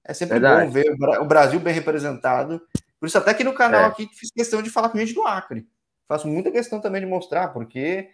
é, 0.08 0.12
é 0.12 0.14
sempre 0.14 0.40
verdade. 0.40 0.66
bom 0.66 0.72
ver 0.72 0.96
o 1.20 1.24
Brasil 1.26 1.60
bem 1.60 1.74
representado. 1.74 2.60
Por 2.98 3.06
isso, 3.06 3.18
até 3.18 3.34
que 3.34 3.44
no 3.44 3.54
canal 3.54 3.82
é. 3.82 3.84
aqui 3.84 4.08
fiz 4.12 4.30
questão 4.30 4.62
de 4.62 4.70
falar 4.70 4.88
com 4.88 4.98
gente 4.98 5.12
do 5.12 5.22
Acre. 5.22 5.68
Faço 6.08 6.26
muita 6.26 6.50
questão 6.50 6.80
também 6.80 7.02
de 7.02 7.06
mostrar, 7.06 7.48
porque 7.48 8.08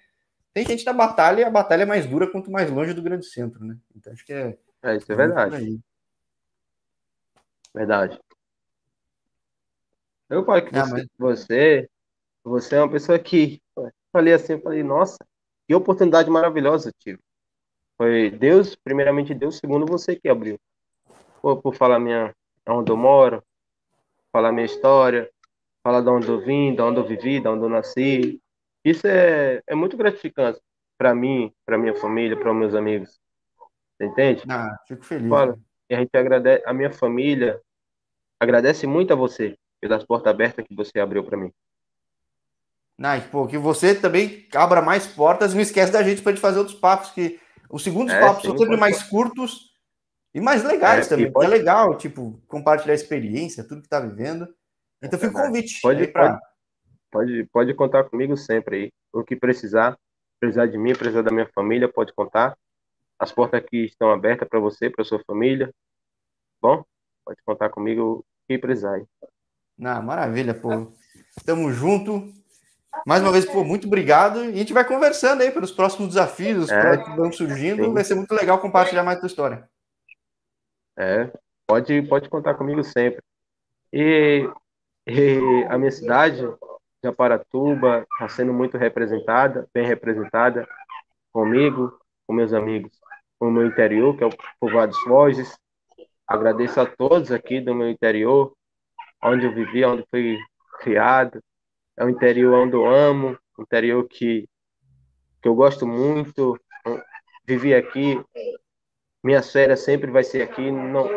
tem 0.52 0.66
gente 0.66 0.84
da 0.84 0.92
batalha 0.92 1.40
e 1.40 1.44
a 1.44 1.50
batalha 1.50 1.84
é 1.84 1.86
mais 1.86 2.04
dura 2.06 2.30
quanto 2.30 2.50
mais 2.50 2.68
longe 2.70 2.92
do 2.92 3.02
grande 3.02 3.24
centro, 3.26 3.64
né? 3.64 3.78
Então 3.96 4.12
acho 4.12 4.26
que 4.26 4.32
é. 4.32 4.58
É, 4.82 4.96
isso 4.96 5.10
é, 5.10 5.14
é 5.14 5.16
verdade. 5.16 5.80
Verdade. 7.72 8.20
Eu 10.28 10.44
falo 10.44 10.62
que 10.62 10.72
você, 10.72 10.92
mas... 10.92 11.06
você, 11.16 11.90
você 12.42 12.76
é 12.76 12.80
uma 12.80 12.90
pessoa 12.90 13.18
que 13.18 13.62
falei 14.12 14.32
assim, 14.32 14.60
falei, 14.60 14.82
nossa, 14.82 15.18
que 15.66 15.74
oportunidade 15.74 16.28
maravilhosa, 16.28 16.92
tio. 16.98 17.18
Foi 17.96 18.30
Deus, 18.30 18.74
primeiramente 18.74 19.32
Deus, 19.32 19.58
segundo 19.58 19.86
você 19.86 20.16
que 20.16 20.28
abriu. 20.28 20.58
Por, 21.44 21.60
por 21.60 21.74
falar 21.74 21.98
minha, 21.98 22.34
onde 22.66 22.90
eu 22.90 22.96
moro, 22.96 23.44
falar 24.32 24.50
minha 24.50 24.64
história, 24.64 25.30
falar 25.82 26.00
de 26.00 26.08
onde 26.08 26.26
eu 26.26 26.40
vim, 26.40 26.74
de 26.74 26.80
onde 26.80 26.98
eu 26.98 27.06
vivi, 27.06 27.38
de 27.38 27.46
onde 27.46 27.62
eu 27.62 27.68
nasci, 27.68 28.40
isso 28.82 29.06
é, 29.06 29.62
é 29.66 29.74
muito 29.74 29.94
gratificante 29.94 30.58
para 30.96 31.14
mim, 31.14 31.52
para 31.66 31.76
minha 31.76 31.94
família, 31.96 32.34
para 32.34 32.54
meus 32.54 32.74
amigos. 32.74 33.20
Você 33.92 34.06
entende? 34.06 34.42
Ah, 34.48 34.74
fico 34.88 35.04
feliz. 35.04 35.28
Fala. 35.28 35.58
E 35.90 35.94
a 35.94 35.98
gente 35.98 36.16
agradece, 36.16 36.64
a 36.66 36.72
minha 36.72 36.90
família 36.90 37.60
agradece 38.40 38.86
muito 38.86 39.12
a 39.12 39.16
você 39.16 39.54
pelas 39.82 40.02
portas 40.02 40.32
abertas 40.32 40.64
que 40.66 40.74
você 40.74 40.98
abriu 40.98 41.22
para 41.24 41.36
mim. 41.36 41.52
Não, 42.96 43.20
pô, 43.20 43.46
que 43.46 43.58
você 43.58 43.94
também 43.94 44.48
abra 44.54 44.80
mais 44.80 45.06
portas, 45.06 45.52
não 45.52 45.60
esquece 45.60 45.92
da 45.92 46.02
gente 46.02 46.22
para 46.22 46.32
gente 46.32 46.40
fazer 46.40 46.58
outros 46.58 46.78
papos, 46.78 47.10
que 47.10 47.38
os 47.68 47.84
segundos 47.84 48.14
é, 48.14 48.20
papos 48.20 48.40
sim, 48.40 48.48
são 48.48 48.56
sempre 48.56 48.78
mais 48.78 49.02
curtos 49.02 49.73
e 50.34 50.40
mais 50.40 50.64
legais 50.64 51.06
é, 51.06 51.08
também. 51.08 51.32
Pode... 51.32 51.46
É 51.46 51.48
legal, 51.48 51.96
tipo, 51.96 52.42
compartilhar 52.48 52.92
a 52.92 52.96
experiência, 52.96 53.62
tudo 53.64 53.82
que 53.82 53.88
tá 53.88 54.00
vivendo. 54.00 54.52
Então, 55.02 55.18
é 55.18 55.22
fica 55.22 55.38
o 55.38 55.46
convite. 55.46 55.80
Pode, 55.80 56.06
pra... 56.08 56.32
pode, 56.32 56.42
Pode, 57.14 57.44
pode 57.52 57.72
contar 57.74 58.02
comigo 58.02 58.36
sempre 58.36 58.76
aí. 58.76 58.92
O 59.12 59.22
que 59.22 59.36
precisar, 59.36 59.96
precisar 60.40 60.66
de 60.66 60.76
mim, 60.76 60.96
precisar 60.96 61.22
da 61.22 61.30
minha 61.30 61.48
família, 61.54 61.88
pode 61.88 62.12
contar. 62.12 62.58
As 63.16 63.30
portas 63.30 63.62
aqui 63.62 63.84
estão 63.84 64.10
abertas 64.10 64.48
para 64.48 64.58
você, 64.58 64.90
para 64.90 65.04
sua 65.04 65.22
família. 65.24 65.72
Bom, 66.60 66.84
pode 67.24 67.38
contar 67.46 67.70
comigo 67.70 68.02
o 68.02 68.24
que 68.48 68.58
precisar 68.58 68.94
aí. 68.94 69.04
Ah, 69.80 70.02
maravilha, 70.02 70.54
pô. 70.54 70.92
Tamo 71.46 71.70
junto. 71.70 72.32
Mais 73.06 73.22
uma 73.22 73.30
vez, 73.30 73.44
pô, 73.44 73.62
muito 73.62 73.86
obrigado. 73.86 74.46
E 74.46 74.48
a 74.48 74.56
gente 74.56 74.72
vai 74.72 74.84
conversando 74.84 75.42
aí 75.42 75.52
pelos 75.52 75.70
próximos 75.70 76.08
desafios, 76.08 76.64
os 76.64 76.70
é, 76.70 76.96
que 76.96 77.10
vão 77.10 77.30
surgindo. 77.30 77.84
Sim. 77.84 77.94
Vai 77.94 78.02
ser 78.02 78.16
muito 78.16 78.34
legal 78.34 78.58
compartilhar 78.58 79.04
mais 79.04 79.20
tua 79.20 79.28
história. 79.28 79.68
É, 80.96 81.30
pode, 81.66 82.02
pode 82.02 82.28
contar 82.28 82.54
comigo 82.54 82.82
sempre. 82.84 83.22
E, 83.92 84.48
e 85.06 85.66
a 85.68 85.78
minha 85.78 85.90
cidade, 85.90 86.42
Japaratuba 87.02 88.06
está 88.12 88.28
sendo 88.28 88.52
muito 88.52 88.78
representada, 88.78 89.68
bem 89.72 89.86
representada 89.86 90.66
comigo, 91.32 91.98
com 92.26 92.32
meus 92.32 92.52
amigos, 92.52 92.92
com 93.38 93.48
o 93.48 93.52
meu 93.52 93.66
interior, 93.66 94.16
que 94.16 94.24
é 94.24 94.26
o 94.26 94.36
Povoado 94.58 94.92
dos 94.92 95.00
Foges. 95.02 95.58
Agradeço 96.26 96.80
a 96.80 96.86
todos 96.86 97.30
aqui 97.30 97.60
do 97.60 97.74
meu 97.74 97.90
interior, 97.90 98.54
onde 99.22 99.46
eu 99.46 99.54
vivi, 99.54 99.84
onde 99.84 100.04
fui 100.10 100.38
criado. 100.80 101.42
É 101.96 102.04
um 102.04 102.08
interior 102.08 102.54
onde 102.54 102.74
eu 102.74 102.86
amo, 102.86 103.38
um 103.58 103.62
interior 103.62 104.06
que, 104.08 104.48
que 105.42 105.48
eu 105.48 105.54
gosto 105.54 105.86
muito. 105.86 106.58
Vivi 107.46 107.74
aqui, 107.74 108.18
minhas 109.24 109.50
férias 109.50 109.80
sempre 109.80 110.10
vai 110.10 110.22
ser 110.22 110.42
aqui, 110.42 110.70
não, 110.70 111.08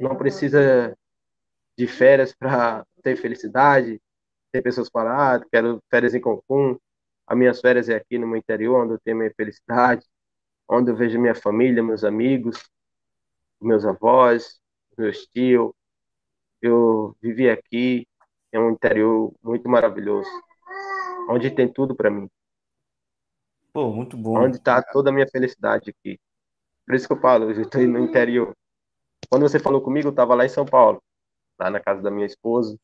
não 0.00 0.16
precisa 0.16 0.98
de 1.78 1.86
férias 1.86 2.34
para 2.34 2.84
ter 3.04 3.16
felicidade, 3.16 4.02
ter 4.50 4.60
pessoas 4.62 4.90
paradas, 4.90 5.46
quero 5.48 5.80
férias 5.88 6.12
em 6.12 6.20
Cancún. 6.20 6.76
As 7.24 7.38
minhas 7.38 7.60
férias 7.60 7.88
é 7.88 7.94
aqui 7.94 8.18
no 8.18 8.26
meu 8.26 8.36
interior, 8.36 8.84
onde 8.84 8.94
eu 8.94 8.98
tenho 8.98 9.16
minha 9.16 9.32
felicidade, 9.36 10.04
onde 10.68 10.90
eu 10.90 10.96
vejo 10.96 11.20
minha 11.20 11.36
família, 11.36 11.84
meus 11.84 12.02
amigos, 12.02 12.68
meus 13.60 13.86
avós, 13.86 14.60
meus 14.98 15.24
tios. 15.28 15.72
Eu 16.60 17.16
vivi 17.22 17.48
aqui, 17.48 18.08
é 18.50 18.58
um 18.58 18.70
interior 18.70 19.32
muito 19.40 19.68
maravilhoso. 19.68 20.28
onde 21.30 21.48
tem 21.50 21.72
tudo 21.72 21.94
para 21.94 22.10
mim. 22.10 22.28
Pô, 23.72 23.92
muito 23.92 24.16
bom. 24.16 24.36
Onde 24.36 24.56
está 24.56 24.82
toda 24.82 25.10
a 25.10 25.12
minha 25.12 25.28
felicidade 25.28 25.90
aqui. 25.90 26.18
Por 26.86 26.94
isso 26.94 27.06
que 27.06 27.12
eu 27.12 27.20
falo, 27.20 27.50
eu 27.50 27.62
estou 27.62 27.80
no 27.82 27.98
interior. 27.98 28.52
Quando 29.28 29.42
você 29.42 29.58
falou 29.58 29.80
comigo, 29.80 30.08
eu 30.08 30.10
estava 30.10 30.34
lá 30.34 30.44
em 30.44 30.48
São 30.48 30.64
Paulo, 30.66 31.02
lá 31.58 31.70
na 31.70 31.80
casa 31.80 32.02
da 32.02 32.10
minha 32.10 32.26
esposa. 32.26 32.76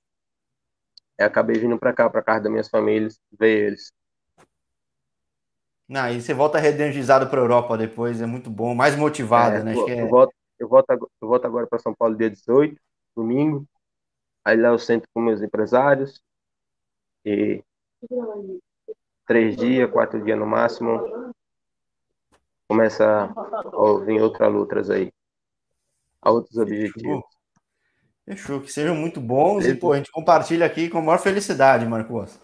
Eu 1.19 1.27
acabei 1.27 1.59
vindo 1.59 1.79
para 1.79 1.93
cá, 1.93 2.09
para 2.09 2.23
casa 2.23 2.45
das 2.45 2.51
minhas 2.51 2.69
famílias, 2.69 3.21
ver 3.39 3.67
eles. 3.67 3.93
Não, 5.89 6.09
e 6.11 6.21
você 6.21 6.35
volta 6.35 6.59
reenergizado 6.59 7.29
para 7.29 7.41
a 7.41 7.45
Europa 7.45 7.77
depois, 7.77 8.21
é 8.21 8.27
muito 8.27 8.51
bom, 8.51 8.75
mais 8.75 8.95
motivado, 8.95 9.57
é, 9.57 9.63
né? 9.65 9.75
Eu, 9.75 9.89
é... 9.89 10.03
eu, 10.03 10.09
volto, 10.09 10.35
eu, 10.59 10.69
volto, 10.69 10.91
eu 10.91 11.29
volto 11.29 11.45
agora 11.47 11.67
para 11.67 11.79
São 11.79 11.95
Paulo 11.95 12.17
dia 12.17 12.31
18, 12.31 12.81
domingo. 13.17 13.67
Aí 14.45 14.57
lá 14.57 14.69
eu 14.69 14.79
sento 14.79 15.09
com 15.13 15.21
meus 15.21 15.43
empresários. 15.43 16.23
E 17.25 17.63
três 19.27 19.57
dias, 19.57 19.91
quatro 19.91 20.23
dias 20.23 20.39
no 20.39 20.47
máximo, 20.47 21.35
começa 22.69 23.25
a 23.25 24.05
vir 24.05 24.21
outras 24.21 24.53
lutas 24.53 24.91
aí. 24.91 25.11
A 26.21 26.31
outros 26.31 26.57
objetivos. 26.59 27.25
Fechou, 28.25 28.61
que 28.61 28.71
sejam 28.71 28.95
muito 28.95 29.21
bons 29.21 29.61
Beleza. 29.61 29.75
e, 29.75 29.81
pô, 29.81 29.93
a 29.93 29.97
gente 29.97 30.13
compartilha 30.13 30.67
aqui 30.67 30.91
com 30.91 30.99
a 30.99 31.03
maior 31.03 31.19
felicidade, 31.19 31.87
Marcos. 31.87 32.39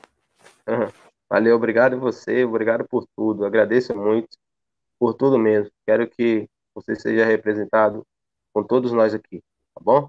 Uhum. 0.67 0.91
Valeu, 1.29 1.57
obrigado 1.57 2.01
você, 2.01 2.45
obrigado 2.45 2.87
por 2.89 3.07
tudo. 3.15 3.45
Agradeço 3.45 3.95
muito 3.95 4.39
por 4.99 5.13
tudo 5.13 5.39
mesmo. 5.39 5.71
Quero 5.85 6.09
que 6.09 6.49
você 6.75 6.97
seja 6.97 7.27
representado 7.27 8.07
com 8.53 8.63
todos 8.63 8.93
nós 8.93 9.13
aqui, 9.13 9.43
tá 9.75 9.81
bom? 9.83 10.09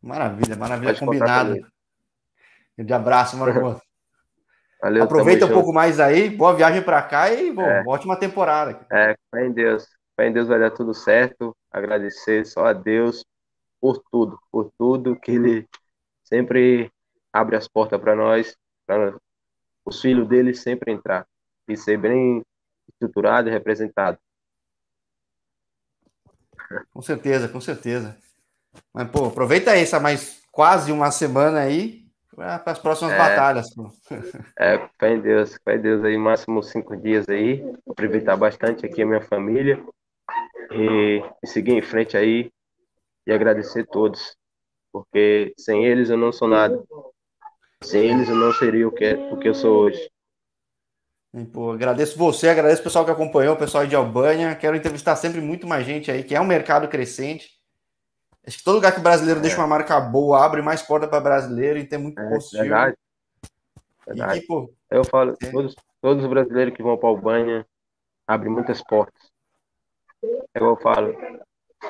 Maravilha, 0.00 0.54
maravilha, 0.56 0.92
Pode 0.92 1.04
combinado. 1.04 1.56
Um 2.78 2.94
abraço, 2.94 3.36
Marcos. 3.38 3.87
Valeu, 4.80 5.02
Aproveita 5.02 5.44
um 5.44 5.48
junto. 5.48 5.58
pouco 5.58 5.72
mais 5.72 5.98
aí, 5.98 6.30
boa 6.30 6.54
viagem 6.54 6.82
para 6.82 7.02
cá 7.02 7.32
e 7.32 7.50
bom, 7.52 7.62
é. 7.62 7.82
ótima 7.86 8.16
temporada. 8.16 8.86
É, 8.92 9.16
fé 9.30 9.46
em 9.46 9.52
Deus. 9.52 9.88
Fé 10.14 10.28
em 10.28 10.32
Deus 10.32 10.46
vai 10.46 10.58
dar 10.58 10.70
tudo 10.70 10.94
certo. 10.94 11.56
Agradecer 11.70 12.46
só 12.46 12.66
a 12.66 12.72
Deus 12.72 13.24
por 13.80 14.02
tudo, 14.10 14.38
por 14.50 14.70
tudo 14.78 15.18
que 15.18 15.32
Ele 15.32 15.68
sempre 16.22 16.90
abre 17.32 17.56
as 17.56 17.66
portas 17.66 18.00
para 18.00 18.14
nós, 18.14 18.56
para 18.86 19.14
os 19.84 20.00
filhos 20.00 20.28
dele 20.28 20.54
sempre 20.54 20.92
entrar 20.92 21.26
e 21.66 21.76
ser 21.76 21.98
bem 21.98 22.44
estruturado 22.88 23.48
e 23.48 23.52
representado. 23.52 24.18
Com 26.92 27.02
certeza, 27.02 27.48
com 27.48 27.60
certeza. 27.60 28.16
Mas, 28.92 29.10
pô, 29.10 29.26
aproveita 29.26 29.72
aí 29.72 29.82
essa 29.82 29.98
mais 29.98 30.42
quase 30.52 30.92
uma 30.92 31.10
semana 31.10 31.60
aí 31.60 32.07
para 32.38 32.72
as 32.72 32.78
próximas 32.78 33.12
é, 33.12 33.18
batalhas. 33.18 33.74
Pô. 33.74 33.90
É, 34.58 34.88
fé 34.98 35.14
em 35.14 35.20
Deus, 35.20 35.58
fé 35.64 35.74
em 35.76 35.80
Deus 35.80 36.04
aí, 36.04 36.16
máximo 36.16 36.62
cinco 36.62 36.96
dias 36.96 37.28
aí. 37.28 37.64
Aproveitar 37.88 38.36
bastante 38.36 38.86
aqui 38.86 39.02
a 39.02 39.06
minha 39.06 39.20
família 39.20 39.84
e, 40.72 41.22
e 41.42 41.46
seguir 41.46 41.72
em 41.72 41.82
frente 41.82 42.16
aí 42.16 42.50
e 43.26 43.32
agradecer 43.32 43.80
a 43.80 43.86
todos, 43.86 44.36
porque 44.92 45.52
sem 45.58 45.84
eles 45.84 46.10
eu 46.10 46.16
não 46.16 46.32
sou 46.32 46.48
nada. 46.48 46.82
Sem 47.82 48.10
eles 48.10 48.28
eu 48.28 48.36
não 48.36 48.52
seria 48.52 48.88
o 48.88 48.92
que, 48.92 49.14
o 49.14 49.38
que 49.38 49.48
eu 49.48 49.54
sou 49.54 49.84
hoje. 49.84 50.10
Pô, 51.52 51.72
agradeço 51.72 52.16
você, 52.16 52.48
agradeço 52.48 52.80
o 52.80 52.84
pessoal 52.84 53.04
que 53.04 53.10
acompanhou, 53.10 53.54
o 53.54 53.58
pessoal 53.58 53.86
de 53.86 53.94
Albânia. 53.94 54.56
Quero 54.56 54.76
entrevistar 54.76 55.14
sempre 55.16 55.40
muito 55.40 55.66
mais 55.66 55.84
gente 55.84 56.10
aí, 56.10 56.24
que 56.24 56.34
é 56.34 56.40
um 56.40 56.46
mercado 56.46 56.88
crescente. 56.88 57.57
Acho 58.48 58.58
que 58.58 58.64
todo 58.64 58.76
lugar 58.76 58.92
que 58.92 59.00
o 59.00 59.02
brasileiro 59.02 59.40
é. 59.40 59.42
deixa 59.42 59.58
uma 59.58 59.66
marca 59.66 60.00
boa, 60.00 60.42
abre 60.42 60.62
mais 60.62 60.80
porta 60.80 61.06
para 61.06 61.20
brasileiro 61.20 61.78
e 61.78 61.84
tem 61.84 61.98
muito 61.98 62.18
é, 62.18 62.28
possível. 62.30 62.62
Verdade. 62.62 62.96
verdade. 64.06 64.38
E, 64.38 64.46
pô, 64.46 64.72
eu 64.90 65.04
falo, 65.04 65.36
é. 65.42 65.50
todos, 65.50 65.76
todos 66.00 66.24
os 66.24 66.30
brasileiros 66.30 66.74
que 66.74 66.82
vão 66.82 66.96
para 66.96 67.10
Albânia 67.10 67.66
abrem 68.26 68.50
muitas 68.50 68.82
portas. 68.82 69.30
Eu 70.54 70.76
falo, 70.76 71.14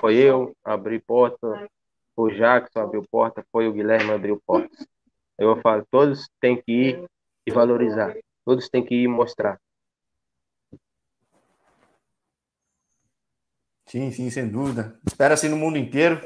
foi 0.00 0.16
eu, 0.16 0.52
abri 0.64 0.98
porta, 0.98 1.68
foi 2.16 2.32
o 2.32 2.36
Jackson 2.36 2.80
abriu 2.80 3.04
porta, 3.08 3.46
foi 3.52 3.68
o 3.68 3.72
Guilherme 3.72 4.10
abriu 4.10 4.42
portas. 4.44 4.84
Eu 5.38 5.60
falo, 5.60 5.86
todos 5.88 6.28
têm 6.40 6.60
que 6.60 6.72
ir 6.72 7.04
e 7.46 7.52
valorizar. 7.52 8.16
Todos 8.44 8.68
têm 8.68 8.84
que 8.84 8.96
ir 8.96 9.04
e 9.04 9.08
mostrar. 9.08 9.60
Sim, 13.86 14.10
sim, 14.10 14.28
sem 14.28 14.48
dúvida. 14.48 14.98
Espera 15.06 15.34
assim 15.34 15.48
no 15.48 15.56
mundo 15.56 15.78
inteiro. 15.78 16.20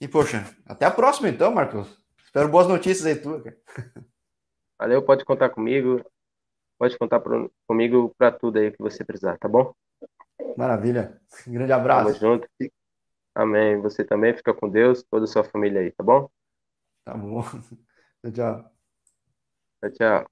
E, 0.00 0.08
poxa, 0.08 0.44
até 0.64 0.86
a 0.86 0.90
próxima 0.90 1.28
então, 1.28 1.52
Marcos. 1.52 2.00
Espero 2.24 2.48
boas 2.48 2.66
notícias 2.66 3.04
aí 3.06 3.16
tua, 3.16 3.42
cara. 3.42 3.56
Valeu, 4.78 5.02
pode 5.04 5.24
contar 5.24 5.50
comigo. 5.50 6.02
Pode 6.78 6.96
contar 6.96 7.20
pro, 7.20 7.52
comigo 7.66 8.14
para 8.16 8.32
tudo 8.32 8.58
aí 8.58 8.70
que 8.70 8.78
você 8.78 9.04
precisar, 9.04 9.36
tá 9.36 9.46
bom? 9.46 9.74
Maravilha. 10.56 11.20
Um 11.46 11.52
grande 11.52 11.72
abraço. 11.72 12.18
Tamo 12.18 12.18
junto. 12.18 12.48
Amém. 13.34 13.80
Você 13.82 14.02
também 14.02 14.34
fica 14.34 14.54
com 14.54 14.68
Deus, 14.68 15.02
toda 15.10 15.24
a 15.24 15.28
sua 15.28 15.44
família 15.44 15.82
aí, 15.82 15.90
tá 15.90 16.02
bom? 16.02 16.30
Tá 17.04 17.14
bom. 17.14 17.42
Tchau, 18.22 18.32
tchau. 18.32 18.70
Tchau, 19.80 19.90
tchau. 19.92 20.26